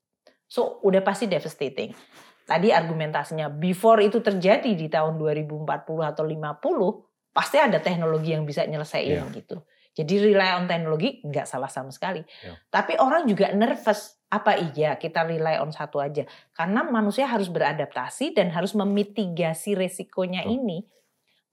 So 0.44 0.80
udah 0.84 1.00
pasti 1.00 1.24
devastating. 1.24 1.96
Tadi 2.44 2.68
argumentasinya 2.68 3.48
before 3.48 4.04
itu 4.04 4.20
terjadi 4.20 4.76
di 4.76 4.92
tahun 4.92 5.16
2040 5.16 6.04
atau 6.04 6.24
50 6.28 7.08
pasti 7.32 7.56
ada 7.56 7.80
teknologi 7.80 8.36
yang 8.36 8.44
bisa 8.44 8.68
nyelesain 8.68 9.24
Ya. 9.24 9.24
gitu. 9.32 9.64
Jadi 9.96 10.14
rely 10.20 10.60
on 10.60 10.68
teknologi 10.68 11.24
nggak 11.24 11.48
salah 11.48 11.72
sama 11.72 11.88
sekali. 11.88 12.20
Ya. 12.44 12.52
Tapi 12.68 13.00
orang 13.00 13.24
juga 13.24 13.48
nervous. 13.56 14.20
Apa 14.34 14.58
iya 14.58 14.98
kita 14.98 15.22
rely 15.22 15.62
on 15.62 15.70
satu 15.70 16.02
aja? 16.02 16.26
Karena 16.50 16.82
manusia 16.82 17.30
harus 17.30 17.46
beradaptasi 17.46 18.34
dan 18.34 18.50
harus 18.50 18.74
memitigasi 18.74 19.78
resikonya 19.78 20.42
Betul. 20.42 20.54
ini. 20.58 20.78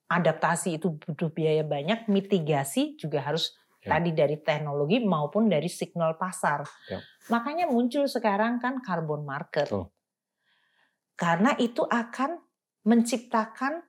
Adaptasi 0.09 0.81
itu 0.81 0.97
butuh 0.97 1.29
biaya 1.29 1.61
banyak, 1.61 2.09
mitigasi 2.09 2.97
juga 2.97 3.21
harus 3.21 3.53
Ya. 3.81 3.97
tadi 3.97 4.13
dari 4.13 4.37
teknologi 4.37 5.01
maupun 5.01 5.49
dari 5.49 5.65
signal 5.65 6.13
pasar. 6.13 6.61
Ya. 6.85 7.01
Makanya 7.33 7.65
muncul 7.65 8.05
sekarang 8.05 8.61
kan 8.61 8.77
carbon 8.85 9.25
market. 9.25 9.65
Betul. 9.65 9.89
Karena 11.17 11.57
itu 11.57 11.81
akan 11.89 12.45
menciptakan 12.85 13.81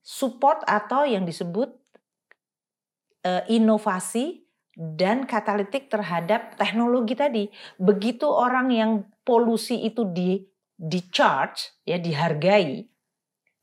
support 0.00 0.64
atau 0.64 1.04
yang 1.04 1.28
disebut 1.28 1.72
eh, 3.24 3.44
inovasi 3.52 4.43
dan 4.74 5.24
katalitik 5.24 5.86
terhadap 5.86 6.58
teknologi 6.58 7.14
tadi. 7.14 7.44
Begitu 7.78 8.26
orang 8.26 8.74
yang 8.74 8.90
polusi 9.22 9.86
itu 9.86 10.02
di 10.10 10.42
di 10.74 11.00
charge 11.10 11.80
ya 11.86 11.96
dihargai. 11.98 12.82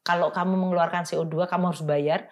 Kalau 0.01 0.33
kamu 0.33 0.57
mengeluarkan 0.57 1.05
CO2 1.05 1.45
kamu 1.45 1.63
harus 1.75 1.83
bayar. 1.85 2.31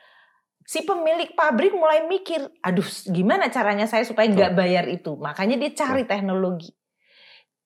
Si 0.69 0.85
pemilik 0.85 1.33
pabrik 1.33 1.73
mulai 1.73 2.05
mikir, 2.05 2.45
aduh 2.61 2.85
gimana 3.09 3.49
caranya 3.49 3.89
saya 3.89 4.05
supaya 4.05 4.29
nggak 4.29 4.53
bayar 4.53 4.85
itu. 4.85 5.17
Makanya 5.17 5.57
dia 5.57 5.73
cari 5.73 6.05
teknologi. 6.05 6.69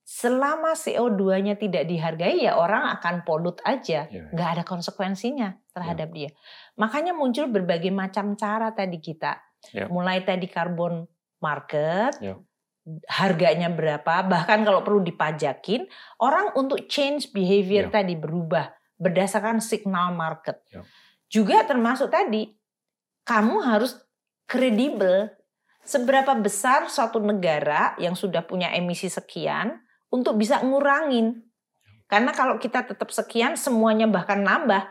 Selama 0.04 0.76
CO2-nya 0.76 1.56
tidak 1.56 1.88
dihargai 1.88 2.44
ya 2.44 2.60
orang 2.60 2.92
akan 3.00 3.24
polut 3.24 3.60
aja 3.64 4.08
Ya. 4.08 4.24
nggak 4.36 4.50
ada 4.60 4.64
konsekuensinya 4.68 5.56
terhadap 5.72 6.12
dia. 6.12 6.32
Makanya 6.76 7.16
muncul 7.16 7.48
berbagai 7.48 7.92
macam 7.92 8.36
cara 8.36 8.72
tadi 8.76 9.00
kita. 9.00 9.40
Ya. 9.72 9.88
Mulai 9.88 10.26
tadi 10.28 10.52
karbon 10.52 11.08
market, 11.40 12.20
Ya. 12.20 12.36
harganya 13.08 13.72
berapa, 13.72 14.24
bahkan 14.28 14.68
kalau 14.68 14.84
perlu 14.84 15.00
dipajakin, 15.00 15.88
orang 16.20 16.52
untuk 16.60 16.84
change 16.92 17.32
behavior 17.32 17.88
Ya. 17.88 18.04
tadi 18.04 18.20
berubah 18.20 18.76
berdasarkan 19.00 19.64
signal 19.64 20.12
market. 20.12 20.60
Ya. 20.72 20.84
Juga 21.32 21.64
termasuk 21.64 22.12
tadi, 22.12 22.52
kamu 23.24 23.64
harus 23.64 23.96
kredibel. 24.48 25.32
Seberapa 25.84 26.32
besar 26.40 26.88
suatu 26.88 27.20
negara 27.20 27.92
yang 28.00 28.16
sudah 28.16 28.48
punya 28.48 28.72
emisi 28.72 29.12
sekian 29.12 29.84
untuk 30.08 30.40
bisa 30.40 30.64
ngurangin. 30.64 31.44
Karena 32.08 32.32
kalau 32.32 32.56
kita 32.56 32.88
tetap 32.88 33.12
sekian 33.12 33.60
semuanya 33.60 34.08
bahkan 34.08 34.40
nambah, 34.40 34.88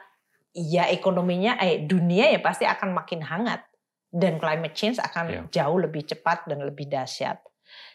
ya 0.53 0.85
ekonominya 0.93 1.57
eh 1.65 1.81
dunia 1.89 2.29
ya 2.29 2.41
pasti 2.45 2.69
akan 2.69 2.93
makin 2.93 3.25
hangat 3.25 3.65
dan 4.13 4.37
climate 4.37 4.77
change 4.77 5.01
akan 5.01 5.25
Ya. 5.27 5.43
jauh 5.65 5.81
lebih 5.81 6.05
cepat 6.05 6.45
dan 6.45 6.61
lebih 6.61 6.87
dahsyat. 6.87 7.41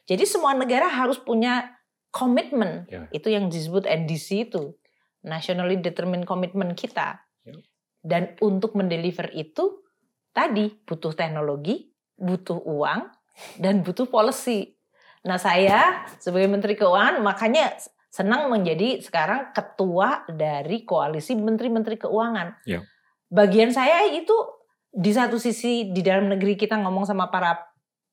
Jadi 0.09 0.25
semua 0.25 0.57
negara 0.57 0.89
harus 0.89 1.21
punya 1.21 1.77
komitmen. 2.09 2.89
Ya. 2.89 3.05
Itu 3.13 3.29
yang 3.29 3.53
disebut 3.53 3.85
NDC 3.85 4.49
itu. 4.49 4.73
Nationally 5.21 5.77
Determined 5.77 6.25
Commitment 6.25 6.73
kita. 6.73 7.21
Ya. 7.45 7.53
Dan 8.01 8.33
untuk 8.41 8.73
mendeliver 8.73 9.29
itu 9.37 9.85
tadi 10.33 10.73
butuh 10.85 11.13
teknologi, 11.13 11.93
butuh 12.17 12.57
uang, 12.65 13.11
dan 13.61 13.85
butuh 13.85 14.09
policy. 14.09 14.73
Nah 15.27 15.37
saya 15.37 16.07
sebagai 16.17 16.49
Menteri 16.49 16.73
Keuangan 16.73 17.21
makanya 17.21 17.75
senang 18.07 18.49
menjadi 18.49 19.03
sekarang 19.03 19.53
ketua 19.53 20.25
dari 20.31 20.81
koalisi 20.87 21.37
Menteri-Menteri 21.37 22.01
Keuangan. 22.01 22.63
Ya. 22.65 22.81
Bagian 23.27 23.69
saya 23.75 24.07
itu 24.07 24.33
di 24.97 25.13
satu 25.13 25.37
sisi 25.37 25.93
di 25.93 26.01
dalam 26.01 26.25
negeri 26.25 26.57
kita 26.57 26.73
ngomong 26.81 27.05
sama 27.05 27.29
para 27.29 27.53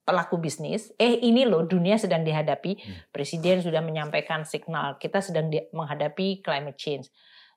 pelaku 0.05 0.37
bisnis, 0.37 0.93
eh 1.01 1.17
ini 1.19 1.49
loh 1.49 1.65
dunia 1.65 1.97
sedang 1.97 2.21
dihadapi, 2.21 2.77
Hmm. 2.77 3.09
presiden 3.09 3.65
sudah 3.65 3.81
menyampaikan 3.81 4.45
signal 4.45 5.01
kita 5.01 5.25
sedang 5.25 5.49
di- 5.49 5.65
menghadapi 5.73 6.45
climate 6.45 6.77
change. 6.77 7.09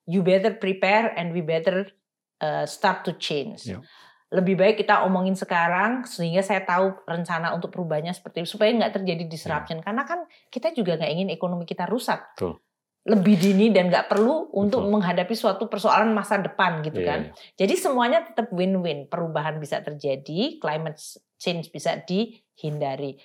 You 0.08 0.24
better 0.24 0.56
prepare 0.56 1.12
and 1.12 1.36
we 1.36 1.44
better 1.44 1.92
uh, 2.40 2.64
start 2.64 3.04
to 3.04 3.20
change. 3.20 3.68
Ya. 3.68 3.84
Lebih 4.28 4.56
baik 4.56 4.76
kita 4.80 5.04
omongin 5.04 5.36
sekarang 5.36 6.08
sehingga 6.08 6.40
saya 6.40 6.64
tahu 6.64 6.96
rencana 7.04 7.52
untuk 7.52 7.72
perubahannya 7.72 8.12
seperti 8.12 8.44
itu 8.44 8.56
supaya 8.56 8.72
nggak 8.72 8.96
terjadi 8.96 9.24
Ya. 9.24 9.32
disruption. 9.32 9.84
Karena 9.84 10.08
kan 10.08 10.24
kita 10.48 10.72
juga 10.72 10.96
nggak 10.96 11.12
ingin 11.12 11.28
ekonomi 11.28 11.68
kita 11.68 11.84
rusak. 11.84 12.32
Betul. 12.40 12.64
Lebih 13.08 13.36
dini 13.40 13.72
dan 13.72 13.88
nggak 13.88 14.12
perlu 14.12 14.52
untuk 14.52 14.84
Betul. 14.84 14.92
menghadapi 15.00 15.32
suatu 15.32 15.72
persoalan 15.72 16.12
masa 16.12 16.44
depan 16.44 16.84
gitu 16.84 17.00
Iya, 17.00 17.08
kan. 17.08 17.20
iya. 17.32 17.32
Jadi 17.56 17.74
semuanya 17.80 18.20
tetap 18.28 18.52
win-win. 18.52 19.08
Perubahan 19.08 19.64
bisa 19.64 19.80
terjadi, 19.80 20.60
climate 20.60 21.00
change 21.40 21.72
bisa 21.72 22.04
dihindari. 22.04 23.16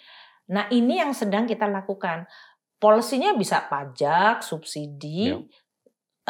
Nah 0.54 0.70
ini 0.70 1.02
yang 1.02 1.10
sedang 1.10 1.50
kita 1.50 1.66
lakukan. 1.66 2.30
Polisinya 2.78 3.34
bisa 3.34 3.62
pajak, 3.66 4.42
subsidi, 4.42 5.34
Ya. 5.34 5.38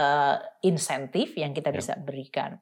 eh, 0.01 0.37
insentif 0.65 1.37
yang 1.37 1.53
kita 1.53 1.73
Ya. 1.73 1.77
bisa 1.77 1.93
berikan. 2.01 2.57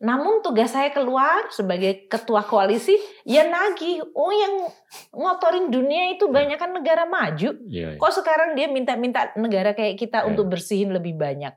Namun 0.00 0.40
tugas 0.40 0.72
saya 0.72 0.88
keluar 0.96 1.52
sebagai 1.52 2.08
ketua 2.08 2.40
koalisi, 2.48 2.96
ya 3.28 3.44
nagih. 3.44 4.00
Oh 4.16 4.32
yang 4.32 4.64
ngotorin 5.12 5.68
dunia 5.68 6.16
itu 6.16 6.24
banyak 6.32 6.56
kan 6.56 6.72
negara 6.72 7.04
maju. 7.04 7.52
Iya. 7.68 8.00
Kok 8.00 8.12
sekarang 8.24 8.56
dia 8.56 8.72
minta-minta 8.72 9.28
negara 9.36 9.76
kayak 9.76 10.00
kita 10.00 10.24
Ya. 10.24 10.26
untuk 10.32 10.48
bersihin 10.48 10.96
lebih 10.96 11.20
banyak? 11.20 11.52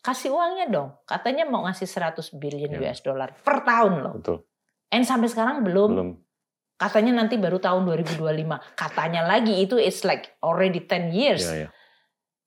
Kasih 0.00 0.32
uangnya 0.32 0.72
dong. 0.72 0.96
Katanya 1.04 1.44
mau 1.44 1.68
ngasih 1.68 1.84
100 1.84 2.32
billion 2.32 2.72
Ya. 2.80 2.96
US 2.96 3.04
dollar 3.04 3.36
per 3.44 3.60
tahun 3.60 4.08
loh. 4.08 4.14
Betul. 4.16 4.40
And 4.88 5.04
sampai 5.04 5.28
sekarang 5.28 5.60
belum. 5.60 5.90
Belum. 5.92 6.10
Katanya 6.80 7.12
nanti 7.20 7.36
baru 7.36 7.60
tahun 7.60 7.84
2025. 7.84 8.56
Katanya 8.72 9.28
lagi 9.28 9.60
itu 9.60 9.76
it's 9.76 10.00
like 10.00 10.32
already 10.40 10.80
10 10.80 11.12
years. 11.12 11.44
Iya, 11.44 11.54
iya. 11.54 11.68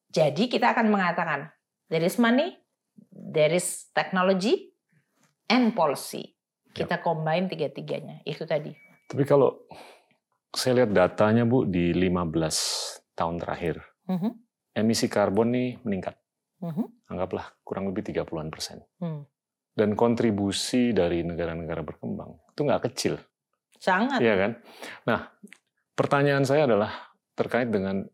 Jadi 0.09 0.49
kita 0.49 0.73
akan 0.73 0.89
mengatakan 0.89 1.53
there 1.93 2.01
is 2.01 2.17
money, 2.17 2.57
there 3.13 3.53
is 3.53 3.93
technology, 3.93 4.72
and 5.47 5.73
policy. 5.73 6.31
Kita 6.73 6.97
combine 6.99 7.45
tiga-tiganya. 7.45 8.25
Itu 8.25 8.43
tadi. 8.43 8.73
Tapi 9.05 9.23
kalau 9.23 9.69
saya 10.49 10.81
lihat 10.81 10.91
datanya 10.93 11.45
Bu 11.45 11.65
di 11.65 11.93
15 11.93 13.13
tahun 13.13 13.37
terakhir, 13.37 13.77
Mhm, 14.09 14.31
emisi 14.73 15.05
karbon 15.07 15.53
nih 15.53 15.69
meningkat. 15.85 16.17
mhm, 16.59 17.09
Anggaplah 17.09 17.45
kurang 17.61 17.91
lebih 17.93 18.01
30-an 18.03 18.49
persen. 18.49 18.81
hmm. 18.99 19.21
Dan 19.73 19.97
kontribusi 19.97 20.93
dari 20.93 21.25
negara-negara 21.25 21.81
berkembang 21.81 22.37
itu 22.49 22.61
nggak 22.61 22.83
kecil. 22.89 23.17
Sangat. 23.81 24.21
Iya 24.21 24.33
kan? 24.37 24.51
Nah, 25.09 25.19
pertanyaan 25.93 26.45
saya 26.45 26.69
adalah 26.69 26.93
terkait 27.33 27.73
dengan 27.73 28.05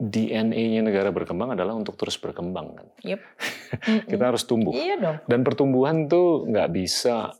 DNA-nya 0.00 0.80
negara 0.80 1.12
berkembang 1.12 1.52
adalah 1.52 1.76
untuk 1.76 2.00
terus 2.00 2.16
berkembang 2.16 2.72
kan. 2.72 2.86
Mm-mm. 3.04 4.08
Kita 4.08 4.32
harus 4.32 4.48
tumbuh. 4.48 4.72
Iya 4.72 4.96
dong. 4.96 5.16
Dan 5.28 5.44
pertumbuhan 5.44 6.08
tuh 6.08 6.48
nggak 6.48 6.68
bisa 6.72 7.36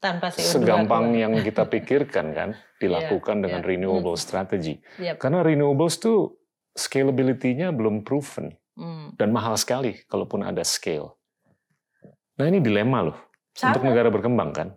Tanpa 0.00 0.32
CO2 0.32 0.42
segampang 0.42 1.14
yang 1.14 1.36
kita 1.44 1.68
pikirkan 1.68 2.32
kan 2.32 2.50
dilakukan 2.82 3.44
dengan 3.44 3.60
iya. 3.62 3.68
renewable 3.68 4.16
strategy. 4.16 4.80
Yep. 4.98 5.20
Karena 5.20 5.44
renewables 5.44 6.00
tuh 6.00 6.40
scalability-nya 6.72 7.70
belum 7.70 8.02
proven 8.02 8.56
Hmm. 8.72 9.12
dan 9.20 9.28
mahal 9.36 9.52
sekali 9.60 10.00
kalaupun 10.08 10.40
ada 10.48 10.64
scale. 10.64 11.12
Nah 12.40 12.48
ini 12.48 12.56
dilema 12.64 13.04
loh 13.04 13.18
untuk 13.52 13.84
Sangat. 13.84 13.84
negara 13.84 14.08
berkembang 14.08 14.50
kan. 14.56 14.68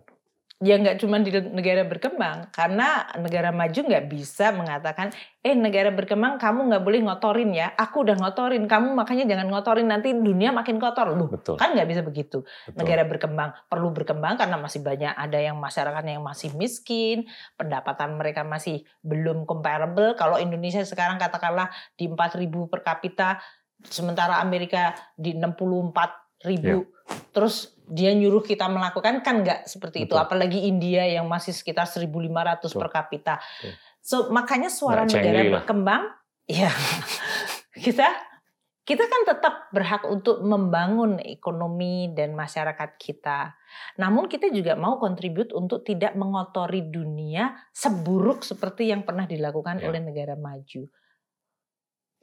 Ya 0.56 0.80
nggak 0.80 0.96
cuma 1.04 1.20
di 1.20 1.28
negara 1.52 1.84
berkembang. 1.84 2.48
Karena 2.48 3.04
negara 3.20 3.52
maju 3.52 3.76
nggak 3.76 4.06
bisa 4.08 4.56
mengatakan 4.56 5.12
eh 5.44 5.52
negara 5.52 5.92
berkembang 5.92 6.40
kamu 6.40 6.72
nggak 6.72 6.82
boleh 6.84 7.00
ngotorin 7.04 7.52
ya. 7.52 7.76
Aku 7.76 8.08
udah 8.08 8.16
ngotorin 8.16 8.64
kamu 8.64 8.96
makanya 8.96 9.28
jangan 9.28 9.52
ngotorin 9.52 9.88
nanti 9.92 10.16
dunia 10.16 10.56
makin 10.56 10.80
kotor. 10.80 11.12
Loh 11.12 11.28
Betul. 11.28 11.60
kan 11.60 11.76
nggak 11.76 11.88
bisa 11.88 12.00
begitu. 12.00 12.40
Betul. 12.40 12.78
negara 12.80 13.04
berkembang 13.04 13.50
perlu 13.68 13.92
berkembang 13.92 14.40
karena 14.40 14.56
masih 14.56 14.80
banyak 14.80 15.12
ada 15.12 15.38
yang 15.38 15.60
masyarakat 15.60 16.02
yang 16.08 16.24
masih 16.24 16.50
miskin 16.56 17.28
pendapatan 17.60 18.16
mereka 18.16 18.40
masih 18.40 18.80
belum 19.04 19.44
comparable. 19.44 20.16
Kalau 20.16 20.40
Indonesia 20.40 20.80
sekarang 20.80 21.20
katakanlah 21.20 21.68
di 22.00 22.08
4.000 22.08 22.72
per 22.72 22.80
kapita 22.80 23.44
sementara 23.84 24.40
Amerika 24.40 24.96
di 25.20 25.36
64 25.36 26.48
ribu. 26.48 26.88
Terus 27.36 27.75
dia 27.86 28.10
nyuruh 28.12 28.42
kita 28.42 28.66
melakukan 28.66 29.22
kan 29.22 29.46
nggak 29.46 29.70
seperti 29.70 30.06
itu 30.06 30.14
Betul. 30.18 30.26
apalagi 30.26 30.66
India 30.66 31.06
yang 31.06 31.30
masih 31.30 31.54
sekitar 31.54 31.86
1.500 31.86 32.10
per 32.74 32.88
kapita 32.90 33.34
Betul. 33.38 33.72
so 34.02 34.16
makanya 34.34 34.70
suara 34.70 35.06
Nggak 35.06 35.22
negara 35.22 35.40
berkembang 35.62 36.02
ya 36.50 36.70
kita 37.86 38.06
kita 38.86 39.02
kan 39.02 39.22
tetap 39.26 39.54
berhak 39.74 40.06
untuk 40.06 40.46
membangun 40.46 41.18
ekonomi 41.18 42.10
dan 42.14 42.34
masyarakat 42.34 42.98
kita 42.98 43.54
namun 43.98 44.26
kita 44.26 44.50
juga 44.50 44.74
mau 44.78 44.98
kontribut 44.98 45.50
untuk 45.54 45.82
tidak 45.82 46.14
mengotori 46.14 46.86
dunia 46.86 47.54
seburuk 47.74 48.42
seperti 48.46 48.90
yang 48.90 49.02
pernah 49.06 49.26
dilakukan 49.26 49.78
Ya. 49.82 49.90
oleh 49.90 50.02
negara 50.02 50.34
maju 50.34 50.90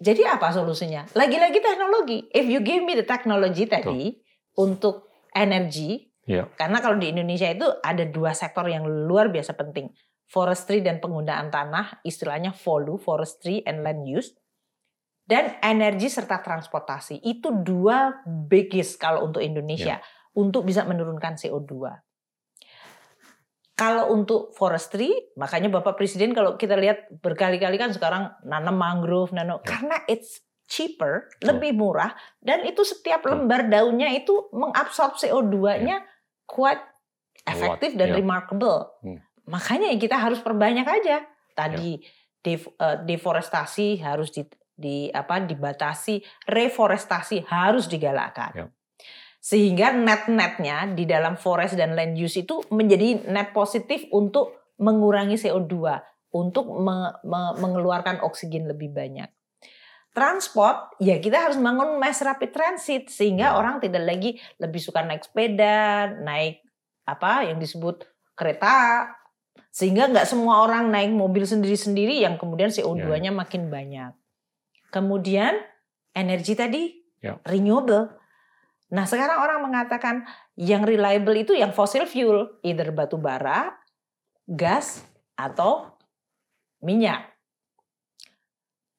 jadi 0.04 0.26
apa 0.26 0.50
solusinya? 0.50 1.06
Lagi-lagi 1.14 1.62
teknologi. 1.62 2.26
If 2.34 2.50
you 2.50 2.66
give 2.66 2.82
me 2.82 2.98
the 2.98 3.06
technology 3.06 3.70
tadi 3.70 4.18
untuk 4.58 5.13
energi, 5.36 6.08
Iya. 6.24 6.48
karena 6.56 6.80
kalau 6.80 6.96
di 6.96 7.12
Indonesia 7.12 7.52
itu 7.52 7.68
ada 7.84 8.08
dua 8.08 8.32
sektor 8.32 8.64
yang 8.70 8.88
luar 8.88 9.28
biasa 9.28 9.54
penting. 9.60 9.92
Forestry 10.24 10.80
dan 10.80 10.98
penggunaan 11.04 11.52
tanah, 11.52 12.00
istilahnya 12.02 12.56
FOLU, 12.56 12.96
Forestry 12.98 13.62
and 13.68 13.84
Land 13.84 14.08
Use. 14.08 14.32
Dan 15.24 15.56
energi 15.64 16.12
serta 16.12 16.44
transportasi. 16.44 17.24
Itu 17.24 17.64
dua 17.64 18.24
biggest 18.28 19.00
kalau 19.00 19.24
untuk 19.24 19.40
Indonesia. 19.40 20.00
Untuk 20.36 20.66
bisa 20.66 20.84
menurunkan 20.84 21.38
CO2. 21.38 21.72
Kalau 23.74 24.14
untuk 24.14 24.54
forestry, 24.54 25.10
makanya 25.34 25.70
Bapak 25.74 25.98
Presiden 25.98 26.38
kalau 26.38 26.62
kita 26.62 26.78
lihat 26.78 27.10
berkali-kali 27.26 27.82
kan 27.82 27.90
sekarang 27.90 28.30
nanam 28.46 28.78
mangrove, 28.78 29.34
nanam 29.34 29.58
Ya. 29.62 29.66
karena 29.66 29.98
it's 30.06 30.46
cheaper, 30.74 31.30
lebih 31.46 31.78
murah 31.78 32.18
dan 32.42 32.66
itu 32.66 32.82
setiap 32.82 33.22
lembar 33.30 33.70
daunnya 33.70 34.10
itu 34.10 34.50
mengabsorb 34.50 35.14
CO2-nya 35.22 36.02
quite 36.50 36.82
efektif 37.46 37.94
dan 37.94 38.10
ya. 38.10 38.16
remarkable. 38.18 38.90
Hmm. 39.06 39.22
Makanya 39.46 39.94
ya 39.94 39.98
kita 40.02 40.18
harus 40.18 40.42
perbanyak 40.42 40.88
aja. 40.88 41.22
Tadi 41.54 42.02
def- 42.42 42.74
eh, 42.82 42.98
deforestasi 43.06 44.02
harus 44.02 44.34
di, 44.34 44.42
di 44.74 45.14
apa 45.14 45.46
dibatasi, 45.46 46.50
reforestasi 46.50 47.46
harus 47.46 47.86
digalakkan. 47.86 48.52
Ya. 48.58 48.66
Sehingga 49.44 49.92
net-netnya 49.94 50.96
di 50.96 51.04
dalam 51.04 51.36
forest 51.36 51.76
dan 51.78 51.94
land 51.94 52.18
use 52.18 52.42
itu 52.48 52.64
menjadi 52.72 53.28
net 53.30 53.52
positif 53.52 54.08
untuk 54.10 54.74
mengurangi 54.80 55.36
CO2, 55.36 56.00
untuk 56.34 56.66
me- 56.72 57.14
me- 57.28 57.56
mengeluarkan 57.60 58.24
oksigen 58.24 58.66
lebih 58.72 58.90
banyak. 58.90 59.28
Transport, 60.14 60.94
ya 61.02 61.18
kita 61.18 61.50
harus 61.50 61.58
bangun 61.58 61.98
mass 61.98 62.22
rapid 62.22 62.54
transit 62.54 63.10
sehingga 63.10 63.50
Ya. 63.50 63.58
orang 63.58 63.82
tidak 63.82 64.06
lagi 64.06 64.38
lebih 64.62 64.78
suka 64.78 65.02
naik 65.02 65.26
sepeda, 65.26 66.14
naik 66.22 66.62
apa 67.04 67.50
yang 67.50 67.58
disebut 67.58 68.06
kereta, 68.38 69.10
sehingga 69.74 70.06
nggak 70.06 70.30
semua 70.30 70.62
orang 70.62 70.94
naik 70.94 71.10
mobil 71.10 71.50
sendiri-sendiri 71.50 72.22
yang 72.22 72.38
kemudian 72.38 72.70
CO2-nya 72.70 73.34
makin 73.34 73.74
banyak. 73.74 74.14
Kemudian 74.94 75.58
energi 76.14 76.54
tadi 76.54 76.94
Ya. 77.18 77.42
renewable. 77.42 78.14
Nah 78.94 79.10
sekarang 79.10 79.42
orang 79.42 79.66
mengatakan 79.66 80.30
yang 80.54 80.86
reliable 80.86 81.34
itu 81.34 81.58
yang 81.58 81.74
fossil 81.74 82.06
fuel, 82.06 82.62
either 82.62 82.94
batu 82.94 83.18
bara, 83.18 83.74
gas, 84.46 85.02
atau 85.34 85.98
minyak. 86.78 87.33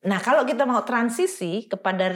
Nah 0.05 0.19
kalau 0.21 0.45
kita 0.45 0.69
mau 0.69 0.85
transisi 0.85 1.65
kepada 1.65 2.13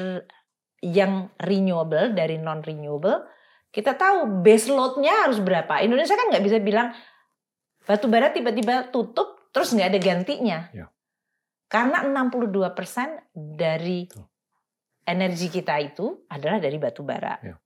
yang 0.85 1.33
renewable 1.41 2.15
dari 2.15 2.39
non 2.39 2.63
renewable, 2.63 3.27
kita 3.73 3.97
tahu 3.99 4.45
base 4.45 4.71
load-nya 4.71 5.29
harus 5.29 5.41
berapa. 5.43 5.81
Indonesia 5.83 6.15
kan 6.15 6.31
nggak 6.31 6.45
bisa 6.45 6.59
bilang 6.63 6.95
batu 7.85 8.07
bara 8.07 8.31
tiba-tiba 8.31 8.93
tutup 8.93 9.49
terus 9.53 9.73
nggak 9.73 9.89
ada 9.97 10.01
gantinya. 10.01 10.59
Ya. 10.73 10.87
Karena 11.69 12.01
62% 12.05 13.37
dari 13.37 14.09
Betul. 14.09 14.25
energi 15.05 15.49
kita 15.53 15.77
itu 15.81 16.25
adalah 16.33 16.61
dari 16.61 16.81
batu 16.81 17.05
bara. 17.05 17.37
Ya. 17.45 17.61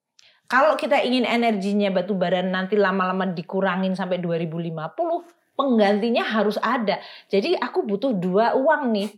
Kalau 0.50 0.74
kita 0.76 1.00
ingin 1.00 1.24
energinya 1.24 1.88
batu 1.88 2.18
bara 2.18 2.42
nanti 2.42 2.76
lama-lama 2.76 3.30
dikurangin 3.30 3.94
sampai 3.94 4.18
2050, 4.20 5.41
penggantinya 5.54 6.24
harus 6.24 6.56
ada. 6.58 6.98
Jadi 7.28 7.56
aku 7.56 7.84
butuh 7.84 8.12
dua 8.16 8.56
uang 8.56 8.92
nih, 8.92 9.08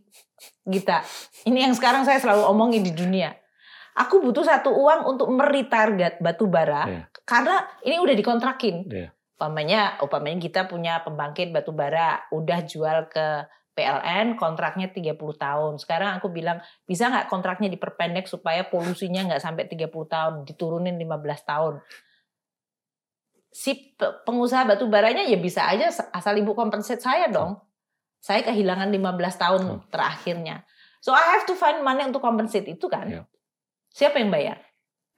Gita. 0.67 1.01
Ini 1.47 1.71
yang 1.71 1.75
sekarang 1.75 2.03
saya 2.03 2.19
selalu 2.19 2.45
omongin 2.51 2.83
di 2.83 2.93
dunia. 2.93 3.33
Aku 3.95 4.19
butuh 4.19 4.43
satu 4.43 4.75
uang 4.75 5.07
untuk 5.07 5.31
meretarget 5.31 6.19
batu 6.19 6.51
bara 6.51 6.83
Iya. 6.91 7.03
karena 7.23 7.63
ini 7.87 8.03
udah 8.03 8.15
dikontrakin. 8.19 8.77
Iya. 8.91 9.09
Umpamanya, 9.39 9.99
umpamanya 10.03 10.39
kita 10.43 10.67
punya 10.67 11.03
pembangkit 11.07 11.55
batu 11.55 11.71
bara, 11.71 12.27
udah 12.35 12.59
jual 12.67 13.07
ke 13.07 13.47
PLN 13.75 14.39
kontraknya 14.39 14.91
30 14.91 15.35
tahun. 15.35 15.83
Sekarang 15.83 16.15
aku 16.19 16.31
bilang 16.31 16.63
bisa 16.87 17.11
nggak 17.11 17.27
kontraknya 17.27 17.67
diperpendek 17.71 18.31
supaya 18.31 18.67
polusinya 18.67 19.27
nggak 19.27 19.43
sampai 19.43 19.67
30 19.67 19.91
tahun, 20.07 20.35
diturunin 20.47 20.95
15 20.95 21.43
tahun. 21.43 21.83
Si 23.55 23.95
pe- 23.95 24.27
pengusaha 24.27 24.67
batu 24.67 24.91
baranya 24.91 25.23
ya 25.23 25.39
bisa 25.39 25.63
aja 25.71 25.87
asal 26.11 26.35
ibu 26.35 26.59
kompensat 26.59 26.99
saya 26.99 27.31
dong. 27.31 27.63
Saya 28.19 28.43
kehilangan 28.43 28.91
15 28.91 29.39
tahun 29.39 29.63
Betul. 29.63 29.79
terakhirnya. 29.95 30.57
So 30.99 31.15
I 31.15 31.39
have 31.39 31.47
to 31.47 31.55
find 31.55 31.87
money 31.87 32.03
untuk 32.03 32.19
compensate 32.19 32.67
itu 32.67 32.91
kan. 32.91 33.07
Iya. 33.07 33.23
Siapa 33.95 34.19
yang 34.19 34.35
bayar? 34.35 34.59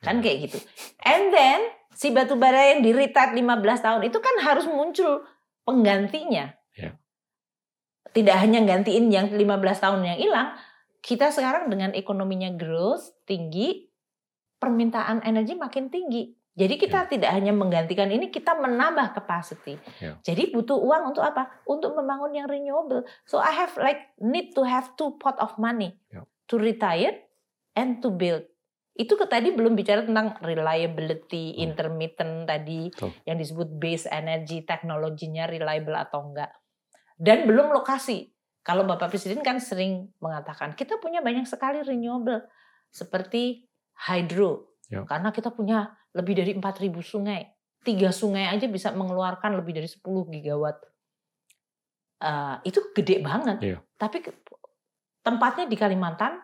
Kan 0.05 0.21
Iya. 0.21 0.23
kayak 0.29 0.39
gitu. 0.51 0.59
And 1.01 1.33
then 1.33 1.61
si 1.97 2.13
batu 2.13 2.37
bara 2.37 2.77
yang 2.77 2.85
di 2.85 2.93
retard 2.93 3.33
15 3.33 3.81
tahun 3.81 4.03
itu 4.05 4.19
kan 4.21 4.37
harus 4.45 4.69
muncul 4.69 5.25
penggantinya. 5.65 6.53
Iya. 6.77 6.93
Tidak 8.13 8.37
hanya 8.37 8.61
gantiin 8.69 9.09
yang 9.09 9.33
15 9.33 9.81
tahun 9.81 10.05
yang 10.05 10.19
hilang, 10.21 10.49
kita 11.01 11.33
sekarang 11.33 11.73
dengan 11.73 11.97
ekonominya 11.97 12.53
growth 12.53 13.17
tinggi, 13.25 13.87
permintaan 14.59 15.25
energi 15.25 15.55
makin 15.55 15.89
tinggi. 15.89 16.37
Jadi 16.57 16.75
kita 16.81 17.05
tidak 17.05 17.31
hanya 17.37 17.53
menggantikan 17.53 18.09
ini, 18.09 18.33
kita 18.33 18.57
menambah 18.57 19.13
capacity. 19.13 19.77
Iya. 20.01 20.17
Jadi 20.25 20.57
butuh 20.57 20.81
uang 20.81 21.13
untuk 21.13 21.21
apa? 21.21 21.63
Untuk 21.69 21.93
membangun 21.93 22.33
yang 22.33 22.49
renewable. 22.49 23.05
So 23.29 23.37
I 23.37 23.53
have 23.53 23.77
like 23.77 24.17
need 24.17 24.57
to 24.57 24.65
have 24.65 24.97
two 24.97 25.21
pot 25.21 25.37
of 25.37 25.53
money 25.61 26.01
Iya. 26.09 26.25
to 26.49 26.57
retire 26.57 27.29
and 27.77 28.01
to 28.01 28.09
build. 28.09 28.49
Itu 28.97 29.21
ke 29.21 29.29
tadi 29.29 29.53
belum 29.53 29.77
bicara 29.77 30.09
tentang 30.09 30.41
reliability, 30.41 31.53
Hmm. 31.53 31.69
intermittent 31.69 32.49
tadi 32.49 32.89
Betul. 32.89 33.13
yang 33.29 33.37
disebut 33.37 33.69
base 33.77 34.09
energy, 34.09 34.65
teknologinya 34.65 35.45
reliable 35.45 35.93
atau 35.93 36.33
enggak. 36.33 36.57
Dan 37.21 37.45
belum 37.45 37.69
lokasi. 37.77 38.33
Kalau 38.65 38.89
Bapak 38.89 39.13
Presiden 39.13 39.45
kan 39.45 39.61
sering 39.61 40.09
mengatakan 40.19 40.73
kita 40.73 40.97
punya 40.99 41.21
banyak 41.21 41.45
sekali 41.45 41.85
renewable 41.85 42.49
seperti 42.89 43.69
hydro. 44.09 44.73
Ya. 44.89 45.05
Karena 45.05 45.31
kita 45.31 45.53
punya 45.53 45.93
lebih 46.17 46.35
dari 46.35 46.53
4000 46.57 47.05
sungai. 47.05 47.45
Tiga 47.85 48.09
sungai 48.11 48.49
aja 48.49 48.65
bisa 48.67 48.91
mengeluarkan 48.91 49.61
lebih 49.61 49.77
dari 49.77 49.87
10 49.87 50.01
gigawatt. 50.33 50.81
Eh, 52.17 52.57
itu 52.65 52.81
gede 52.97 53.21
banget. 53.21 53.59
Iya. 53.61 53.79
Tapi 53.95 54.25
tempatnya 55.21 55.69
di 55.69 55.77
Kalimantan, 55.77 56.41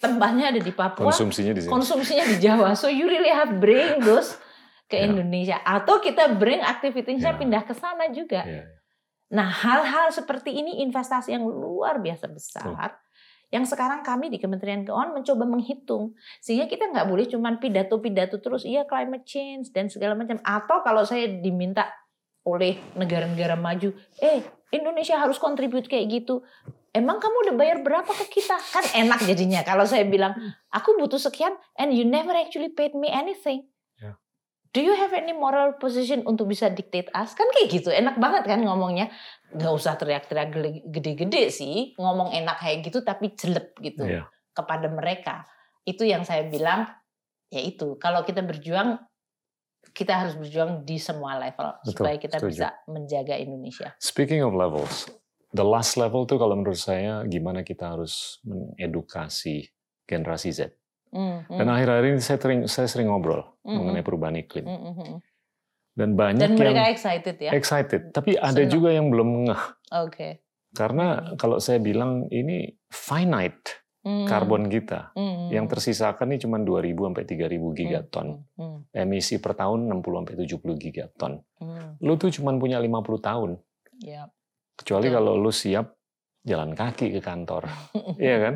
tempatnya 0.00 0.50
ada 0.50 0.60
di 0.60 0.72
Papua, 0.72 1.12
Konsumsinya 1.12 1.52
di 1.52 1.60
sini. 1.62 1.70
konsumsinya 1.70 2.24
di 2.26 2.36
Jawa. 2.40 2.72
So 2.72 2.88
you 2.88 3.04
really 3.06 3.30
have 3.30 3.60
bring 3.60 4.00
those 4.00 4.34
ke 4.88 4.96
Ya. 4.98 5.08
Indonesia 5.08 5.56
atau 5.62 6.00
kita 6.00 6.32
bring 6.34 6.60
aktivitasnya 6.60 7.32
Ya. 7.32 7.38
pindah 7.38 7.62
ke 7.68 7.76
sana 7.76 8.08
juga. 8.08 8.42
Iya. 8.44 8.64
Nah, 9.32 9.48
hal-hal 9.48 10.12
seperti 10.12 10.52
ini 10.52 10.84
investasi 10.84 11.32
yang 11.32 11.44
luar 11.48 11.96
biasa 12.04 12.28
besar 12.28 12.68
yang 13.52 13.68
sekarang 13.68 14.00
kami 14.00 14.32
di 14.32 14.40
Kementerian 14.40 14.82
Keuangan 14.82 15.12
mencoba 15.12 15.44
menghitung 15.44 16.16
sehingga 16.40 16.66
kita 16.66 16.88
nggak 16.88 17.06
boleh 17.06 17.28
cuman 17.28 17.60
pidato-pidato 17.60 18.40
terus 18.40 18.64
iya 18.64 18.88
climate 18.88 19.28
change 19.28 19.70
dan 19.76 19.92
segala 19.92 20.16
macam 20.16 20.40
atau 20.40 20.80
kalau 20.80 21.04
saya 21.04 21.28
diminta 21.28 21.86
oleh 22.42 22.74
negara-negara 22.98 23.54
maju, 23.54 23.94
eh 24.18 24.42
Indonesia 24.74 25.14
harus 25.14 25.38
kontribut 25.38 25.86
kayak 25.86 26.10
gitu. 26.10 26.42
Emang 26.92 27.22
kamu 27.22 27.48
udah 27.48 27.54
bayar 27.56 27.78
berapa 27.80 28.08
ke 28.08 28.40
kita? 28.40 28.56
Kan 28.58 28.84
enak 29.06 29.24
jadinya 29.24 29.64
kalau 29.64 29.88
saya 29.88 30.04
bilang 30.04 30.36
aku 30.68 30.92
butuh 31.00 31.16
sekian 31.16 31.56
and 31.80 31.96
you 31.96 32.04
never 32.04 32.36
actually 32.36 32.68
paid 32.68 32.92
me 32.92 33.08
anything. 33.08 33.64
Do 34.72 34.80
you 34.80 34.96
have 34.96 35.12
any 35.12 35.36
moral 35.36 35.76
position 35.76 36.24
untuk 36.24 36.48
bisa 36.48 36.72
dictate 36.72 37.12
us? 37.12 37.36
Kan 37.36 37.44
kayak 37.52 37.68
gitu, 37.68 37.92
enak 37.92 38.16
banget 38.16 38.48
kan 38.48 38.60
ngomongnya. 38.64 39.12
Nggak 39.52 39.72
usah 39.76 40.00
teriak-teriak 40.00 40.48
gede-gede 40.88 41.52
sih, 41.52 41.92
ngomong 42.00 42.32
enak 42.32 42.56
kayak 42.56 42.80
gitu 42.88 43.04
tapi 43.04 43.36
jelek 43.36 43.76
gitu 43.84 44.00
Iya. 44.08 44.24
kepada 44.56 44.88
mereka. 44.88 45.44
Itu 45.84 46.08
yang 46.08 46.24
saya 46.24 46.48
bilang, 46.48 46.88
ya 47.52 47.60
itu. 47.60 48.00
Kalau 48.00 48.24
kita 48.24 48.40
berjuang, 48.40 48.96
kita 49.92 50.24
harus 50.24 50.40
berjuang 50.40 50.88
di 50.88 50.96
semua 50.96 51.36
level 51.36 51.68
Betul, 51.84 51.92
supaya 51.92 52.16
kita 52.16 52.36
setuju. 52.40 52.48
bisa 52.48 52.68
menjaga 52.88 53.36
Indonesia. 53.36 53.92
Speaking 54.00 54.40
of 54.40 54.56
levels, 54.56 55.04
the 55.52 55.66
last 55.66 56.00
level 56.00 56.24
tuh 56.24 56.40
kalau 56.40 56.56
menurut 56.56 56.80
saya 56.80 57.20
gimana 57.28 57.60
kita 57.60 57.92
harus 57.92 58.40
mengedukasi 58.48 59.68
generasi 60.08 60.48
Z. 60.48 60.60
Hmm, 61.12 61.44
Dan 61.46 61.68
akhir-akhir 61.68 62.04
ini 62.08 62.18
saya 62.18 62.38
sering 62.38 62.60
saya 62.64 62.88
sering 62.88 63.06
ngobrol 63.06 63.44
hmm, 63.60 63.68
mengenai 63.70 64.00
perubahan 64.00 64.34
iklim. 64.34 64.64
hmm, 64.64 64.92
hmm. 64.96 65.16
Dan 65.92 66.16
banyak 66.16 66.40
Dan 66.40 66.56
mereka 66.56 66.78
yang 66.78 66.88
excited 66.88 67.36
ya. 67.36 67.50
excited, 67.52 68.02
tapi 68.10 68.32
ada 68.34 68.56
Senang. 68.56 68.72
juga 68.72 68.88
yang 68.90 69.12
belum 69.12 69.28
ngeh. 69.44 69.62
Oke. 70.00 70.28
Karena 70.72 71.06
kalau 71.36 71.60
saya 71.60 71.78
bilang 71.78 72.26
ini 72.28 72.64
finite 72.88 73.84
Hmm, 74.02 74.26
karbon 74.26 74.66
kita. 74.66 75.14
hmm, 75.14 75.54
Yang 75.54 75.66
tersisakan 75.70 76.26
ini 76.26 76.40
cuma 76.40 76.58
2000 76.58 77.06
sampai 77.06 77.22
3000 77.22 77.70
gigaton. 77.70 78.26
hmm, 78.58 78.90
Emisi 78.90 79.38
per 79.38 79.54
tahun 79.54 79.86
60 79.86 80.18
sampai 80.18 80.34
70 80.34 80.74
gigaton. 80.74 81.32
hmm, 81.60 82.02
Lu 82.02 82.18
tuh 82.18 82.32
cuma 82.32 82.50
punya 82.52 82.80
50 82.80 82.90
tahun. 83.20 83.62
ya. 84.00 84.26
Kecuali 84.74 85.06
Betul. 85.06 85.14
kalau 85.14 85.32
lu 85.36 85.52
siap 85.52 85.94
jalan 86.42 86.72
kaki 86.72 87.12
ke 87.12 87.20
kantor. 87.20 87.70
Iya 88.18 88.36
kan? 88.40 88.54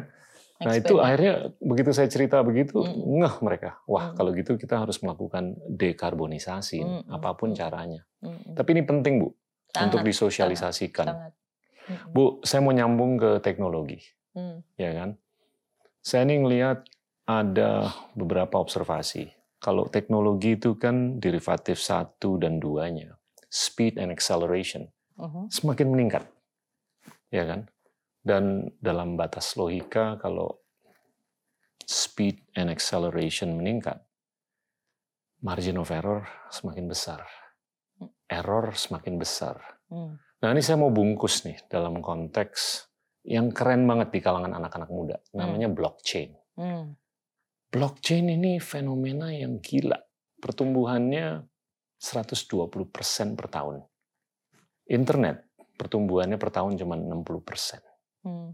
Nah 0.57 0.73
itu 0.73 0.95
akhirnya 0.97 1.53
begitu 1.61 1.91
saya 1.93 2.09
cerita 2.09 2.41
begitu 2.41 2.81
Mm. 2.81 3.21
ngeh 3.21 3.35
mereka. 3.45 3.71
Wah 3.85 4.13
Mm. 4.13 4.17
kalau 4.17 4.31
gitu 4.33 4.53
kita 4.57 4.81
harus 4.81 4.97
melakukan 5.05 5.53
dekarbonisasi 5.69 6.81
Mm, 6.81 6.93
mm, 7.05 7.13
apa 7.13 7.31
pun 7.37 7.53
mm. 7.53 7.57
caranya. 7.57 8.01
Hmm, 8.25 8.41
hmm. 8.41 8.55
Tapi 8.57 8.69
ini 8.73 8.83
penting 8.89 9.15
bu 9.21 9.29
untuk 9.77 10.01
Sangat, 10.01 10.09
disosialisasikan. 10.09 11.07
sangat. 11.13 11.33
Hmm, 11.87 11.97
hmm, 12.01 12.13
Bu 12.17 12.25
saya 12.41 12.65
mau 12.65 12.73
nyambung 12.73 13.21
ke 13.21 13.31
teknologi, 13.45 14.01
hmm, 14.33 14.65
ya 14.81 14.91
kan? 14.97 15.11
Saya 16.01 16.25
ini 16.25 16.41
ngelihat 16.43 16.83
ada 17.29 17.93
beberapa 18.17 18.57
observasi. 18.57 19.29
Kalau 19.61 19.87
teknologi 19.93 20.57
itu 20.57 20.75
kan 20.81 21.19
derivatif 21.21 21.77
satu 21.79 22.41
dan 22.41 22.57
duanya, 22.59 23.21
speed 23.53 24.01
and 24.01 24.09
acceleration 24.11 24.89
mhm, 25.21 25.51
semakin 25.53 25.87
meningkat, 25.93 26.25
ya 27.29 27.45
kan? 27.45 27.69
Dan 28.27 28.75
dalam 28.83 29.15
batas 29.15 29.55
logika 29.55 30.19
kalau 30.19 30.51
speed 31.87 32.43
and 32.59 32.67
acceleration 32.75 33.55
meningkat, 33.55 34.03
margin 35.47 35.79
of 35.79 35.95
error 35.95 36.27
semakin 36.51 36.91
besar, 36.91 37.23
error 38.27 38.75
semakin 38.75 39.15
besar. 39.15 39.63
hmm, 39.87 40.43
Nah 40.43 40.49
ini 40.51 40.59
saya 40.59 40.83
mau 40.83 40.91
bungkus 40.91 41.47
nih 41.47 41.71
dalam 41.71 42.03
konteks 42.03 42.91
yang 43.31 43.55
keren 43.55 43.87
banget 43.87 44.11
di 44.11 44.19
kalangan 44.19 44.59
anak-anak 44.59 44.91
muda, 44.91 45.17
namanya 45.31 45.71
blockchain. 45.71 46.35
hmm, 46.59 46.99
Blockchain 47.71 48.27
ini 48.27 48.59
fenomena 48.59 49.31
yang 49.31 49.63
gila, 49.63 49.99
pertumbuhannya 50.43 51.47
120% 51.99 53.39
per 53.39 53.47
tahun. 53.47 53.87
Internet 54.87 55.47
pertumbuhannya 55.79 56.39
per 56.41 56.51
tahun 56.51 56.75
cuma 56.81 56.99
60%. 56.99 57.86
Hmm, 58.27 58.51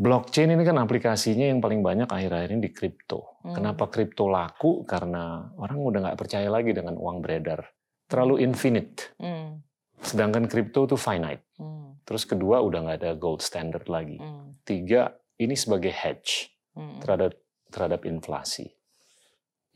Blockchain 0.00 0.48
ini 0.54 0.64
kan 0.64 0.80
aplikasinya 0.80 1.50
yang 1.50 1.60
paling 1.60 1.84
banyak 1.84 2.08
akhir-akhir 2.08 2.56
ini 2.56 2.62
di 2.62 2.72
kripto. 2.72 3.42
Hmm. 3.44 3.52
Kenapa 3.58 3.90
kripto 3.90 4.30
laku? 4.32 4.86
Karena 4.88 5.50
orang 5.60 5.76
udah 5.76 6.00
nggak 6.08 6.18
percaya 6.18 6.48
lagi 6.48 6.72
dengan 6.72 6.96
uang 6.96 7.20
beredar. 7.20 7.60
Terlalu 8.08 8.40
infinite. 8.40 9.12
hmm, 9.20 9.60
Sedangkan 10.00 10.48
kripto 10.48 10.88
itu 10.88 10.96
finite. 10.96 11.44
hmm, 11.60 12.06
Terus 12.08 12.24
kedua 12.24 12.64
udah 12.64 12.86
nggak 12.86 12.98
ada 13.02 13.12
gold 13.18 13.44
standard 13.44 13.86
lagi. 13.92 14.16
hmm, 14.16 14.64
Tiga, 14.64 15.10
ini 15.36 15.52
sebagai 15.58 15.92
hedge 15.92 16.48
hmm, 16.72 17.04
terhadap 17.04 17.36
terhadap 17.68 18.00
inflasi. 18.08 18.72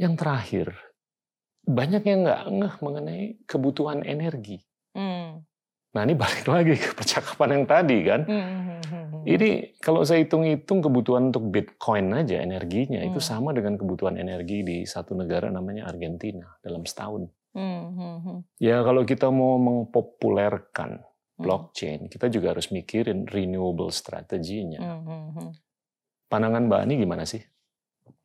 Yang 0.00 0.14
terakhir, 0.24 0.66
banyak 1.68 2.02
yang 2.02 2.24
nggak 2.24 2.42
ngeh 2.48 2.74
mengenai 2.80 3.22
kebutuhan 3.44 4.00
energi. 4.08 4.62
hmm, 4.96 5.42
Nah 5.94 6.02
ini 6.02 6.14
balik 6.18 6.46
lagi 6.50 6.74
ke 6.74 6.90
percakapan 6.92 7.62
yang 7.62 7.64
tadi 7.64 7.98
kan. 8.02 8.20
hmm, 8.26 8.34
hmm, 8.34 8.60
hmm, 8.66 9.04
hmm. 9.14 9.22
Ini 9.24 9.50
kalau 9.80 10.04
saya 10.04 10.20
hitung-hitung 10.20 10.84
kebutuhan 10.84 11.32
untuk 11.32 11.48
Bitcoin 11.48 12.12
aja 12.12 12.42
energinya 12.42 13.00
itu 13.00 13.22
Hmm. 13.22 13.30
sama 13.30 13.50
dengan 13.56 13.80
kebutuhan 13.80 14.20
energi 14.20 14.60
di 14.60 14.82
satu 14.84 15.16
negara 15.16 15.48
namanya 15.48 15.88
Argentina 15.88 16.44
dalam 16.60 16.84
setahun. 16.84 17.30
Hmm, 17.54 18.42
Ya 18.58 18.82
kalau 18.82 19.06
kita 19.06 19.30
mau 19.30 19.56
mengpopulerkan 19.56 21.00
hmm. 21.00 21.40
blockchain, 21.40 22.10
kita 22.10 22.26
juga 22.28 22.52
harus 22.52 22.68
mikirin 22.68 23.24
renewable 23.24 23.88
strateginya. 23.88 24.82
Hmm. 24.82 25.54
Pandangan 26.28 26.66
Mbak 26.68 26.80
Ani 26.84 26.94
gimana 26.98 27.24
sih 27.24 27.40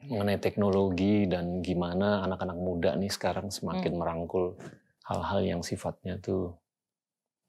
mengenai 0.04 0.42
teknologi 0.42 1.24
dan 1.32 1.64
gimana 1.64 2.26
anak-anak 2.28 2.58
muda 2.60 2.92
nih 3.00 3.08
sekarang 3.08 3.48
semakin 3.48 3.96
Hmm. 3.96 4.00
merangkul 4.04 4.60
hal-hal 5.08 5.40
yang 5.48 5.62
sifatnya 5.64 6.20
tuh 6.20 6.59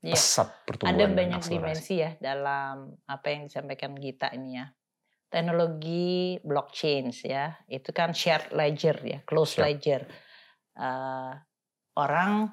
Iya. 0.01 0.17
pesat 0.17 0.49
Ada 0.49 0.65
pertumbuhan 0.65 0.97
dan 0.97 1.11
banyak 1.13 1.39
akselerasi. 1.45 1.61
dimensi 1.61 1.95
ya 2.01 2.11
dalam 2.17 2.97
apa 3.05 3.27
yang 3.29 3.43
disampaikan 3.53 3.93
Gita 4.01 4.33
ini 4.33 4.57
ya. 4.57 4.67
Teknologi 5.31 6.41
blockchain 6.43 7.15
ya, 7.23 7.55
itu 7.71 7.91
kan 7.95 8.11
shared 8.11 8.51
ledger 8.51 8.99
ya, 9.05 9.19
closed 9.23 9.63
ledger. 9.63 10.09
Eh, 10.75 11.33
orang 11.95 12.51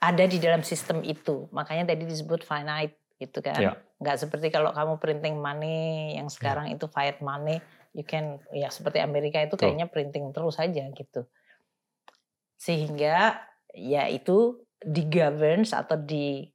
ada 0.00 0.24
di 0.24 0.40
dalam 0.40 0.64
sistem 0.64 1.04
itu, 1.04 1.50
makanya 1.52 1.92
tadi 1.92 2.08
disebut 2.08 2.40
finite 2.40 2.96
gitu 3.20 3.44
kan. 3.44 3.60
Ya. 3.60 3.72
Nggak 4.00 4.16
seperti 4.16 4.48
kalau 4.48 4.72
kamu 4.72 4.96
printing 4.96 5.36
money 5.36 6.16
yang 6.16 6.32
sekarang 6.32 6.72
itu 6.72 6.88
fiat 6.88 7.20
money, 7.20 7.60
you 7.92 8.06
can 8.06 8.40
ya 8.54 8.72
seperti 8.72 9.02
Amerika 9.04 9.42
itu 9.44 9.60
kayaknya 9.60 9.92
printing 9.92 10.32
terus 10.32 10.56
saja 10.56 10.88
gitu. 10.88 11.28
Sehingga 12.56 13.44
ya 13.76 14.08
itu 14.08 14.64
di 14.80 15.04
governance 15.04 15.76
atau 15.76 16.00
di 16.00 16.48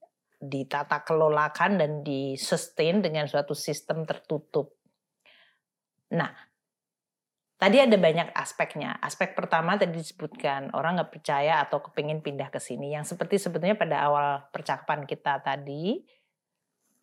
ditata 0.48 1.02
kelolakan 1.02 1.82
dan 1.82 1.92
di 2.06 2.40
sustain 2.40 3.02
dengan 3.02 3.26
suatu 3.26 3.54
sistem 3.58 4.06
tertutup. 4.06 4.76
Nah, 6.14 6.32
tadi 7.58 7.82
ada 7.82 7.98
banyak 7.98 8.32
aspeknya. 8.36 9.00
Aspek 9.02 9.34
pertama 9.34 9.80
tadi 9.80 9.98
disebutkan 9.98 10.72
orang 10.78 11.02
nggak 11.02 11.12
percaya 11.12 11.64
atau 11.66 11.82
kepingin 11.82 12.22
pindah 12.22 12.54
ke 12.54 12.62
sini. 12.62 12.94
Yang 12.94 13.16
seperti 13.16 13.42
sebetulnya 13.42 13.80
pada 13.80 14.06
awal 14.06 14.46
percakapan 14.54 15.10
kita 15.10 15.42
tadi, 15.42 16.04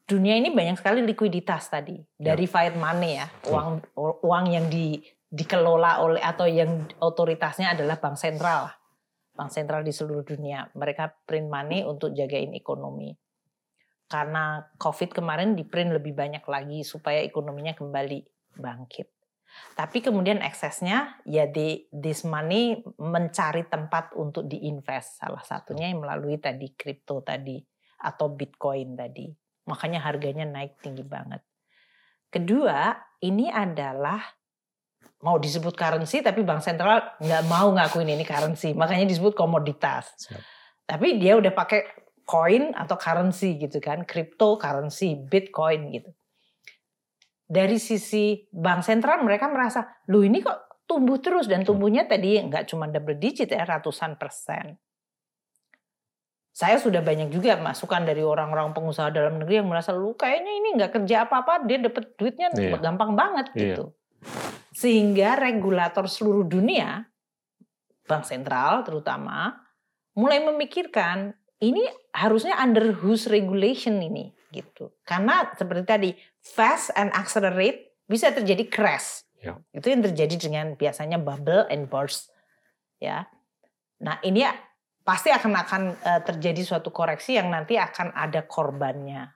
dunia 0.07 0.39
ini 0.39 0.53
banyak 0.53 0.79
sekali 0.79 1.01
likuiditas 1.03 1.73
tadi 1.73 1.97
dari 2.15 2.45
fiat 2.45 2.77
money 2.77 3.19
ya, 3.19 3.27
uang 3.51 3.69
uang 4.23 4.45
yang 4.51 4.67
di 4.69 5.01
dikelola 5.33 6.05
oleh 6.05 6.21
atau 6.21 6.45
yang 6.45 6.85
otoritasnya 7.01 7.73
adalah 7.73 7.97
bank 7.97 8.21
sentral, 8.21 8.69
bank 9.33 9.49
sentral 9.49 9.81
di 9.81 9.91
seluruh 9.91 10.21
dunia. 10.21 10.69
Mereka 10.77 11.25
print 11.25 11.49
money 11.49 11.81
untuk 11.89 12.13
jagain 12.13 12.53
ekonomi. 12.53 13.17
Karena 14.13 14.61
COVID 14.77 15.17
kemarin 15.17 15.57
di 15.57 15.65
print 15.65 15.97
lebih 15.97 16.13
banyak 16.13 16.45
lagi 16.45 16.85
supaya 16.85 17.25
ekonominya 17.25 17.73
kembali 17.73 18.21
bangkit. 18.61 19.09
Tapi 19.73 20.05
kemudian 20.05 20.45
eksesnya 20.45 21.17
ya 21.25 21.49
di 21.49 21.89
this 21.89 22.29
money 22.29 22.77
mencari 23.01 23.65
tempat 23.65 24.13
untuk 24.21 24.45
diinvest. 24.45 25.25
Salah 25.25 25.41
satunya 25.41 25.89
yang 25.89 26.05
melalui 26.05 26.37
tadi 26.37 26.77
kripto 26.77 27.25
tadi 27.25 27.57
atau 28.05 28.29
bitcoin 28.37 28.93
tadi. 28.93 29.33
Makanya 29.65 30.05
harganya 30.05 30.45
naik 30.45 30.77
tinggi 30.85 31.05
banget. 31.05 31.41
Kedua, 32.29 32.93
ini 33.25 33.49
adalah 33.49 34.21
mau 35.23 35.39
disebut 35.39 35.73
currency 35.73 36.21
tapi 36.21 36.43
bank 36.43 36.61
sentral 36.61 37.17
nggak 37.17 37.45
mau 37.49 37.73
ngakuin 37.73 38.13
ini 38.13 38.29
currency. 38.29 38.77
Makanya 38.77 39.09
disebut 39.09 39.33
komoditas. 39.33 40.13
Siap. 40.21 40.43
Tapi 40.85 41.17
dia 41.17 41.39
udah 41.39 41.53
pakai 41.55 42.02
coin 42.23 42.73
atau 42.75 42.97
currency 42.97 43.59
gitu 43.59 43.79
kan, 43.83 44.07
cryptocurrency, 44.07 45.19
bitcoin 45.19 45.91
gitu. 45.93 46.11
Dari 47.53 47.77
sisi 47.77 48.49
bank 48.49 48.87
sentral 48.87 49.21
mereka 49.21 49.51
merasa, 49.51 49.85
lu 50.09 50.25
ini 50.25 50.41
kok 50.41 50.85
tumbuh 50.89 51.21
terus 51.21 51.49
dan 51.49 51.65
tumbuhnya 51.65 52.09
tadi 52.09 52.41
nggak 52.41 52.69
cuma 52.69 52.89
double 52.89 53.17
digit 53.21 53.53
ya, 53.53 53.65
ratusan 53.65 54.17
persen. 54.17 54.77
Saya 56.53 56.77
sudah 56.77 57.01
banyak 57.01 57.33
juga 57.33 57.57
masukan 57.57 58.05
dari 58.05 58.21
orang-orang 58.21 58.77
pengusaha 58.77 59.09
dalam 59.09 59.41
negeri 59.41 59.65
yang 59.65 59.73
merasa 59.73 59.97
lu 59.97 60.13
kayaknya 60.13 60.53
ini 60.53 60.69
nggak 60.77 60.93
kerja 61.01 61.25
apa-apa, 61.25 61.65
dia 61.65 61.81
dapat 61.81 62.13
duitnya 62.21 62.53
Iya. 62.53 62.77
gampang 62.77 63.17
banget 63.17 63.47
Iya. 63.57 63.61
gitu. 63.73 63.85
Sehingga 64.77 65.41
regulator 65.41 66.05
seluruh 66.05 66.45
dunia, 66.45 67.09
bank 68.05 68.29
sentral 68.29 68.85
terutama, 68.85 69.65
mulai 70.13 70.45
memikirkan 70.45 71.33
ini 71.63 71.87
harusnya 72.13 72.59
under 72.59 72.91
whose 72.93 73.31
regulation 73.31 74.03
ini 74.03 74.35
gitu. 74.53 74.93
Karena 75.07 75.49
seperti 75.55 75.85
tadi 75.87 76.11
fast 76.43 76.93
and 76.99 77.15
accelerate 77.15 77.97
bisa 78.05 78.35
terjadi 78.35 78.69
crash. 78.69 79.25
Ya. 79.41 79.59
Itu 79.73 79.89
yang 79.91 80.05
terjadi 80.05 80.37
dengan 80.37 80.75
biasanya 80.77 81.17
bubble 81.23 81.67
and 81.71 81.89
burst. 81.89 82.29
Ya. 82.99 83.31
Nah 84.03 84.19
ini 84.27 84.45
ya 84.45 84.53
pasti 85.03 85.31
akan 85.35 85.51
akan 85.67 85.83
uh, 85.99 86.21
terjadi 86.23 86.63
suatu 86.63 86.95
koreksi 86.95 87.39
yang 87.39 87.51
nanti 87.51 87.79
akan 87.79 88.13
ada 88.15 88.45
korbannya. 88.45 89.33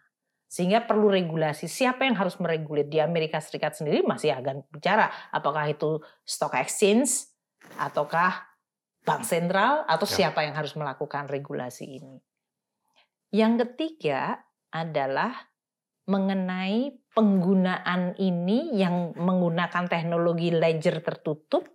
Sehingga 0.46 0.86
perlu 0.86 1.10
regulasi. 1.10 1.66
Siapa 1.66 2.06
yang 2.06 2.14
harus 2.14 2.38
meregulir? 2.38 2.86
Di 2.86 3.02
Amerika 3.02 3.42
Serikat 3.42 3.74
sendiri 3.74 4.06
masih 4.06 4.30
akan 4.30 4.62
bicara 4.70 5.10
apakah 5.34 5.66
itu 5.66 5.98
stock 6.22 6.54
exchange 6.54 7.26
ataukah 7.74 8.45
bank 9.06 9.22
sentral 9.22 9.86
atau 9.86 10.04
ya. 10.10 10.14
siapa 10.26 10.42
yang 10.42 10.58
harus 10.58 10.74
melakukan 10.74 11.30
regulasi 11.30 12.02
ini. 12.02 12.18
Yang 13.30 13.62
ketiga 13.62 14.42
adalah 14.74 15.32
mengenai 16.06 16.98
penggunaan 17.14 18.18
ini 18.18 18.74
yang 18.74 19.14
menggunakan 19.14 19.86
teknologi 19.86 20.50
ledger 20.50 21.02
tertutup 21.02 21.66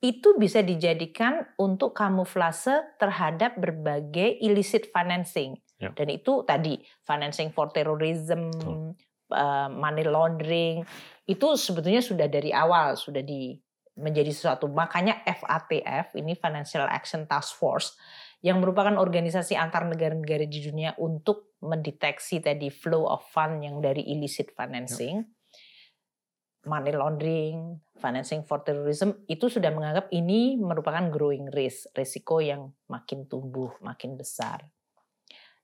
itu 0.00 0.32
bisa 0.40 0.64
dijadikan 0.64 1.44
untuk 1.60 1.92
kamuflase 1.92 2.96
terhadap 2.96 3.60
berbagai 3.60 4.40
illicit 4.40 4.88
financing. 4.88 5.60
Ya. 5.76 5.92
Dan 5.92 6.08
itu 6.08 6.40
tadi 6.48 6.80
financing 7.04 7.52
for 7.52 7.68
terrorism, 7.68 8.48
uh, 9.32 9.68
money 9.70 10.04
laundering 10.04 10.82
itu 11.24 11.46
sebetulnya 11.54 12.02
sudah 12.02 12.26
dari 12.26 12.50
awal 12.50 12.98
sudah 12.98 13.22
di 13.22 13.54
menjadi 14.00 14.32
sesuatu. 14.32 14.66
Makanya 14.66 15.20
FATF 15.22 16.16
ini 16.16 16.32
Financial 16.34 16.88
Action 16.88 17.28
Task 17.28 17.60
Force 17.60 17.94
yang 18.40 18.58
merupakan 18.64 18.96
organisasi 18.96 19.52
antar 19.54 19.84
negara-negara 19.84 20.48
di 20.48 20.64
dunia 20.64 20.96
untuk 20.96 21.52
mendeteksi 21.60 22.40
tadi 22.40 22.72
flow 22.72 23.04
of 23.04 23.20
fund 23.28 23.60
yang 23.60 23.84
dari 23.84 24.00
illicit 24.08 24.56
financing, 24.56 25.20
money 26.64 26.92
laundering, 26.96 27.76
financing 28.00 28.44
for 28.48 28.64
terrorism 28.64 29.20
itu 29.28 29.52
sudah 29.52 29.68
menganggap 29.68 30.08
ini 30.12 30.56
merupakan 30.56 31.12
growing 31.12 31.52
risk, 31.52 31.92
risiko 31.92 32.40
yang 32.40 32.72
makin 32.88 33.28
tumbuh, 33.28 33.76
makin 33.84 34.16
besar. 34.16 34.64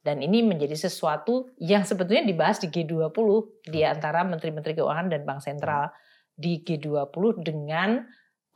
Dan 0.04 0.22
ini 0.22 0.44
menjadi 0.44 0.78
sesuatu 0.78 1.50
yang 1.58 1.82
sebetulnya 1.82 2.22
dibahas 2.22 2.62
di 2.62 2.70
G20 2.70 3.18
di 3.66 3.82
antara 3.82 4.22
menteri-menteri 4.22 4.78
keuangan 4.78 5.10
dan 5.10 5.26
bank 5.26 5.42
sentral 5.42 5.90
di 6.30 6.62
G20 6.62 7.42
dengan 7.42 8.06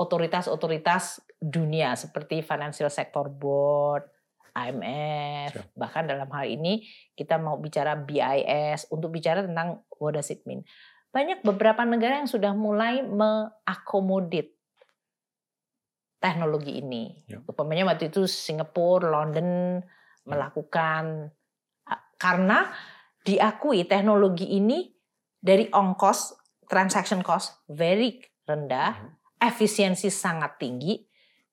otoritas-otoritas 0.01 1.20
dunia 1.36 1.92
seperti 1.92 2.40
Financial 2.40 2.88
Sector 2.88 3.28
Board, 3.28 4.09
IMF, 4.57 5.53
sure. 5.53 5.68
bahkan 5.76 6.09
dalam 6.09 6.26
hal 6.32 6.48
ini 6.48 6.88
kita 7.12 7.36
mau 7.36 7.61
bicara 7.61 7.94
BIS 8.01 8.88
untuk 8.88 9.12
bicara 9.12 9.44
tentang 9.44 9.84
what 10.01 10.16
does 10.16 10.32
it 10.32 10.40
mean. 10.48 10.64
Banyak 11.12 11.44
beberapa 11.44 11.84
negara 11.84 12.16
yang 12.22 12.30
sudah 12.30 12.57
mulai 12.57 13.05
mengakomodit 13.05 14.57
teknologi 16.16 16.80
ini. 16.80 17.20
Yeah. 17.28 17.44
Umpamanya 17.44 17.92
waktu 17.92 18.09
itu 18.09 18.24
Singapura, 18.24 19.11
London 19.11 19.80
melakukan 20.24 21.34
karena 22.20 22.68
diakui 23.24 23.88
teknologi 23.88 24.48
ini 24.48 24.92
dari 25.40 25.68
ongkos 25.72 26.36
transaction 26.68 27.24
cost 27.24 27.64
very 27.66 28.20
rendah 28.44 28.92
hmm 28.96 29.20
efisiensi 29.41 30.12
sangat 30.12 30.61
tinggi. 30.61 31.01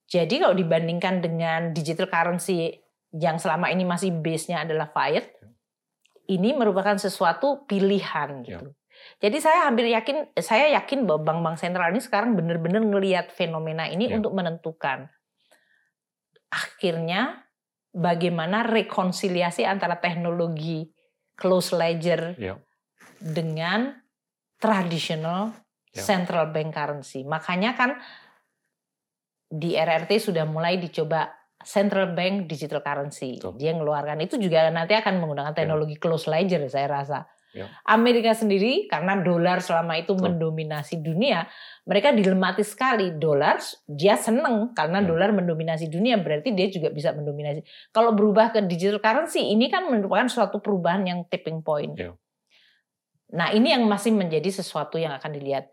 Jadi 0.08 0.40
kalau 0.40 0.56
dibandingkan 0.56 1.20
dengan 1.20 1.72
digital 1.72 2.08
currency 2.08 2.76
yang 3.16 3.40
selama 3.40 3.72
ini 3.72 3.84
masih 3.88 4.12
base-nya 4.12 4.64
adalah 4.64 4.92
fiat, 4.92 5.28
ini 6.28 6.52
merupakan 6.56 6.96
sesuatu 7.00 7.64
pilihan 7.68 8.44
ya. 8.44 8.60
gitu. 8.60 8.68
Ya. 8.72 8.76
Jadi 9.22 9.38
saya 9.40 9.70
hampir 9.70 9.88
yakin, 9.94 10.34
saya 10.42 10.74
yakin 10.74 11.06
bahwa 11.06 11.22
bank-bank 11.22 11.58
sentral 11.62 11.94
ini 11.94 12.02
sekarang 12.02 12.34
benar-benar 12.34 12.82
ngelihat 12.82 13.30
fenomena 13.30 13.86
ini 13.86 14.10
ya. 14.10 14.18
untuk 14.20 14.34
menentukan 14.34 15.08
akhirnya 16.52 17.44
bagaimana 17.92 18.64
rekonsiliasi 18.64 19.68
antara 19.68 20.00
teknologi 20.00 20.88
close 21.38 21.76
ledger 21.76 22.34
ya. 22.40 22.56
dengan 23.20 23.94
traditional 24.58 25.54
Ya. 25.98 26.06
central 26.06 26.54
bank 26.54 26.70
currency. 26.78 27.26
Makanya 27.26 27.74
kan 27.74 27.98
di 29.50 29.74
RRT 29.74 30.22
sudah 30.22 30.46
mulai 30.46 30.78
dicoba 30.78 31.34
central 31.66 32.14
bank 32.14 32.46
digital 32.46 32.86
currency. 32.86 33.42
Betul. 33.42 33.58
Dia 33.58 33.74
ngeluarkan 33.74 34.22
itu 34.22 34.38
juga 34.38 34.70
nanti 34.70 34.94
akan 34.94 35.18
menggunakan 35.18 35.54
ya. 35.54 35.58
teknologi 35.58 35.96
ya. 35.98 36.02
close 36.02 36.30
ledger 36.30 36.62
saya 36.70 36.88
rasa. 36.88 37.20
Ya. 37.56 37.66
Amerika 37.90 38.38
sendiri 38.38 38.86
karena 38.86 39.18
dolar 39.24 39.64
selama 39.64 39.98
itu 39.98 40.14
Betul. 40.14 40.30
mendominasi 40.30 41.02
dunia, 41.02 41.50
mereka 41.90 42.14
dilematis 42.14 42.76
sekali. 42.76 43.16
Dolar 43.18 43.58
dia 43.90 44.14
seneng 44.20 44.78
karena 44.78 45.02
ya. 45.02 45.08
dolar 45.10 45.34
mendominasi 45.34 45.90
dunia 45.90 46.22
berarti 46.22 46.54
dia 46.54 46.70
juga 46.70 46.94
bisa 46.94 47.16
mendominasi. 47.18 47.66
Kalau 47.90 48.14
berubah 48.14 48.54
ke 48.54 48.62
digital 48.68 49.02
currency 49.02 49.42
ini 49.42 49.74
kan 49.74 49.90
merupakan 49.90 50.30
suatu 50.30 50.62
perubahan 50.62 51.08
yang 51.08 51.20
tipping 51.26 51.66
point. 51.66 51.98
Ya. 51.98 52.14
Nah, 53.28 53.52
ini 53.52 53.76
yang 53.76 53.84
masih 53.84 54.16
menjadi 54.16 54.48
sesuatu 54.48 54.96
yang 54.96 55.12
akan 55.20 55.36
dilihat 55.36 55.68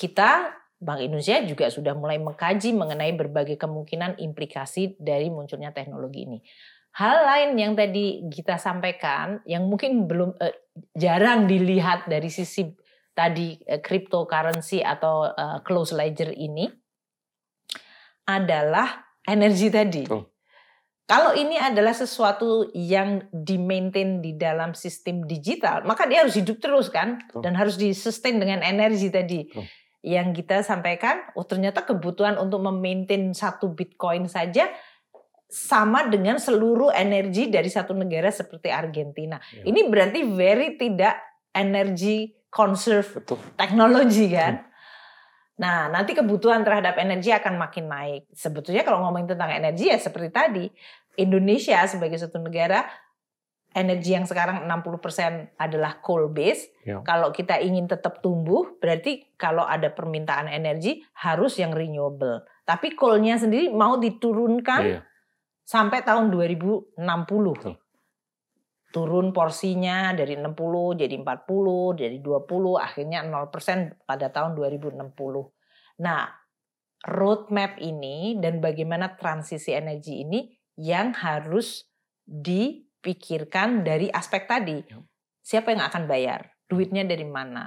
kita 0.00 0.60
Bank 0.80 1.04
Indonesia 1.04 1.36
juga 1.44 1.68
sudah 1.68 1.92
mulai 1.92 2.16
mengkaji 2.16 2.72
mengenai 2.72 3.12
berbagai 3.12 3.60
kemungkinan 3.60 4.16
implikasi 4.16 4.96
dari 4.96 5.28
munculnya 5.28 5.76
teknologi 5.76 6.24
ini. 6.24 6.40
Hal 6.96 7.20
lain 7.22 7.50
yang 7.60 7.72
tadi 7.76 8.24
kita 8.32 8.56
sampaikan 8.56 9.44
yang 9.44 9.68
mungkin 9.68 10.08
belum 10.08 10.40
eh, 10.40 10.56
jarang 10.96 11.44
dilihat 11.44 12.08
dari 12.08 12.32
sisi 12.32 12.72
tadi 13.12 13.60
eh, 13.60 13.84
cryptocurrency 13.84 14.80
atau 14.80 15.28
eh, 15.28 15.58
close 15.68 15.92
ledger 15.92 16.32
ini 16.32 16.64
adalah 18.24 19.04
energi 19.28 19.68
tadi. 19.68 20.08
Oh. 20.08 20.32
Kalau 21.04 21.36
ini 21.36 21.60
adalah 21.60 21.92
sesuatu 21.92 22.72
yang 22.72 23.28
di-maintain 23.34 24.22
di 24.22 24.38
dalam 24.38 24.72
sistem 24.72 25.26
digital, 25.28 25.82
maka 25.82 26.06
dia 26.08 26.24
harus 26.24 26.38
hidup 26.38 26.56
terus 26.56 26.88
kan 26.88 27.20
oh. 27.36 27.44
dan 27.44 27.52
harus 27.52 27.76
di-sustain 27.76 28.40
dengan 28.40 28.64
energi 28.64 29.12
tadi. 29.12 29.44
Oh 29.52 29.66
yang 30.00 30.32
kita 30.32 30.64
sampaikan, 30.64 31.28
oh 31.36 31.44
ternyata 31.44 31.84
kebutuhan 31.84 32.40
untuk 32.40 32.64
memaintain 32.64 33.36
satu 33.36 33.72
Bitcoin 33.76 34.28
saja 34.32 34.72
sama 35.50 36.06
dengan 36.06 36.38
seluruh 36.38 36.94
energi 36.94 37.50
dari 37.50 37.66
satu 37.66 37.92
negara 37.92 38.30
seperti 38.30 38.70
Argentina. 38.70 39.36
Ya. 39.50 39.66
Ini 39.66 39.90
berarti 39.90 40.24
very 40.30 40.78
tidak 40.78 41.18
energi 41.50 42.32
conserve 42.48 43.20
Betul. 43.20 43.38
teknologi 43.58 44.30
kan. 44.30 44.64
Nah, 45.60 45.92
nanti 45.92 46.16
kebutuhan 46.16 46.64
terhadap 46.64 46.96
energi 46.96 47.34
akan 47.36 47.60
makin 47.60 47.84
naik. 47.90 48.22
Sebetulnya 48.32 48.80
kalau 48.80 49.04
ngomongin 49.04 49.36
tentang 49.36 49.52
energi 49.52 49.92
ya 49.92 50.00
seperti 50.00 50.30
tadi, 50.32 50.64
Indonesia 51.20 51.84
sebagai 51.84 52.16
satu 52.16 52.40
negara 52.40 52.88
energi 53.70 54.18
yang 54.18 54.26
sekarang 54.26 54.66
60% 54.66 55.54
adalah 55.54 56.02
coal 56.02 56.30
base. 56.30 56.74
Ya. 56.82 57.02
Kalau 57.06 57.30
kita 57.30 57.62
ingin 57.62 57.86
tetap 57.86 58.18
tumbuh, 58.18 58.76
berarti 58.82 59.30
kalau 59.38 59.62
ada 59.62 59.94
permintaan 59.94 60.50
energi 60.50 61.02
harus 61.22 61.58
yang 61.62 61.70
renewable. 61.70 62.42
Tapi 62.66 62.94
coalnya 62.98 63.38
sendiri 63.38 63.70
mau 63.70 63.98
diturunkan 63.98 64.82
ya. 64.82 65.00
sampai 65.62 66.02
tahun 66.02 66.34
2060. 66.34 66.98
Betul. 66.98 67.76
Turun 68.90 69.30
porsinya 69.30 70.10
dari 70.18 70.34
60 70.34 70.98
jadi 70.98 71.14
40, 71.14 71.94
jadi 71.94 72.16
20, 72.18 72.74
akhirnya 72.74 73.22
0% 73.22 74.02
pada 74.02 74.34
tahun 74.34 74.58
2060. 74.58 75.14
Nah, 76.02 76.26
roadmap 77.06 77.78
ini 77.78 78.34
dan 78.42 78.58
bagaimana 78.58 79.14
transisi 79.14 79.70
energi 79.70 80.26
ini 80.26 80.50
yang 80.74 81.14
harus 81.14 81.86
di 82.26 82.89
pikirkan 83.00 83.82
dari 83.84 84.08
aspek 84.12 84.48
tadi. 84.48 84.80
Ya. 84.84 85.00
Siapa 85.40 85.72
yang 85.72 85.82
akan 85.84 86.04
bayar? 86.06 86.52
Duitnya 86.68 87.02
dari 87.04 87.26
mana? 87.26 87.66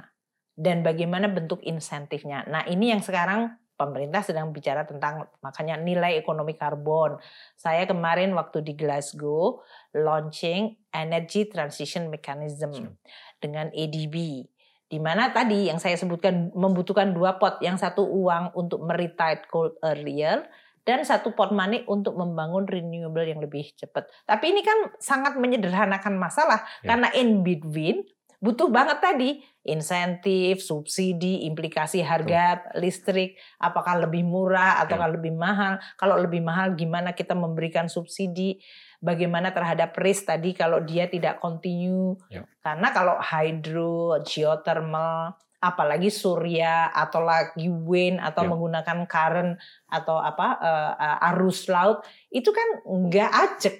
Dan 0.54 0.86
bagaimana 0.86 1.28
bentuk 1.28 1.60
insentifnya? 1.66 2.46
Nah, 2.46 2.62
ini 2.70 2.94
yang 2.94 3.02
sekarang 3.02 3.58
pemerintah 3.74 4.22
sedang 4.22 4.54
bicara 4.54 4.86
tentang 4.86 5.26
makanya 5.42 5.74
nilai 5.74 6.14
ekonomi 6.14 6.54
karbon. 6.54 7.18
Saya 7.58 7.84
kemarin 7.90 8.30
waktu 8.38 8.62
di 8.62 8.78
Glasgow 8.78 9.66
launching 9.92 10.78
Energy 10.94 11.50
Transition 11.50 12.06
Mechanism 12.06 12.94
dengan 13.42 13.68
ADB 13.74 14.46
di 14.94 15.02
mana 15.02 15.34
tadi 15.34 15.66
yang 15.66 15.82
saya 15.82 15.98
sebutkan 15.98 16.54
membutuhkan 16.54 17.10
dua 17.10 17.40
pot, 17.40 17.58
yang 17.64 17.74
satu 17.74 18.06
uang 18.06 18.54
untuk 18.54 18.84
meretire 18.86 19.42
coal 19.50 19.74
earlier, 19.82 20.46
dan 20.84 21.00
satu 21.02 21.32
pot 21.32 21.50
money 21.50 21.82
untuk 21.88 22.14
membangun 22.14 22.68
renewable 22.68 23.24
yang 23.24 23.40
lebih 23.40 23.72
cepat. 23.74 24.04
Tapi 24.28 24.52
ini 24.52 24.60
kan 24.60 24.92
sangat 25.00 25.40
menyederhanakan 25.40 26.20
masalah 26.20 26.64
ya. 26.84 26.94
karena 26.94 27.08
in 27.16 27.40
between 27.40 28.04
butuh 28.44 28.68
banget 28.68 29.00
tadi 29.00 29.40
insentif, 29.64 30.60
subsidi, 30.60 31.48
implikasi 31.48 32.04
harga 32.04 32.60
Betul. 32.60 32.84
listrik, 32.84 33.30
apakah 33.56 34.04
lebih 34.04 34.20
murah 34.28 34.84
atau 34.84 35.00
ya. 35.00 35.08
lebih 35.08 35.32
mahal? 35.32 35.80
Kalau 35.96 36.20
lebih 36.20 36.44
mahal 36.44 36.76
gimana 36.76 37.16
kita 37.16 37.32
memberikan 37.32 37.88
subsidi? 37.88 38.60
Bagaimana 39.00 39.56
terhadap 39.56 39.96
risk 39.96 40.28
tadi 40.28 40.52
kalau 40.52 40.84
dia 40.84 41.08
tidak 41.08 41.40
continue? 41.40 42.16
Ya. 42.28 42.44
Karena 42.60 42.92
kalau 42.92 43.16
hydro, 43.16 44.20
geothermal 44.20 45.40
apalagi 45.64 46.12
surya 46.12 46.92
atau 46.92 47.24
lagi 47.24 47.72
wind 47.72 48.20
atau 48.20 48.44
Ya. 48.44 48.48
menggunakan 48.52 48.98
current 49.08 49.56
atau 49.88 50.20
apa 50.20 50.48
eh, 50.60 51.26
arus 51.32 51.72
laut 51.72 52.04
itu 52.28 52.52
kan 52.52 52.84
nggak 52.84 53.30
ajek. 53.32 53.74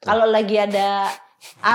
Kalau 0.00 0.24
lagi 0.24 0.56
ada 0.56 1.12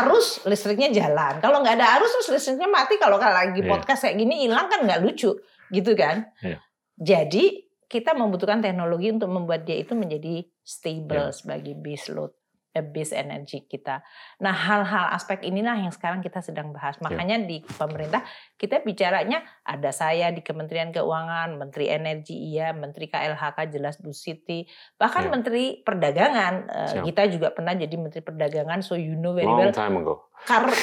arus 0.02 0.44
listriknya 0.44 0.90
jalan. 0.92 1.38
Kalau 1.40 1.62
nggak 1.62 1.78
ada 1.80 2.02
arus 2.02 2.12
terus 2.18 2.30
listriknya 2.36 2.68
mati. 2.68 2.98
Kalau 2.98 3.16
lagi 3.22 3.62
Iya. 3.62 3.70
podcast 3.70 4.04
kayak 4.04 4.18
gini 4.18 4.48
hilang 4.48 4.68
kan 4.68 4.84
nggak 4.84 5.00
lucu, 5.06 5.32
gitu 5.72 5.92
kan? 5.96 6.28
Iya. 6.42 6.58
Jadi 6.98 7.64
kita 7.88 8.18
membutuhkan 8.18 8.60
teknologi 8.60 9.14
untuk 9.14 9.30
membuat 9.30 9.70
dia 9.70 9.78
itu 9.78 9.94
menjadi 9.94 10.44
stable 10.66 11.30
Iya. 11.30 11.36
sebagai 11.36 11.74
base 11.78 12.10
load, 12.10 12.34
base 12.82 13.14
energy 13.14 13.70
kita. 13.70 14.02
Nah 14.42 14.50
hal-hal 14.50 15.14
aspek 15.14 15.46
inilah 15.46 15.78
yang 15.78 15.94
sekarang 15.94 16.26
kita 16.26 16.42
sedang 16.42 16.74
bahas. 16.74 16.98
Iya. 16.98 17.06
Makanya 17.06 17.38
di 17.46 17.62
pemerintah 17.62 18.26
kita 18.58 18.82
bicaranya 18.82 19.46
ada 19.62 19.94
saya 19.94 20.34
di 20.34 20.42
Kementerian 20.42 20.90
Keuangan, 20.90 21.54
Menteri 21.54 21.94
Energi 21.94 22.34
iya, 22.34 22.74
Menteri 22.74 23.06
KLHK 23.06 23.70
jelas 23.70 24.02
Bu 24.02 24.10
Siti, 24.10 24.66
bahkan 24.98 25.28
Iya. 25.28 25.32
Menteri 25.36 25.64
Perdagangan 25.86 26.54
eh, 26.66 26.90
Siap. 26.98 27.04
kita 27.06 27.22
juga 27.30 27.48
pernah 27.54 27.78
jadi 27.78 27.94
Menteri 27.94 28.26
Perdagangan, 28.26 28.82
so 28.82 28.98
you 28.98 29.14
know 29.14 29.38
very 29.38 29.46
Long 29.46 29.70
well. 29.70 29.76
time 29.76 30.02
ago. 30.02 30.32
Kar 30.48 30.66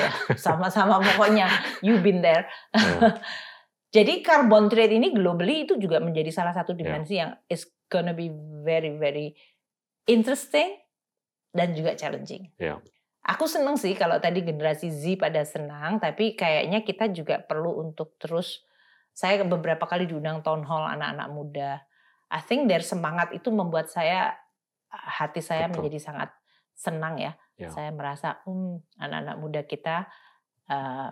ya, 0.00 0.08
sama-sama 0.36 1.00
pokoknya 1.02 1.48
you 1.80 2.00
been 2.00 2.22
there. 2.22 2.48
Ya. 2.72 3.16
Jadi 3.88 4.20
carbon 4.20 4.68
trade 4.68 5.00
ini 5.00 5.16
globally 5.16 5.64
itu 5.64 5.80
juga 5.80 5.96
menjadi 5.96 6.28
salah 6.28 6.52
satu 6.52 6.76
Ya. 6.76 6.84
dimensi 6.84 7.16
yang 7.16 7.32
is 7.48 7.64
gonna 7.88 8.12
be 8.12 8.28
very 8.60 8.92
very 9.00 9.32
interesting 10.08 10.80
dan 11.52 11.76
juga 11.76 11.94
challenging. 11.94 12.48
Ya. 12.56 12.80
Aku 13.28 13.44
seneng 13.44 13.76
sih 13.76 13.92
kalau 13.92 14.16
tadi 14.16 14.40
generasi 14.40 14.88
Z 14.88 15.20
pada 15.20 15.44
senang, 15.44 16.00
tapi 16.00 16.32
kayaknya 16.32 16.80
kita 16.80 17.12
juga 17.12 17.44
perlu 17.44 17.76
untuk 17.84 18.16
terus. 18.16 18.64
Saya 19.12 19.44
beberapa 19.44 19.84
kali 19.84 20.08
diundang 20.08 20.40
town 20.40 20.64
hall 20.64 20.88
anak-anak 20.88 21.28
muda. 21.28 21.70
I 22.32 22.40
think 22.40 22.70
their 22.70 22.80
semangat 22.80 23.34
itu 23.36 23.52
membuat 23.52 23.92
saya 23.92 24.32
hati 24.88 25.44
saya 25.44 25.68
Betul. 25.68 25.84
menjadi 25.84 25.98
sangat 26.00 26.30
senang 26.72 27.20
ya. 27.20 27.36
Ya. 27.58 27.68
Saya 27.74 27.90
merasa, 27.90 28.40
hmm, 28.46 28.80
anak-anak 28.96 29.36
muda 29.42 29.60
kita 29.66 30.06
uh, 30.70 31.10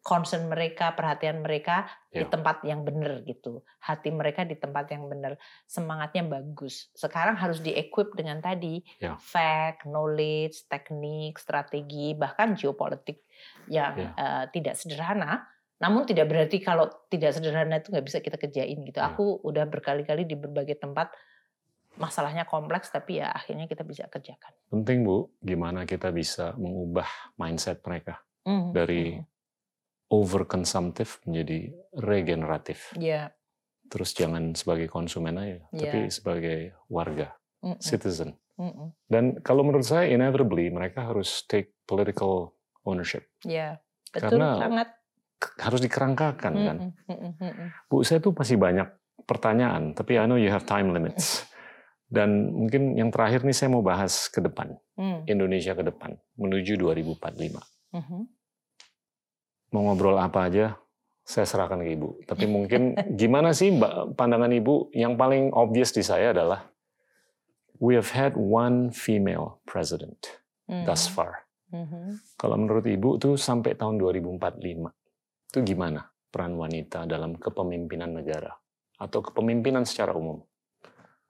concern 0.00 0.48
mereka, 0.48 0.96
perhatian 0.96 1.44
mereka 1.44 1.84
di 2.08 2.24
Ya. 2.24 2.28
tempat 2.28 2.64
yang 2.64 2.82
benar 2.88 3.20
gitu. 3.28 3.60
Hati 3.84 4.08
mereka 4.08 4.48
di 4.48 4.56
tempat 4.56 4.88
yang 4.88 5.06
benar. 5.12 5.36
Semangatnya 5.68 6.24
bagus. 6.24 6.88
Sekarang 6.96 7.36
harus 7.36 7.60
di-equip 7.60 8.16
dengan 8.16 8.40
tadi 8.40 8.80
Ya. 8.96 9.20
fact, 9.20 9.84
knowledge, 9.84 10.64
teknik, 10.72 11.36
strategi, 11.36 12.16
bahkan 12.16 12.56
geopolitik 12.56 13.20
yang 13.68 13.92
Ya. 13.96 14.10
uh, 14.16 14.44
tidak 14.48 14.80
sederhana. 14.80 15.44
Namun 15.80 16.04
tidak 16.08 16.28
berarti 16.28 16.60
kalau 16.60 16.88
tidak 17.08 17.36
sederhana 17.36 17.80
itu 17.80 17.92
nggak 17.92 18.04
bisa 18.04 18.18
kita 18.20 18.36
kerjain 18.40 18.80
gitu. 18.84 19.00
Ya. 19.00 19.12
Aku 19.12 19.40
udah 19.44 19.64
berkali-kali 19.68 20.24
di 20.24 20.36
berbagai 20.36 20.80
tempat 20.80 21.12
masalahnya 22.00 22.48
kompleks 22.48 22.88
tapi 22.88 23.20
ya 23.20 23.28
akhirnya 23.28 23.68
kita 23.68 23.84
bisa 23.84 24.08
kerjakan. 24.08 24.52
Penting 24.72 25.04
Bu, 25.04 25.28
gimana 25.44 25.84
kita 25.84 26.08
bisa 26.08 26.56
mengubah 26.56 27.08
mindset 27.36 27.84
mereka 27.84 28.24
Mhm, 28.48 28.72
dari 28.72 29.20
mhm. 29.20 29.24
Overconsumptive 30.10 31.22
menjadi 31.24 31.70
regeneratif. 31.94 32.90
Ya, 32.98 33.30
Terus 33.90 34.14
jangan 34.14 34.54
sebagai 34.54 34.86
konsumen 34.86 35.34
aja, 35.34 35.58
Iya. 35.70 35.80
tapi 35.82 35.98
sebagai 36.10 36.58
warga, 36.86 37.34
mhm, 37.62 37.78
citizen. 37.82 38.38
mhm. 38.54 38.94
Dan 39.06 39.24
kalau 39.42 39.66
menurut 39.66 39.82
saya 39.82 40.06
inevitably 40.06 40.70
mereka 40.70 41.10
harus 41.10 41.42
take 41.46 41.74
political 41.86 42.54
ownership. 42.82 43.26
ya 43.42 43.78
betul 44.10 44.38
Karena 44.38 44.48
sangat. 44.58 44.88
Harus 45.56 45.80
dikerangkakan 45.80 46.52
kan. 46.52 46.76
Mhm, 46.84 46.92
mhm, 47.08 47.32
mhm. 47.40 47.66
Bu, 47.88 48.04
saya 48.04 48.20
tuh 48.20 48.30
masih 48.30 48.60
banyak 48.60 48.84
pertanyaan, 49.24 49.96
tapi 49.96 50.20
I 50.20 50.28
know 50.28 50.36
you 50.36 50.52
have 50.52 50.68
time 50.68 50.92
limits. 50.92 51.40
Dan 52.10 52.50
mungkin 52.52 52.98
yang 52.98 53.08
terakhir 53.08 53.46
nih 53.46 53.54
saya 53.54 53.70
mau 53.70 53.80
bahas 53.80 54.26
ke 54.28 54.42
depan, 54.42 54.74
Hmm, 54.98 55.22
Indonesia 55.24 55.72
ke 55.72 55.80
depan, 55.80 56.18
menuju 56.36 56.74
2045. 56.76 57.62
mhm. 57.94 58.26
Mau 59.70 59.86
ngobrol 59.86 60.18
apa 60.18 60.50
aja, 60.50 60.74
saya 61.22 61.46
serahkan 61.46 61.78
ke 61.82 61.94
Ibu. 61.94 62.26
Tapi 62.26 62.44
mungkin 62.54 62.94
gimana 63.14 63.54
sih 63.54 63.70
pandangan 64.18 64.50
Ibu? 64.50 64.90
Yang 64.94 65.14
paling 65.14 65.44
obvious 65.54 65.90
di 65.94 66.02
saya 66.02 66.34
adalah, 66.34 66.66
we 67.78 67.94
have 67.94 68.10
had 68.12 68.34
one 68.36 68.90
female 68.90 69.62
president 69.64 70.42
thus 70.86 71.10
Mhm, 71.10 71.14
far. 71.14 71.32
mhm. 71.74 72.18
Kalau 72.38 72.54
menurut 72.58 72.86
Ibu 72.86 73.18
tuh 73.18 73.34
sampai 73.34 73.74
tahun 73.74 73.98
2045, 73.98 74.90
itu 75.50 75.58
gimana 75.66 76.06
peran 76.30 76.54
wanita 76.54 77.06
dalam 77.10 77.34
kepemimpinan 77.34 78.14
negara? 78.14 78.54
Atau 79.00 79.24
kepemimpinan 79.24 79.82
secara 79.82 80.14
umum? 80.14 80.44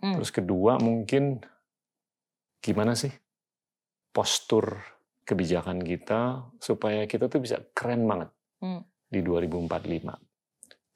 Hmm. 0.00 0.16
Terus 0.16 0.32
kedua 0.32 0.76
mungkin 0.80 1.40
gimana 2.60 2.92
sih 2.92 3.12
postur 4.12 4.80
kebijakan 5.30 5.78
kita 5.78 6.50
supaya 6.58 7.06
kita 7.06 7.30
tuh 7.30 7.38
bisa 7.38 7.62
keren 7.70 8.02
banget 8.10 8.34
Hmm. 8.58 8.82
di 9.06 9.22
2045. 9.22 10.18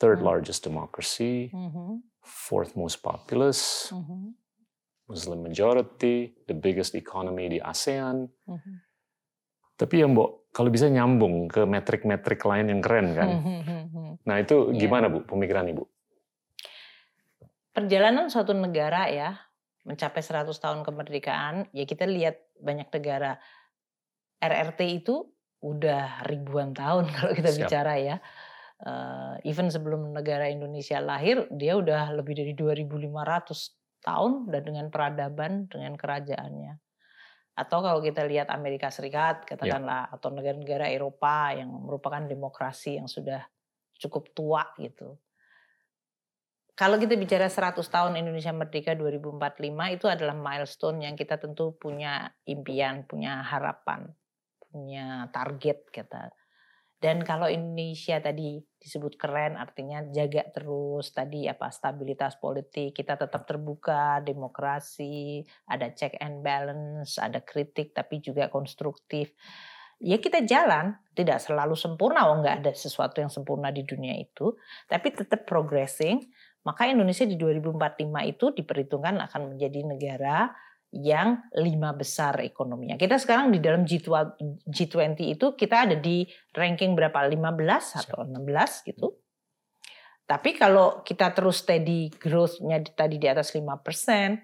Third 0.02 0.18
Hmm. 0.18 0.26
largest 0.26 0.66
democracy, 0.66 1.54
Mhm, 1.54 2.02
fourth 2.18 2.74
most 2.74 2.98
populous, 2.98 3.88
mhm, 3.94 4.34
Muslim 5.06 5.46
majority, 5.46 6.34
the 6.50 6.56
biggest 6.56 6.98
economy 6.98 7.46
di 7.46 7.58
ASEAN. 7.62 8.26
mhm. 8.50 8.74
Tapi 9.74 10.02
ya 10.02 10.06
Mbok, 10.06 10.50
kalau 10.54 10.70
bisa 10.70 10.86
nyambung 10.86 11.50
ke 11.50 11.66
metrik-metrik 11.66 12.38
lain 12.46 12.70
yang 12.70 12.80
keren 12.82 13.10
kan. 13.14 13.28
Mhm, 13.38 13.54
mhm, 13.62 13.80
mhm. 13.90 14.12
Nah 14.26 14.36
itu 14.38 14.70
Iya. 14.70 14.86
gimana 14.86 15.06
Bu 15.10 15.22
pemikiran 15.26 15.66
Ibu? 15.70 15.84
perjalanan 17.74 18.30
suatu 18.30 18.54
negara 18.54 19.10
ya 19.10 19.34
mencapai 19.82 20.22
100 20.22 20.62
tahun 20.62 20.86
kemerdekaan 20.86 21.74
ya 21.74 21.84
kita 21.84 22.06
lihat 22.06 22.38
banyak 22.62 22.86
negara 22.88 23.42
RRT 24.44 24.80
itu 25.04 25.24
udah 25.64 26.28
ribuan 26.28 26.76
tahun 26.76 27.08
kalau 27.16 27.32
kita 27.32 27.50
Siap. 27.50 27.60
bicara 27.64 27.94
ya. 27.96 28.16
Eh, 28.84 29.34
even 29.48 29.72
sebelum 29.72 30.12
negara 30.12 30.50
Indonesia 30.50 31.00
lahir 31.00 31.48
dia 31.48 31.78
udah 31.78 32.12
lebih 32.12 32.36
dari 32.36 32.52
2500 32.52 34.04
tahun 34.04 34.52
dan 34.52 34.62
dengan 34.66 34.86
peradaban 34.92 35.70
dengan 35.72 35.96
kerajaannya. 35.96 36.76
Atau 37.54 37.80
kalau 37.80 38.02
kita 38.02 38.26
lihat 38.26 38.50
Amerika 38.50 38.90
Serikat 38.90 39.46
katakanlah 39.46 40.10
atau 40.10 40.34
negara-negara 40.34 40.90
Eropa 40.90 41.54
yang 41.54 41.70
merupakan 41.70 42.20
demokrasi 42.26 42.98
yang 42.98 43.06
sudah 43.06 43.46
cukup 43.96 44.34
tua 44.34 44.68
gitu. 44.76 45.16
Kalau 46.74 46.98
kita 46.98 47.14
bicara 47.14 47.46
100 47.46 47.78
tahun 47.86 48.18
Indonesia 48.18 48.50
Merdeka 48.50 48.98
2045 48.98 49.94
itu 49.94 50.06
adalah 50.10 50.34
milestone 50.34 51.06
yang 51.06 51.14
kita 51.14 51.38
tentu 51.38 51.78
punya 51.78 52.34
impian, 52.50 53.06
punya 53.06 53.46
harapan, 53.46 54.10
punya 54.74 55.30
target 55.30 55.86
kita. 55.94 56.34
Dan 56.98 57.20
kalau 57.22 57.46
Indonesia 57.46 58.18
tadi 58.18 58.58
disebut 58.80 59.20
keren 59.20 59.60
artinya 59.60 60.02
jaga 60.08 60.48
terus 60.50 61.12
tadi 61.14 61.46
apa 61.46 61.70
stabilitas 61.70 62.40
politik, 62.40 62.96
kita 62.96 63.14
tetap 63.14 63.46
terbuka, 63.46 64.24
demokrasi, 64.24 65.44
ada 65.68 65.92
check 65.94 66.18
and 66.18 66.42
balance, 66.42 67.20
ada 67.20 67.44
kritik 67.44 67.94
tapi 67.94 68.18
juga 68.18 68.48
konstruktif. 68.48 69.36
Ya 70.00 70.18
kita 70.18 70.42
jalan, 70.42 70.96
tidak 71.14 71.38
selalu 71.38 71.78
sempurna, 71.78 72.26
oh 72.26 72.40
nggak 72.40 72.66
ada 72.66 72.72
sesuatu 72.74 73.22
yang 73.22 73.30
sempurna 73.30 73.70
di 73.70 73.86
dunia 73.86 74.16
itu, 74.18 74.56
tapi 74.90 75.14
tetap 75.14 75.46
progressing 75.46 76.24
maka 76.64 76.88
Indonesia 76.88 77.28
di 77.28 77.36
2045 77.36 78.32
itu 78.32 78.46
diperhitungkan 78.56 79.20
akan 79.28 79.54
menjadi 79.54 79.84
negara 79.84 80.48
yang 80.94 81.42
lima 81.58 81.90
besar 81.90 82.38
ekonominya. 82.38 82.94
Kita 82.94 83.18
sekarang 83.18 83.50
di 83.50 83.58
dalam 83.58 83.82
G20, 83.82 84.38
G20 84.62 85.34
itu 85.34 85.46
kita 85.58 85.90
ada 85.90 85.98
di 85.98 86.22
ranking 86.54 86.94
berapa? 86.94 87.18
15 87.26 87.98
atau 87.98 88.22
16 88.22 88.86
gitu. 88.86 89.18
Tapi 90.24 90.54
kalau 90.54 91.02
kita 91.02 91.34
terus 91.34 91.60
steady 91.60 92.08
growth-nya 92.14 92.78
di- 92.80 92.94
tadi 92.94 93.16
di 93.18 93.26
atas 93.26 93.50
5%, 93.52 94.38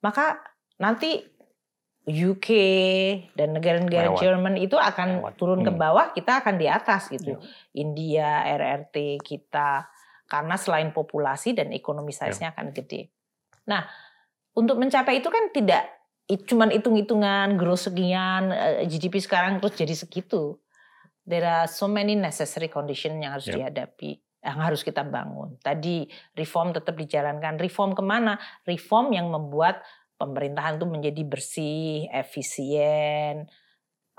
maka 0.00 0.40
nanti 0.80 1.20
UK 2.08 2.48
dan 3.36 3.52
negara-negara. 3.52 4.16
Jerman 4.16 4.56
itu 4.56 4.74
akan 4.74 5.20
Lewat. 5.20 5.36
turun 5.36 5.60
ke 5.60 5.70
Hmm. 5.70 5.78
bawah, 5.78 6.06
kita 6.10 6.40
akan 6.40 6.56
di 6.56 6.66
atas 6.66 7.12
gitu. 7.12 7.36
Ya. 7.36 7.38
India, 7.76 8.30
RRT 8.48 9.20
kita 9.20 9.86
karena 10.24 10.56
selain 10.56 10.90
populasi 10.90 11.52
dan 11.52 11.70
ekonomi 11.70 12.10
size-nya 12.10 12.56
akan 12.56 12.72
gede. 12.72 13.12
Nah, 13.68 13.84
untuk 14.54 14.76
mencapai 14.80 15.22
itu 15.22 15.28
kan 15.30 15.50
tidak 15.54 16.00
cuman 16.30 16.70
hitung-hitungan 16.70 17.58
growth 17.58 17.90
sekian 17.90 18.54
eh, 18.54 18.86
GDP 18.86 19.18
sekarang 19.18 19.58
terus 19.58 19.74
jadi 19.74 19.94
segitu. 19.98 20.62
There 21.26 21.42
are 21.46 21.66
so 21.66 21.90
many 21.90 22.14
necessary 22.14 22.70
condition 22.70 23.18
yang 23.18 23.34
harus 23.34 23.50
Yep. 23.50 23.54
dihadapi, 23.58 24.10
yang 24.46 24.58
harus 24.62 24.86
kita 24.86 25.02
bangun. 25.02 25.58
Tadi 25.58 26.06
reform 26.38 26.70
tetap 26.74 26.94
dijalankan. 26.94 27.58
Reform 27.58 27.98
ke 27.98 28.02
mana? 28.02 28.38
Reform 28.62 29.10
yang 29.14 29.30
membuat 29.30 29.82
pemerintahan 30.18 30.78
itu 30.78 30.86
menjadi 30.86 31.22
bersih, 31.26 32.06
efisien, 32.12 33.46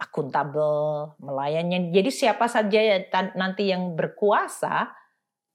akuntabel, 0.01 1.13
melayani. 1.21 1.93
Jadi 1.93 2.09
siapa 2.09 2.49
saja 2.49 3.05
nanti 3.37 3.69
yang 3.69 3.93
berkuasa, 3.93 4.89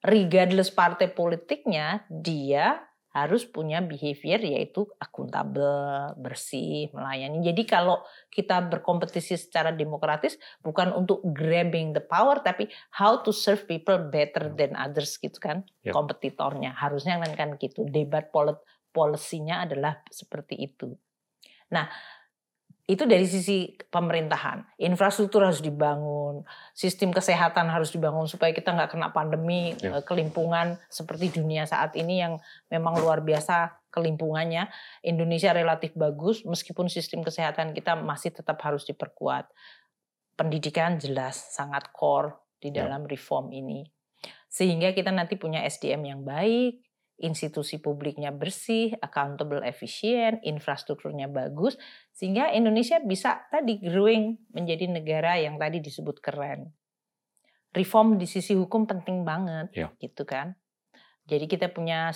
regardless 0.06 0.70
partai 0.70 1.10
politiknya, 1.10 2.06
dia 2.06 2.85
harus 3.16 3.48
punya 3.48 3.80
behavior 3.80 4.36
yaitu 4.36 4.84
akuntabel, 5.00 6.12
bersih, 6.20 6.92
melayani. 6.92 7.40
Jadi 7.40 7.64
kalau 7.64 8.04
kita 8.28 8.60
berkompetisi 8.68 9.40
secara 9.40 9.72
demokratis 9.72 10.36
bukan 10.60 10.92
untuk 10.92 11.24
grabbing 11.32 11.96
the 11.96 12.04
power 12.04 12.44
tapi 12.44 12.68
how 12.92 13.24
to 13.24 13.32
serve 13.32 13.64
people 13.64 13.96
better 14.12 14.52
than 14.52 14.76
others 14.76 15.16
gitu 15.16 15.40
kan 15.40 15.64
yep. 15.80 15.96
kompetitornya. 15.96 16.76
Harusnya 16.76 17.16
kan 17.16 17.32
kan 17.32 17.48
gitu. 17.56 17.88
Debat 17.88 18.28
polit 18.28 18.60
polisinya 18.92 19.64
adalah 19.64 20.04
seperti 20.12 20.60
itu. 20.60 20.92
Nah, 21.72 21.88
itu 22.86 23.02
dari 23.02 23.26
sisi 23.26 23.74
pemerintahan. 23.90 24.78
Infrastruktur 24.78 25.42
harus 25.42 25.58
dibangun, 25.58 26.46
sistem 26.70 27.10
kesehatan 27.10 27.66
harus 27.66 27.90
dibangun 27.90 28.30
supaya 28.30 28.54
kita 28.54 28.70
nggak 28.70 28.94
kena 28.94 29.10
pandemi 29.10 29.74
ya. 29.82 29.98
Eh, 29.98 30.02
kelimpungan 30.06 30.78
seperti 30.86 31.34
dunia 31.34 31.66
saat 31.66 31.98
ini 31.98 32.22
yang 32.22 32.38
memang 32.70 33.02
luar 33.02 33.26
biasa 33.26 33.90
kelimpungannya. 33.90 34.70
Indonesia 35.02 35.50
relatif 35.50 35.98
bagus 35.98 36.46
meskipun 36.46 36.86
sistem 36.86 37.26
kesehatan 37.26 37.74
kita 37.74 37.98
masih 37.98 38.30
tetap 38.30 38.62
harus 38.62 38.86
diperkuat. 38.86 39.50
Pendidikan 40.38 41.02
jelas 41.02 41.34
sangat 41.58 41.90
core 41.90 42.38
di 42.62 42.70
ya. 42.70 42.86
dalam 42.86 43.02
reform 43.10 43.50
ini. 43.50 43.82
Sehingga 44.46 44.94
kita 44.94 45.10
nanti 45.10 45.34
punya 45.34 45.66
SDM 45.66 46.02
yang 46.06 46.20
baik, 46.22 46.85
institusi 47.16 47.80
publiknya 47.80 48.28
bersih, 48.28 48.92
accountable, 49.00 49.64
efisien, 49.64 50.36
infrastrukturnya 50.44 51.32
bagus, 51.32 51.80
sehingga 52.12 52.52
Indonesia 52.52 53.00
bisa 53.00 53.48
tadi 53.48 53.80
growing 53.80 54.36
menjadi 54.52 54.84
negara 54.88 55.40
yang 55.40 55.56
tadi 55.56 55.80
disebut 55.80 56.20
keren. 56.20 56.72
Reform 57.72 58.16
di 58.20 58.24
sisi 58.28 58.56
hukum 58.56 58.84
penting 58.88 59.24
banget, 59.24 59.72
ya. 59.72 59.88
gitu 60.00 60.24
kan. 60.28 60.56
Jadi 61.26 61.50
kita 61.50 61.74
punya 61.74 62.14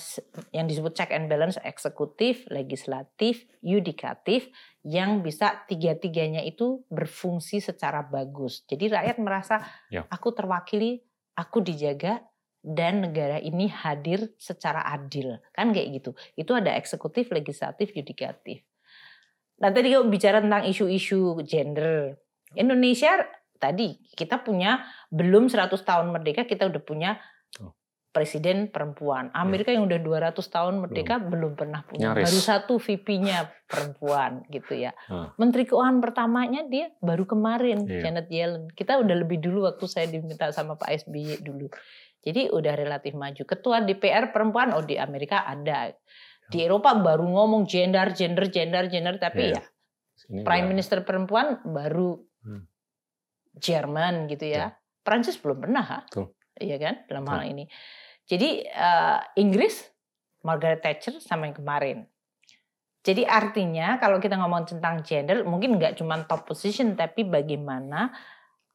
yang 0.55 0.71
disebut 0.71 0.95
check 0.95 1.11
and 1.11 1.27
balance 1.27 1.59
eksekutif, 1.67 2.47
legislatif, 2.47 3.43
yudikatif 3.59 4.47
yang 4.87 5.27
bisa 5.27 5.67
tiga-tiganya 5.67 6.47
itu 6.47 6.87
berfungsi 6.87 7.59
secara 7.59 8.07
bagus. 8.07 8.63
Jadi 8.71 8.87
rakyat 8.87 9.19
merasa 9.19 9.67
ya. 9.91 10.07
aku 10.07 10.31
terwakili, 10.31 11.03
aku 11.35 11.59
dijaga, 11.59 12.23
dan 12.61 13.09
negara 13.09 13.41
ini 13.41 13.69
hadir 13.73 14.33
secara 14.37 14.85
adil. 14.93 15.41
Kan 15.57 15.73
kayak 15.73 16.01
gitu. 16.01 16.11
Itu 16.37 16.53
ada 16.57 16.77
eksekutif 16.77 17.33
legislatif 17.33 17.93
yudikatif. 17.97 18.65
Nah 19.61 19.69
tadi 19.69 19.93
kalau 19.93 20.09
bicara 20.09 20.41
tentang 20.41 20.65
isu-isu 20.65 21.37
gender 21.45 22.17
Indonesia 22.57 23.21
tadi 23.61 24.01
kita 24.17 24.41
punya 24.41 24.83
belum 25.13 25.53
100 25.53 25.77
tahun 25.77 26.17
merdeka 26.17 26.49
kita 26.49 26.67
udah 26.73 26.83
punya 26.83 27.21
oh. 27.61 27.77
presiden 28.11 28.73
perempuan. 28.73 29.29
Amerika 29.37 29.71
yang 29.71 29.85
udah 29.85 30.01
200 30.01 30.41
tahun 30.41 30.75
merdeka 30.81 31.21
belum, 31.21 31.31
belum 31.31 31.53
pernah 31.55 31.81
punya. 31.85 32.11
Nyaris. 32.11 32.25
baru 32.27 32.41
satu 32.41 32.75
VP-nya 32.81 33.53
perempuan 33.69 34.43
gitu 34.51 34.75
ya. 34.75 34.97
Menteri 35.37 35.69
Keuangan 35.69 36.01
pertamanya 36.03 36.65
dia 36.67 36.91
baru 36.99 37.29
kemarin 37.29 37.85
yeah. 37.85 38.03
Janet 38.03 38.27
Yellen. 38.33 38.65
Kita 38.73 38.99
udah 38.99 39.15
lebih 39.15 39.39
dulu 39.39 39.69
waktu 39.69 39.85
saya 39.87 40.09
diminta 40.09 40.51
sama 40.51 40.75
Pak 40.81 41.07
SBY 41.07 41.45
dulu 41.45 41.69
jadi 42.21 42.53
udah 42.53 42.75
relatif 42.77 43.17
maju. 43.17 43.43
Ketua 43.49 43.81
DPR 43.81 44.29
perempuan 44.29 44.77
oh 44.77 44.85
di 44.85 45.01
Amerika 45.01 45.49
ada. 45.49 45.89
Di 46.51 46.59
ya. 46.61 46.69
Eropa 46.69 46.93
baru 46.93 47.25
ngomong 47.25 47.65
gender, 47.65 48.13
gender, 48.13 48.53
gender, 48.53 48.93
gender 48.93 49.17
tapi 49.17 49.57
ya, 49.57 49.61
ya 49.61 49.63
Sini 50.21 50.45
Prime 50.45 50.69
ya. 50.69 50.71
Minister 50.71 50.99
perempuan 51.01 51.65
baru 51.65 52.21
hmm. 52.45 52.63
Jerman 53.57 54.29
gitu 54.29 54.45
ya. 54.53 54.57
ya. 54.57 54.67
Prancis 55.01 55.41
belum 55.41 55.65
pernah, 55.65 55.85
ha? 55.85 56.01
Iya 56.61 56.77
kan 56.77 56.95
dalam 57.09 57.25
Tuh. 57.25 57.33
hal 57.33 57.43
ini. 57.49 57.65
Jadi 58.29 58.69
uh, 58.69 59.21
Inggris 59.41 59.89
Margaret 60.45 60.85
Thatcher 60.85 61.17
sama 61.25 61.49
yang 61.49 61.57
kemarin. 61.57 61.99
Jadi 63.01 63.25
artinya 63.25 63.97
kalau 63.97 64.21
kita 64.21 64.37
ngomong 64.37 64.69
tentang 64.69 65.01
gender 65.01 65.41
mungkin 65.49 65.81
nggak 65.81 65.97
cuma 65.97 66.21
top 66.29 66.45
position 66.45 66.93
tapi 66.93 67.25
bagaimana 67.25 68.13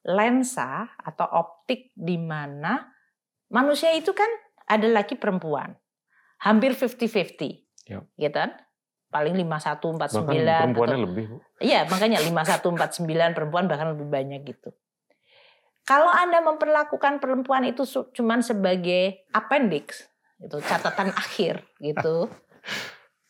lensa 0.02 0.98
atau 0.98 1.30
optik 1.30 1.94
di 1.94 2.18
mana 2.18 2.95
manusia 3.56 3.96
itu 3.96 4.12
kan 4.12 4.28
ada 4.68 4.84
laki 4.92 5.16
perempuan. 5.16 5.80
Hampir 6.44 6.76
50-50. 6.76 7.64
Ya. 7.88 8.04
Gitu 8.20 8.36
kan? 8.36 8.52
Paling 9.08 9.32
51 9.40 9.80
49 9.80 9.96
bahkan 9.96 10.76
perempuannya 10.76 10.98
atau, 11.00 11.06
lebih. 11.08 11.26
Iya, 11.64 11.88
makanya 11.88 12.20
51 12.20 12.76
49 12.76 13.38
perempuan 13.38 13.64
bahkan 13.72 13.96
lebih 13.96 14.12
banyak 14.12 14.44
gitu. 14.44 14.76
Kalau 15.88 16.12
Anda 16.12 16.44
memperlakukan 16.44 17.24
perempuan 17.24 17.64
itu 17.64 17.88
cuma 18.12 18.42
sebagai 18.44 19.24
appendix, 19.32 20.10
itu 20.42 20.58
catatan 20.66 21.14
akhir 21.24 21.64
gitu. 21.80 22.28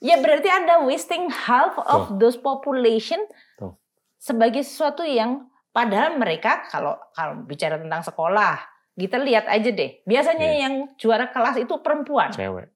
Ya 0.02 0.18
berarti 0.24 0.50
Anda 0.50 0.82
wasting 0.88 1.30
half 1.30 1.78
of 1.78 2.16
Tuh. 2.16 2.18
those 2.18 2.40
population 2.40 3.20
Tuh. 3.60 3.76
sebagai 4.18 4.64
sesuatu 4.64 5.04
yang 5.04 5.52
padahal 5.76 6.16
mereka 6.16 6.64
kalau 6.72 6.96
kalau 7.12 7.44
bicara 7.44 7.76
tentang 7.76 8.02
sekolah, 8.02 8.75
kita 8.96 9.20
lihat 9.20 9.46
aja 9.52 9.70
deh. 9.76 10.02
Biasanya 10.08 10.50
yeah. 10.56 10.62
yang 10.68 10.74
juara 10.96 11.28
kelas 11.30 11.60
itu 11.60 11.76
perempuan. 11.84 12.32
Cewek. 12.32 12.72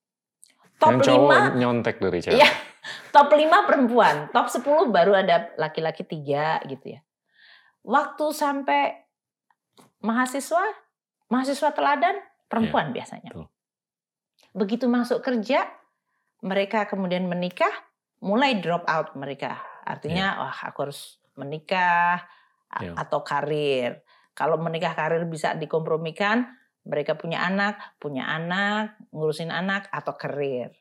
Top 0.79 0.95
yang 0.95 1.03
cowok 1.03 1.55
5 1.55 1.59
nyontek 1.59 1.95
dari 1.99 2.19
cewek. 2.19 2.39
Iya. 2.39 2.49
Top 3.11 3.31
5 3.31 3.67
perempuan, 3.67 4.31
top 4.31 4.47
10 4.47 4.95
baru 4.95 5.11
ada 5.15 5.51
laki-laki 5.59 6.07
tiga 6.07 6.63
gitu 6.67 6.95
ya. 6.95 6.99
Waktu 7.83 8.25
sampai 8.31 9.07
mahasiswa, 10.03 10.63
mahasiswa 11.27 11.69
teladan 11.75 12.15
perempuan 12.47 12.91
yeah. 12.91 12.95
biasanya. 12.99 13.31
Tuh. 13.35 13.47
Begitu 14.55 14.87
masuk 14.87 15.19
kerja, 15.23 15.67
mereka 16.43 16.87
kemudian 16.87 17.27
menikah, 17.27 17.71
mulai 18.23 18.59
drop 18.59 18.87
out 18.87 19.15
mereka. 19.15 19.59
Artinya, 19.83 20.39
yeah. 20.39 20.41
wah 20.43 20.57
aku 20.67 20.87
harus 20.87 21.19
menikah 21.35 22.23
yeah. 22.79 22.95
atau 22.95 23.23
karir 23.23 24.03
kalau 24.39 24.55
menikah 24.55 24.95
karir 24.95 25.27
bisa 25.27 25.51
dikompromikan, 25.59 26.47
mereka 26.87 27.19
punya 27.19 27.43
anak, 27.43 27.99
punya 27.99 28.23
anak, 28.23 28.95
ngurusin 29.11 29.51
anak 29.51 29.91
atau 29.91 30.15
karir. 30.15 30.71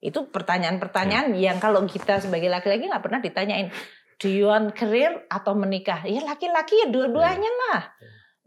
Itu 0.00 0.32
pertanyaan-pertanyaan 0.32 1.36
ya. 1.36 1.52
yang 1.52 1.60
kalau 1.60 1.84
kita 1.84 2.24
sebagai 2.24 2.48
laki-laki 2.48 2.88
nggak 2.88 3.04
pernah 3.04 3.20
ditanyain, 3.20 3.68
do 4.16 4.32
you 4.32 4.48
want 4.48 4.72
career 4.72 5.28
atau 5.28 5.52
menikah? 5.52 6.08
Ya 6.08 6.24
laki-laki 6.24 6.80
ya 6.80 6.88
dua-duanya 6.88 7.52
ya. 7.52 7.60
lah. 7.68 7.80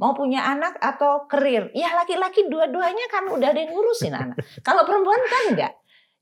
Mau 0.02 0.18
punya 0.18 0.50
anak 0.50 0.82
atau 0.82 1.30
karir? 1.30 1.70
Ya 1.78 1.94
laki-laki 1.94 2.50
dua-duanya 2.50 3.06
kan 3.08 3.30
udah 3.30 3.54
ada 3.54 3.62
yang 3.62 3.70
ngurusin 3.70 4.18
anak. 4.18 4.42
Kalau 4.66 4.82
perempuan 4.82 5.22
kan 5.30 5.44
enggak. 5.54 5.74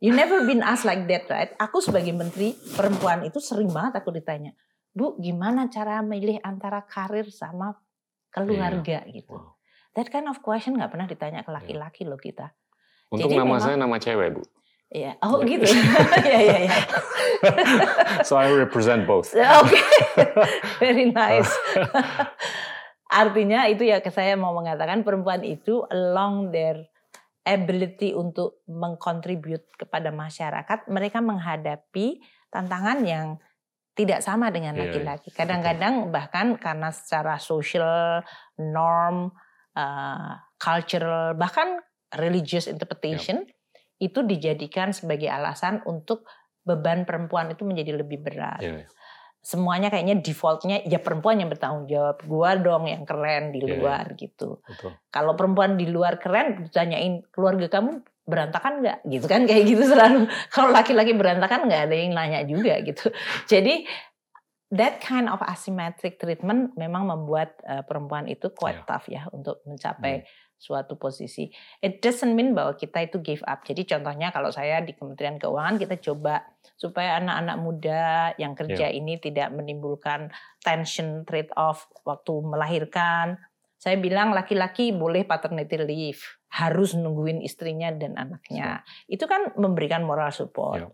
You 0.04 0.12
never 0.12 0.44
been 0.44 0.60
asked 0.60 0.84
like 0.84 1.08
that, 1.08 1.32
right? 1.32 1.56
Aku 1.64 1.80
sebagai 1.80 2.12
menteri 2.12 2.52
perempuan 2.76 3.24
itu 3.24 3.40
sering 3.40 3.72
banget 3.72 4.04
aku 4.04 4.12
ditanya, 4.12 4.52
Bu, 4.92 5.16
gimana 5.16 5.72
cara 5.72 6.04
milih 6.04 6.44
antara 6.44 6.84
karir 6.84 7.32
sama 7.32 7.72
keluarga 8.34 9.06
yeah. 9.06 9.14
gitu. 9.14 9.38
Wow. 9.38 9.56
That 9.94 10.10
kind 10.10 10.26
of 10.26 10.42
question 10.42 10.76
nggak 10.76 10.90
pernah 10.90 11.06
ditanya 11.06 11.46
ke 11.46 11.54
iya. 11.54 11.58
laki-laki 11.62 12.02
yeah. 12.04 12.10
loh 12.10 12.20
kita. 12.20 12.48
Untuk 13.14 13.30
Jadi 13.30 13.38
nama 13.38 13.46
memang, 13.46 13.62
saya 13.62 13.78
nama 13.78 13.96
cewek 14.02 14.30
bu. 14.34 14.44
Iya, 14.94 15.12
oh 15.22 15.42
yeah. 15.42 15.50
gitu. 15.54 15.66
Iya 16.28 16.40
iya 16.42 16.58
iya. 16.66 16.78
So 18.28 18.38
I 18.42 18.50
represent 18.50 19.06
both. 19.06 19.30
Oke, 19.62 19.70
okay. 19.70 19.82
very 20.82 21.14
nice. 21.14 21.50
Artinya 23.14 23.70
itu 23.70 23.86
ya 23.86 24.02
saya 24.10 24.34
mau 24.34 24.58
mengatakan 24.58 25.06
perempuan 25.06 25.46
itu 25.46 25.86
along 25.94 26.50
their 26.50 26.90
ability 27.44 28.16
untuk 28.16 28.64
mengkontribut 28.66 29.68
kepada 29.76 30.10
masyarakat, 30.10 30.88
mereka 30.88 31.20
menghadapi 31.20 32.24
tantangan 32.50 33.04
yang 33.04 33.38
tidak 33.94 34.26
sama 34.26 34.50
dengan 34.50 34.74
iya, 34.74 34.82
iya. 34.82 34.86
laki-laki. 34.90 35.30
Kadang-kadang 35.30 36.10
bahkan 36.10 36.58
karena 36.58 36.90
secara 36.90 37.38
social 37.38 38.22
norm, 38.58 39.30
uh, 39.78 40.34
cultural, 40.58 41.38
bahkan 41.38 41.78
religious 42.18 42.66
interpretation 42.66 43.46
yeah. 43.46 44.10
itu 44.10 44.26
dijadikan 44.26 44.94
sebagai 44.94 45.30
alasan 45.30 45.86
untuk 45.86 46.26
beban 46.66 47.06
perempuan 47.06 47.54
itu 47.54 47.62
menjadi 47.66 48.02
lebih 48.02 48.22
berat. 48.26 48.62
Yeah, 48.66 48.86
yeah. 48.86 48.90
Semuanya 49.44 49.92
kayaknya 49.92 50.24
defaultnya 50.24 50.88
ya 50.88 51.04
perempuan 51.04 51.44
yang 51.44 51.52
bertanggung 51.52 51.86
jawab. 51.92 52.24
Gua 52.24 52.56
dong 52.56 52.88
yang 52.88 53.04
keren 53.04 53.52
di 53.52 53.62
luar 53.62 54.10
yeah, 54.10 54.16
yeah. 54.16 54.22
gitu. 54.26 54.50
Betul. 54.64 54.92
Kalau 55.14 55.38
perempuan 55.38 55.78
di 55.78 55.86
luar 55.86 56.18
keren, 56.18 56.66
ditanyain 56.66 57.22
keluarga 57.30 57.68
kamu 57.70 58.02
berantakan 58.24 58.80
nggak 58.80 58.98
gitu 59.08 59.26
kan 59.28 59.44
kayak 59.44 59.64
gitu 59.68 59.84
selalu 59.84 60.32
kalau 60.54 60.72
laki-laki 60.72 61.12
berantakan 61.12 61.68
nggak 61.68 61.92
ada 61.92 61.96
yang 61.96 62.16
nanya 62.16 62.42
juga 62.48 62.80
gitu 62.80 63.12
jadi 63.52 63.84
that 64.74 64.98
kind 64.98 65.30
of 65.30 65.38
asymmetric 65.46 66.18
treatment 66.18 66.74
memang 66.74 67.06
membuat 67.06 67.62
uh, 67.62 67.86
perempuan 67.86 68.26
itu 68.26 68.50
quite 68.50 68.82
yeah. 68.82 68.90
tough 68.90 69.06
ya 69.06 69.24
untuk 69.30 69.62
mencapai 69.70 70.26
hmm. 70.26 70.28
suatu 70.58 70.98
posisi. 70.98 71.54
It 71.78 72.02
doesn't 72.02 72.34
mean 72.34 72.58
bahwa 72.58 72.74
kita 72.74 73.06
itu 73.06 73.22
give 73.22 73.46
up. 73.46 73.62
Jadi 73.62 73.86
contohnya 73.86 74.34
kalau 74.34 74.50
saya 74.50 74.82
di 74.82 74.98
Kementerian 74.98 75.38
Keuangan 75.38 75.78
kita 75.78 76.02
coba 76.02 76.42
supaya 76.74 77.22
anak-anak 77.22 77.58
muda 77.62 78.02
yang 78.42 78.58
kerja 78.58 78.90
yeah. 78.90 78.98
ini 78.98 79.22
tidak 79.22 79.54
menimbulkan 79.54 80.34
tension 80.66 81.22
trade 81.22 81.54
off 81.54 81.86
waktu 82.02 82.34
melahirkan. 82.42 83.38
Saya 83.78 84.02
bilang 84.02 84.34
laki-laki 84.34 84.90
boleh 84.96 85.28
paternity 85.28 85.78
leave, 85.86 86.24
harus 86.54 86.94
nungguin 86.94 87.42
istrinya 87.42 87.90
dan 87.90 88.14
anaknya. 88.14 88.86
Yeah. 88.86 89.18
Itu 89.18 89.26
kan 89.26 89.58
memberikan 89.58 90.06
moral 90.06 90.30
support. 90.30 90.86
Yeah 90.86 90.94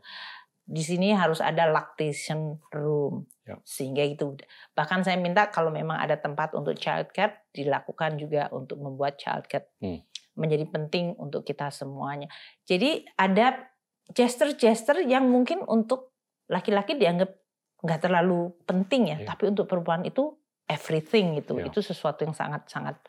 di 0.69 0.85
sini 0.85 1.09
harus 1.17 1.41
ada 1.41 1.65
lactation 1.65 2.61
room 2.69 3.25
ya. 3.41 3.57
sehingga 3.65 4.05
itu 4.05 4.37
bahkan 4.77 5.01
saya 5.01 5.17
minta 5.17 5.49
kalau 5.49 5.73
memang 5.73 5.97
ada 5.97 6.13
tempat 6.21 6.53
untuk 6.53 6.77
childcare 6.77 7.49
dilakukan 7.49 8.21
juga 8.21 8.53
untuk 8.53 8.77
membuat 8.77 9.17
childcare 9.17 9.65
hmm. 9.81 10.05
menjadi 10.37 10.69
penting 10.69 11.17
untuk 11.17 11.41
kita 11.41 11.73
semuanya 11.73 12.29
jadi 12.69 13.01
ada 13.17 13.65
gesture-gesture 14.13 15.09
yang 15.09 15.25
mungkin 15.25 15.65
untuk 15.65 16.13
laki-laki 16.45 17.01
dianggap 17.01 17.33
nggak 17.81 18.01
terlalu 18.05 18.53
penting 18.69 19.09
ya, 19.09 19.17
ya. 19.25 19.33
tapi 19.33 19.49
untuk 19.49 19.65
perempuan 19.65 20.05
itu 20.05 20.37
everything 20.69 21.33
itu 21.41 21.57
ya. 21.57 21.65
itu 21.65 21.81
sesuatu 21.81 22.29
yang 22.29 22.37
sangat-sangat 22.37 23.01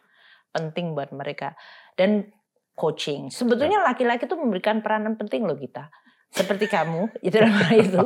penting 0.48 0.96
buat 0.96 1.12
mereka 1.12 1.52
dan 1.92 2.32
coaching 2.80 3.28
sebetulnya 3.28 3.84
ya. 3.84 3.92
laki-laki 3.92 4.24
itu 4.24 4.36
memberikan 4.40 4.80
peranan 4.80 5.20
penting 5.20 5.44
loh 5.44 5.60
kita 5.60 5.92
seperti 6.30 6.70
kamu 6.70 7.10
itu 7.26 7.36
itu 7.74 8.02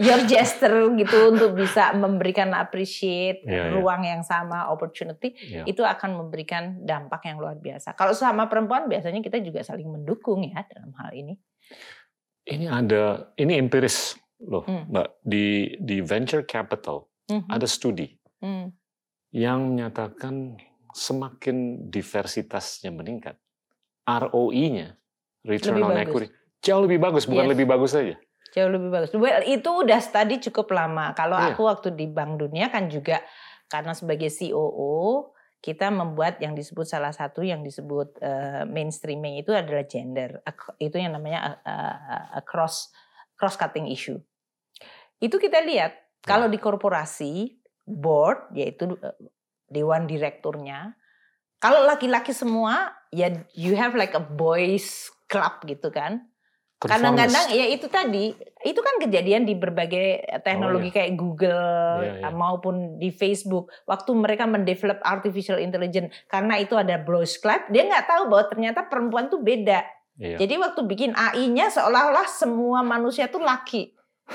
your 0.00 0.20
gesture 0.24 0.88
gitu 0.96 1.28
untuk 1.28 1.52
bisa 1.60 1.92
memberikan 1.92 2.56
appreciate 2.56 3.44
yeah, 3.44 3.68
iya. 3.68 3.76
ruang 3.76 4.02
yeah. 4.02 4.16
yang 4.16 4.22
sama 4.24 4.72
opportunity 4.72 5.36
yeah. 5.44 5.68
itu 5.68 5.84
akan 5.84 6.24
memberikan 6.24 6.80
dampak 6.80 7.28
yang 7.28 7.36
luar 7.36 7.60
biasa 7.60 7.92
kalau 7.94 8.16
sama 8.16 8.48
perempuan 8.48 8.88
biasanya 8.88 9.20
kita 9.20 9.44
juga 9.44 9.60
saling 9.60 9.86
mendukung 9.86 10.40
ya 10.40 10.64
dalam 10.72 10.96
hal 10.96 11.12
ini 11.12 11.36
ini 12.48 12.64
ada 12.64 13.30
ini 13.36 13.60
empiris 13.60 14.16
loh 14.40 14.64
hmm. 14.64 14.88
mbak 14.88 15.08
di 15.20 15.76
di 15.76 16.00
venture 16.00 16.48
capital 16.48 17.12
hmm. 17.28 17.44
ada 17.52 17.68
studi 17.68 18.08
hmm. 18.40 18.72
yang 19.36 19.76
menyatakan 19.76 20.56
semakin 20.96 21.86
diversitasnya 21.92 22.88
meningkat 22.88 23.36
ROI-nya 24.18 24.98
return 25.46 25.78
Lebih 25.78 25.86
on 25.86 25.94
bagus. 25.94 26.04
equity 26.08 26.28
Jauh 26.60 26.84
lebih 26.84 27.00
bagus, 27.00 27.24
bukan 27.24 27.48
yes. 27.48 27.52
lebih 27.56 27.66
bagus 27.66 27.90
saja. 27.96 28.14
Jauh 28.52 28.68
lebih 28.68 28.92
bagus. 28.92 29.10
Well, 29.16 29.40
itu 29.48 29.70
udah 29.70 30.00
tadi 30.04 30.36
cukup 30.44 30.76
lama. 30.76 31.16
Kalau 31.16 31.40
yeah. 31.40 31.56
aku 31.56 31.64
waktu 31.64 31.88
di 31.96 32.04
Bank 32.04 32.36
Dunia 32.36 32.68
kan 32.68 32.92
juga 32.92 33.24
karena 33.72 33.96
sebagai 33.96 34.28
COO 34.28 35.32
kita 35.60 35.88
membuat 35.88 36.40
yang 36.40 36.52
disebut 36.56 36.84
salah 36.88 37.12
satu 37.12 37.44
yang 37.44 37.64
disebut 37.64 38.16
uh, 38.20 38.64
mainstreaming 38.68 39.40
itu 39.40 39.56
adalah 39.56 39.88
gender. 39.88 40.44
Itu 40.76 41.00
yang 41.00 41.16
namanya 41.16 41.60
uh, 41.64 41.96
uh, 42.36 42.42
cross 42.44 42.92
cross 43.40 43.56
cutting 43.56 43.88
issue. 43.88 44.20
Itu 45.16 45.40
kita 45.40 45.64
lihat 45.64 45.96
kalau 46.20 46.48
di 46.52 46.60
korporasi 46.60 47.56
board 47.88 48.52
yaitu 48.52 49.00
dewan 49.68 50.04
direkturnya 50.04 50.92
kalau 51.60 51.86
laki-laki 51.86 52.34
semua 52.34 52.96
ya 53.14 53.30
you 53.54 53.76
have 53.78 53.94
like 53.94 54.16
a 54.16 54.22
boys 54.22 55.12
club 55.30 55.62
gitu 55.68 55.92
kan 55.92 56.30
Kadang-kadang 56.80 57.52
ya 57.52 57.68
itu 57.68 57.92
tadi, 57.92 58.32
itu 58.64 58.80
kan 58.80 58.96
kejadian 59.04 59.44
di 59.44 59.52
berbagai 59.52 60.24
teknologi 60.40 60.88
oh, 60.88 60.92
iya. 60.96 60.96
kayak 60.96 61.12
Google 61.12 62.00
iya, 62.00 62.24
iya. 62.24 62.30
maupun 62.32 62.96
di 62.96 63.12
Facebook. 63.12 63.68
Waktu 63.84 64.16
mereka 64.16 64.48
mendevelop 64.48 64.96
artificial 65.04 65.60
intelligence, 65.60 66.08
karena 66.24 66.56
itu 66.56 66.80
ada 66.80 66.96
Bros 66.96 67.36
Club, 67.36 67.68
dia 67.68 67.84
nggak 67.84 68.08
tahu 68.08 68.32
bahwa 68.32 68.44
ternyata 68.48 68.88
perempuan 68.88 69.28
tuh 69.28 69.44
beda. 69.44 69.84
Iya. 70.16 70.40
Jadi 70.40 70.54
waktu 70.56 70.80
bikin 70.88 71.12
AI-nya 71.12 71.68
seolah-olah 71.68 72.24
semua 72.32 72.80
manusia 72.80 73.28
tuh 73.28 73.44
laki. 73.44 73.92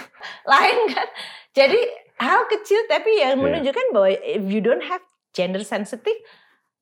Lain 0.53 0.77
kan? 0.93 1.07
Jadi 1.49 1.81
hal 2.21 2.45
kecil 2.45 2.85
tapi 2.85 3.25
yang 3.25 3.41
iya. 3.41 3.41
menunjukkan 3.41 3.85
bahwa 3.89 4.13
if 4.13 4.45
you 4.45 4.61
don't 4.61 4.85
have 4.85 5.01
gender 5.33 5.65
sensitive, 5.65 6.21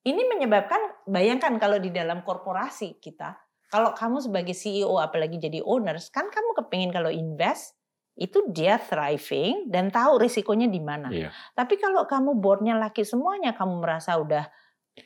ini 0.04 0.22
menyebabkan 0.28 1.08
bayangkan 1.08 1.56
kalau 1.60 1.80
di 1.80 1.92
dalam 1.92 2.24
korporasi 2.24 3.00
kita 3.00 3.44
kalau 3.74 3.90
kamu 3.98 4.22
sebagai 4.22 4.54
CEO 4.54 5.02
apalagi 5.02 5.42
jadi 5.42 5.66
owners, 5.66 6.14
kan 6.14 6.30
kamu 6.30 6.54
kepingin 6.62 6.94
kalau 6.94 7.10
invest 7.10 7.74
itu 8.14 8.46
dia 8.54 8.78
thriving 8.78 9.74
dan 9.74 9.90
tahu 9.90 10.22
risikonya 10.22 10.70
di 10.70 10.78
mana. 10.78 11.10
Iya. 11.10 11.34
Tapi 11.58 11.82
kalau 11.82 12.06
kamu 12.06 12.38
boardnya 12.38 12.78
laki 12.78 13.02
semuanya, 13.02 13.58
kamu 13.58 13.82
merasa 13.82 14.22
udah 14.22 14.46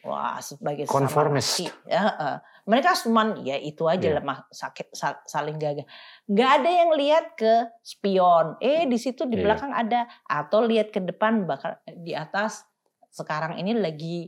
wah 0.04 0.44
sebagai 0.44 0.84
konformis. 0.84 1.64
Ya, 1.88 2.12
uh, 2.12 2.38
mereka 2.68 2.92
cuma 3.00 3.40
ya 3.40 3.56
itu 3.56 3.88
aja 3.88 4.04
yeah. 4.04 4.20
lemah 4.20 4.44
sakit 4.52 4.92
saling 5.24 5.56
gagah. 5.56 5.88
Nggak 6.28 6.50
ada 6.60 6.68
yang 6.84 6.92
lihat 7.00 7.26
ke 7.40 7.72
spion. 7.80 8.60
Eh 8.60 8.84
di 8.84 9.00
situ 9.00 9.24
di 9.32 9.40
iya. 9.40 9.48
belakang 9.48 9.72
ada 9.72 10.12
atau 10.28 10.68
lihat 10.68 10.92
ke 10.92 11.00
depan 11.00 11.48
bakal 11.48 11.80
di 11.88 12.12
atas 12.12 12.68
sekarang 13.16 13.56
ini 13.64 13.72
lagi 13.80 14.28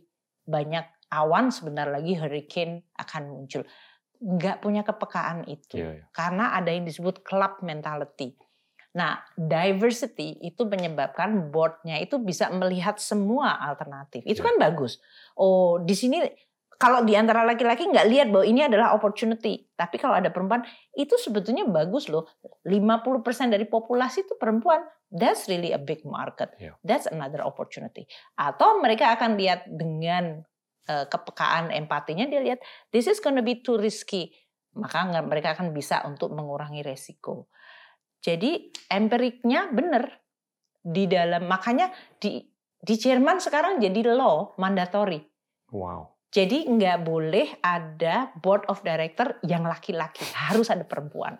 banyak 0.50 0.86
awan 1.14 1.54
sebentar 1.54 1.86
lagi 1.86 2.18
hurricane 2.18 2.90
akan 2.98 3.24
muncul 3.30 3.62
nggak 4.20 4.60
punya 4.60 4.84
kepekaan 4.84 5.48
itu 5.48 5.80
yeah, 5.80 5.96
yeah. 5.96 6.08
karena 6.12 6.52
ada 6.60 6.76
yang 6.76 6.84
disebut 6.84 7.24
club 7.24 7.64
mentality. 7.64 8.36
Nah, 8.90 9.22
diversity 9.38 10.36
itu 10.44 10.66
menyebabkan 10.66 11.54
boardnya 11.54 12.02
itu 12.02 12.18
bisa 12.20 12.50
melihat 12.52 12.98
semua 13.00 13.56
alternatif. 13.64 14.26
Itu 14.28 14.44
yeah. 14.44 14.48
kan 14.52 14.56
bagus. 14.60 15.00
Oh, 15.40 15.80
di 15.80 15.96
sini 15.96 16.20
kalau 16.80 17.04
di 17.04 17.12
antara 17.14 17.44
laki-laki 17.44 17.92
nggak 17.92 18.08
lihat 18.08 18.28
bahwa 18.32 18.46
ini 18.48 18.64
adalah 18.64 18.96
opportunity, 18.96 19.68
tapi 19.76 20.00
kalau 20.00 20.16
ada 20.16 20.32
perempuan 20.32 20.64
itu 20.96 21.20
sebetulnya 21.20 21.68
bagus 21.68 22.08
loh. 22.08 22.26
50% 22.64 23.20
dari 23.52 23.68
populasi 23.68 24.24
itu 24.24 24.40
perempuan. 24.40 24.80
That's 25.12 25.52
really 25.52 25.76
a 25.76 25.82
big 25.82 26.08
market. 26.08 26.56
Yeah. 26.56 26.80
That's 26.80 27.12
another 27.12 27.44
opportunity. 27.44 28.08
Atau 28.40 28.80
mereka 28.80 29.12
akan 29.12 29.36
lihat 29.36 29.68
dengan 29.68 30.48
uh, 30.90 31.06
kepekaan 31.06 31.70
empatinya 31.70 32.26
dia 32.26 32.42
lihat 32.42 32.60
this 32.90 33.06
is 33.06 33.22
gonna 33.22 33.46
be 33.46 33.62
too 33.62 33.78
risky 33.78 34.34
maka 34.74 35.06
mereka 35.22 35.54
akan 35.54 35.74
bisa 35.74 36.02
untuk 36.10 36.34
mengurangi 36.34 36.82
resiko 36.82 37.54
jadi 38.26 38.74
empiriknya 38.90 39.70
benar 39.70 40.10
di 40.82 41.06
dalam 41.06 41.46
makanya 41.46 41.94
di 42.18 42.42
di 42.80 42.96
Jerman 42.96 43.38
sekarang 43.38 43.78
jadi 43.78 44.16
law 44.18 44.58
mandatory 44.58 45.22
wow 45.70 46.19
jadi 46.30 46.70
nggak 46.70 47.06
boleh 47.06 47.58
ada 47.62 48.30
board 48.38 48.66
of 48.70 48.82
director 48.86 49.42
yang 49.46 49.66
laki-laki 49.66 50.26
harus 50.50 50.70
ada 50.70 50.86
perempuan 50.86 51.38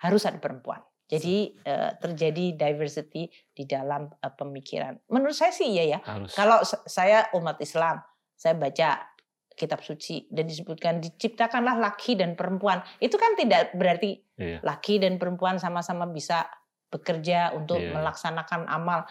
harus 0.00 0.24
ada 0.24 0.40
perempuan 0.40 0.80
jadi 1.10 1.50
uh, 1.66 1.90
terjadi 1.98 2.54
diversity 2.54 3.26
di 3.50 3.66
dalam 3.66 4.06
uh, 4.06 4.30
pemikiran. 4.30 4.94
Menurut 5.10 5.34
saya 5.34 5.50
sih 5.50 5.66
iya 5.74 5.98
ya. 5.98 6.00
Harus. 6.06 6.30
Kalau 6.38 6.62
saya 6.86 7.26
umat 7.34 7.58
Islam, 7.58 7.98
saya 8.38 8.54
baca 8.54 9.10
kitab 9.58 9.82
suci 9.82 10.30
dan 10.30 10.46
disebutkan 10.46 11.02
diciptakanlah 11.02 11.82
laki 11.82 12.14
dan 12.14 12.38
perempuan. 12.38 12.78
Itu 13.02 13.18
kan 13.18 13.34
tidak 13.34 13.74
berarti 13.74 14.22
iya. 14.38 14.62
laki 14.62 15.02
dan 15.02 15.18
perempuan 15.18 15.58
sama-sama 15.58 16.06
bisa 16.06 16.46
bekerja 16.94 17.58
untuk 17.58 17.82
iya. 17.82 17.90
melaksanakan 17.90 18.70
amal. 18.70 19.02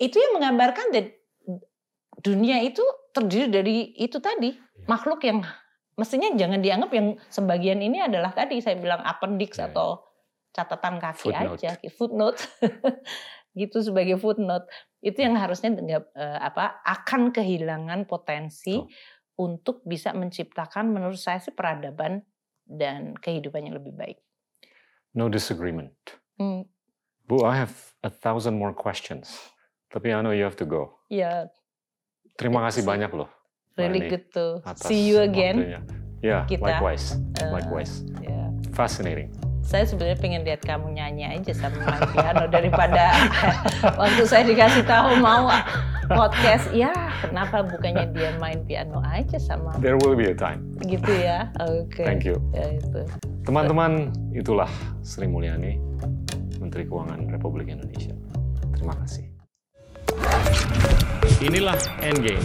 Itu 0.00 0.16
yang 0.16 0.40
menggambarkan 0.40 0.88
dunia 2.18 2.58
itu 2.66 2.82
terdiri 3.14 3.46
dari 3.46 3.76
itu 3.94 4.18
tadi 4.18 4.50
iya. 4.54 4.86
makhluk 4.90 5.22
yang 5.22 5.46
mestinya 5.94 6.32
jangan 6.34 6.60
dianggap 6.64 6.90
yang 6.90 7.08
sebagian 7.30 7.80
ini 7.84 8.02
adalah 8.02 8.34
tadi 8.34 8.58
saya 8.58 8.78
bilang 8.80 9.04
appendix 9.06 9.60
iya. 9.60 9.70
atau 9.70 10.02
catatan 10.50 10.98
kaki 10.98 11.30
footnote. 11.30 11.58
aja, 11.62 11.70
footnote. 11.94 12.40
gitu 13.60 13.82
sebagai 13.82 14.14
footnote 14.14 14.70
itu 15.02 15.26
yang 15.26 15.34
harusnya 15.34 15.74
uh, 15.74 16.38
apa 16.38 16.78
akan 16.86 17.34
kehilangan 17.34 18.06
potensi 18.06 18.78
oh. 18.78 18.86
untuk 19.42 19.82
bisa 19.82 20.14
menciptakan 20.14 20.94
menurut 20.94 21.18
saya 21.18 21.42
sih 21.42 21.50
peradaban 21.50 22.22
dan 22.62 23.18
kehidupan 23.18 23.66
yang 23.66 23.74
lebih 23.74 23.90
baik. 23.98 24.22
No 25.18 25.26
disagreement. 25.26 25.98
Hmm. 26.38 26.70
Bu, 27.26 27.42
I 27.42 27.58
have 27.58 27.74
a 28.06 28.10
thousand 28.10 28.54
more 28.54 28.70
questions. 28.70 29.34
Tapi 29.90 30.14
I 30.14 30.22
know 30.22 30.30
you 30.30 30.46
have 30.46 30.58
to 30.62 30.66
go. 30.66 31.02
Ya. 31.10 31.50
Yeah. 31.50 31.59
Terima 32.36 32.66
kasih 32.68 32.82
banyak 32.84 33.10
loh. 33.14 33.28
Really 33.78 34.10
good 34.10 34.28
to 34.36 34.60
see 34.76 35.08
you 35.08 35.24
again. 35.24 35.80
Ya, 36.20 36.44
yeah, 36.44 36.60
likewise. 36.60 37.16
Uh, 37.40 37.48
likewise. 37.48 38.04
Yeah. 38.20 38.52
Fascinating 38.76 39.32
saya 39.70 39.86
sebenarnya 39.86 40.18
pengen 40.18 40.42
lihat 40.42 40.66
kamu 40.66 40.98
nyanyi 40.98 41.30
aja 41.30 41.52
sama 41.54 41.78
main 41.86 42.02
piano 42.10 42.44
daripada 42.50 43.14
waktu 44.02 44.22
saya 44.26 44.42
dikasih 44.42 44.82
tahu 44.82 45.22
mau 45.22 45.46
podcast 46.10 46.74
ya 46.74 46.90
kenapa 47.22 47.62
bukannya 47.62 48.10
dia 48.10 48.34
main 48.42 48.58
piano 48.66 48.98
aja 49.06 49.38
sama 49.38 49.76
there 49.78 49.94
will 50.02 50.18
be 50.18 50.26
a 50.26 50.34
time 50.34 50.64
gitu 50.82 51.12
ya 51.12 51.46
oke 51.62 51.86
okay. 51.86 52.02
thank 52.02 52.26
you 52.26 52.34
ya, 52.50 52.66
itu 52.74 53.06
teman-teman 53.46 54.10
itulah 54.34 54.66
Sri 55.06 55.30
Mulyani 55.30 55.78
Menteri 56.58 56.82
Keuangan 56.90 57.30
Republik 57.30 57.70
Indonesia 57.70 58.16
terima 58.74 58.98
kasih 59.06 59.30
inilah 61.40 61.76
Endgame 62.00 62.44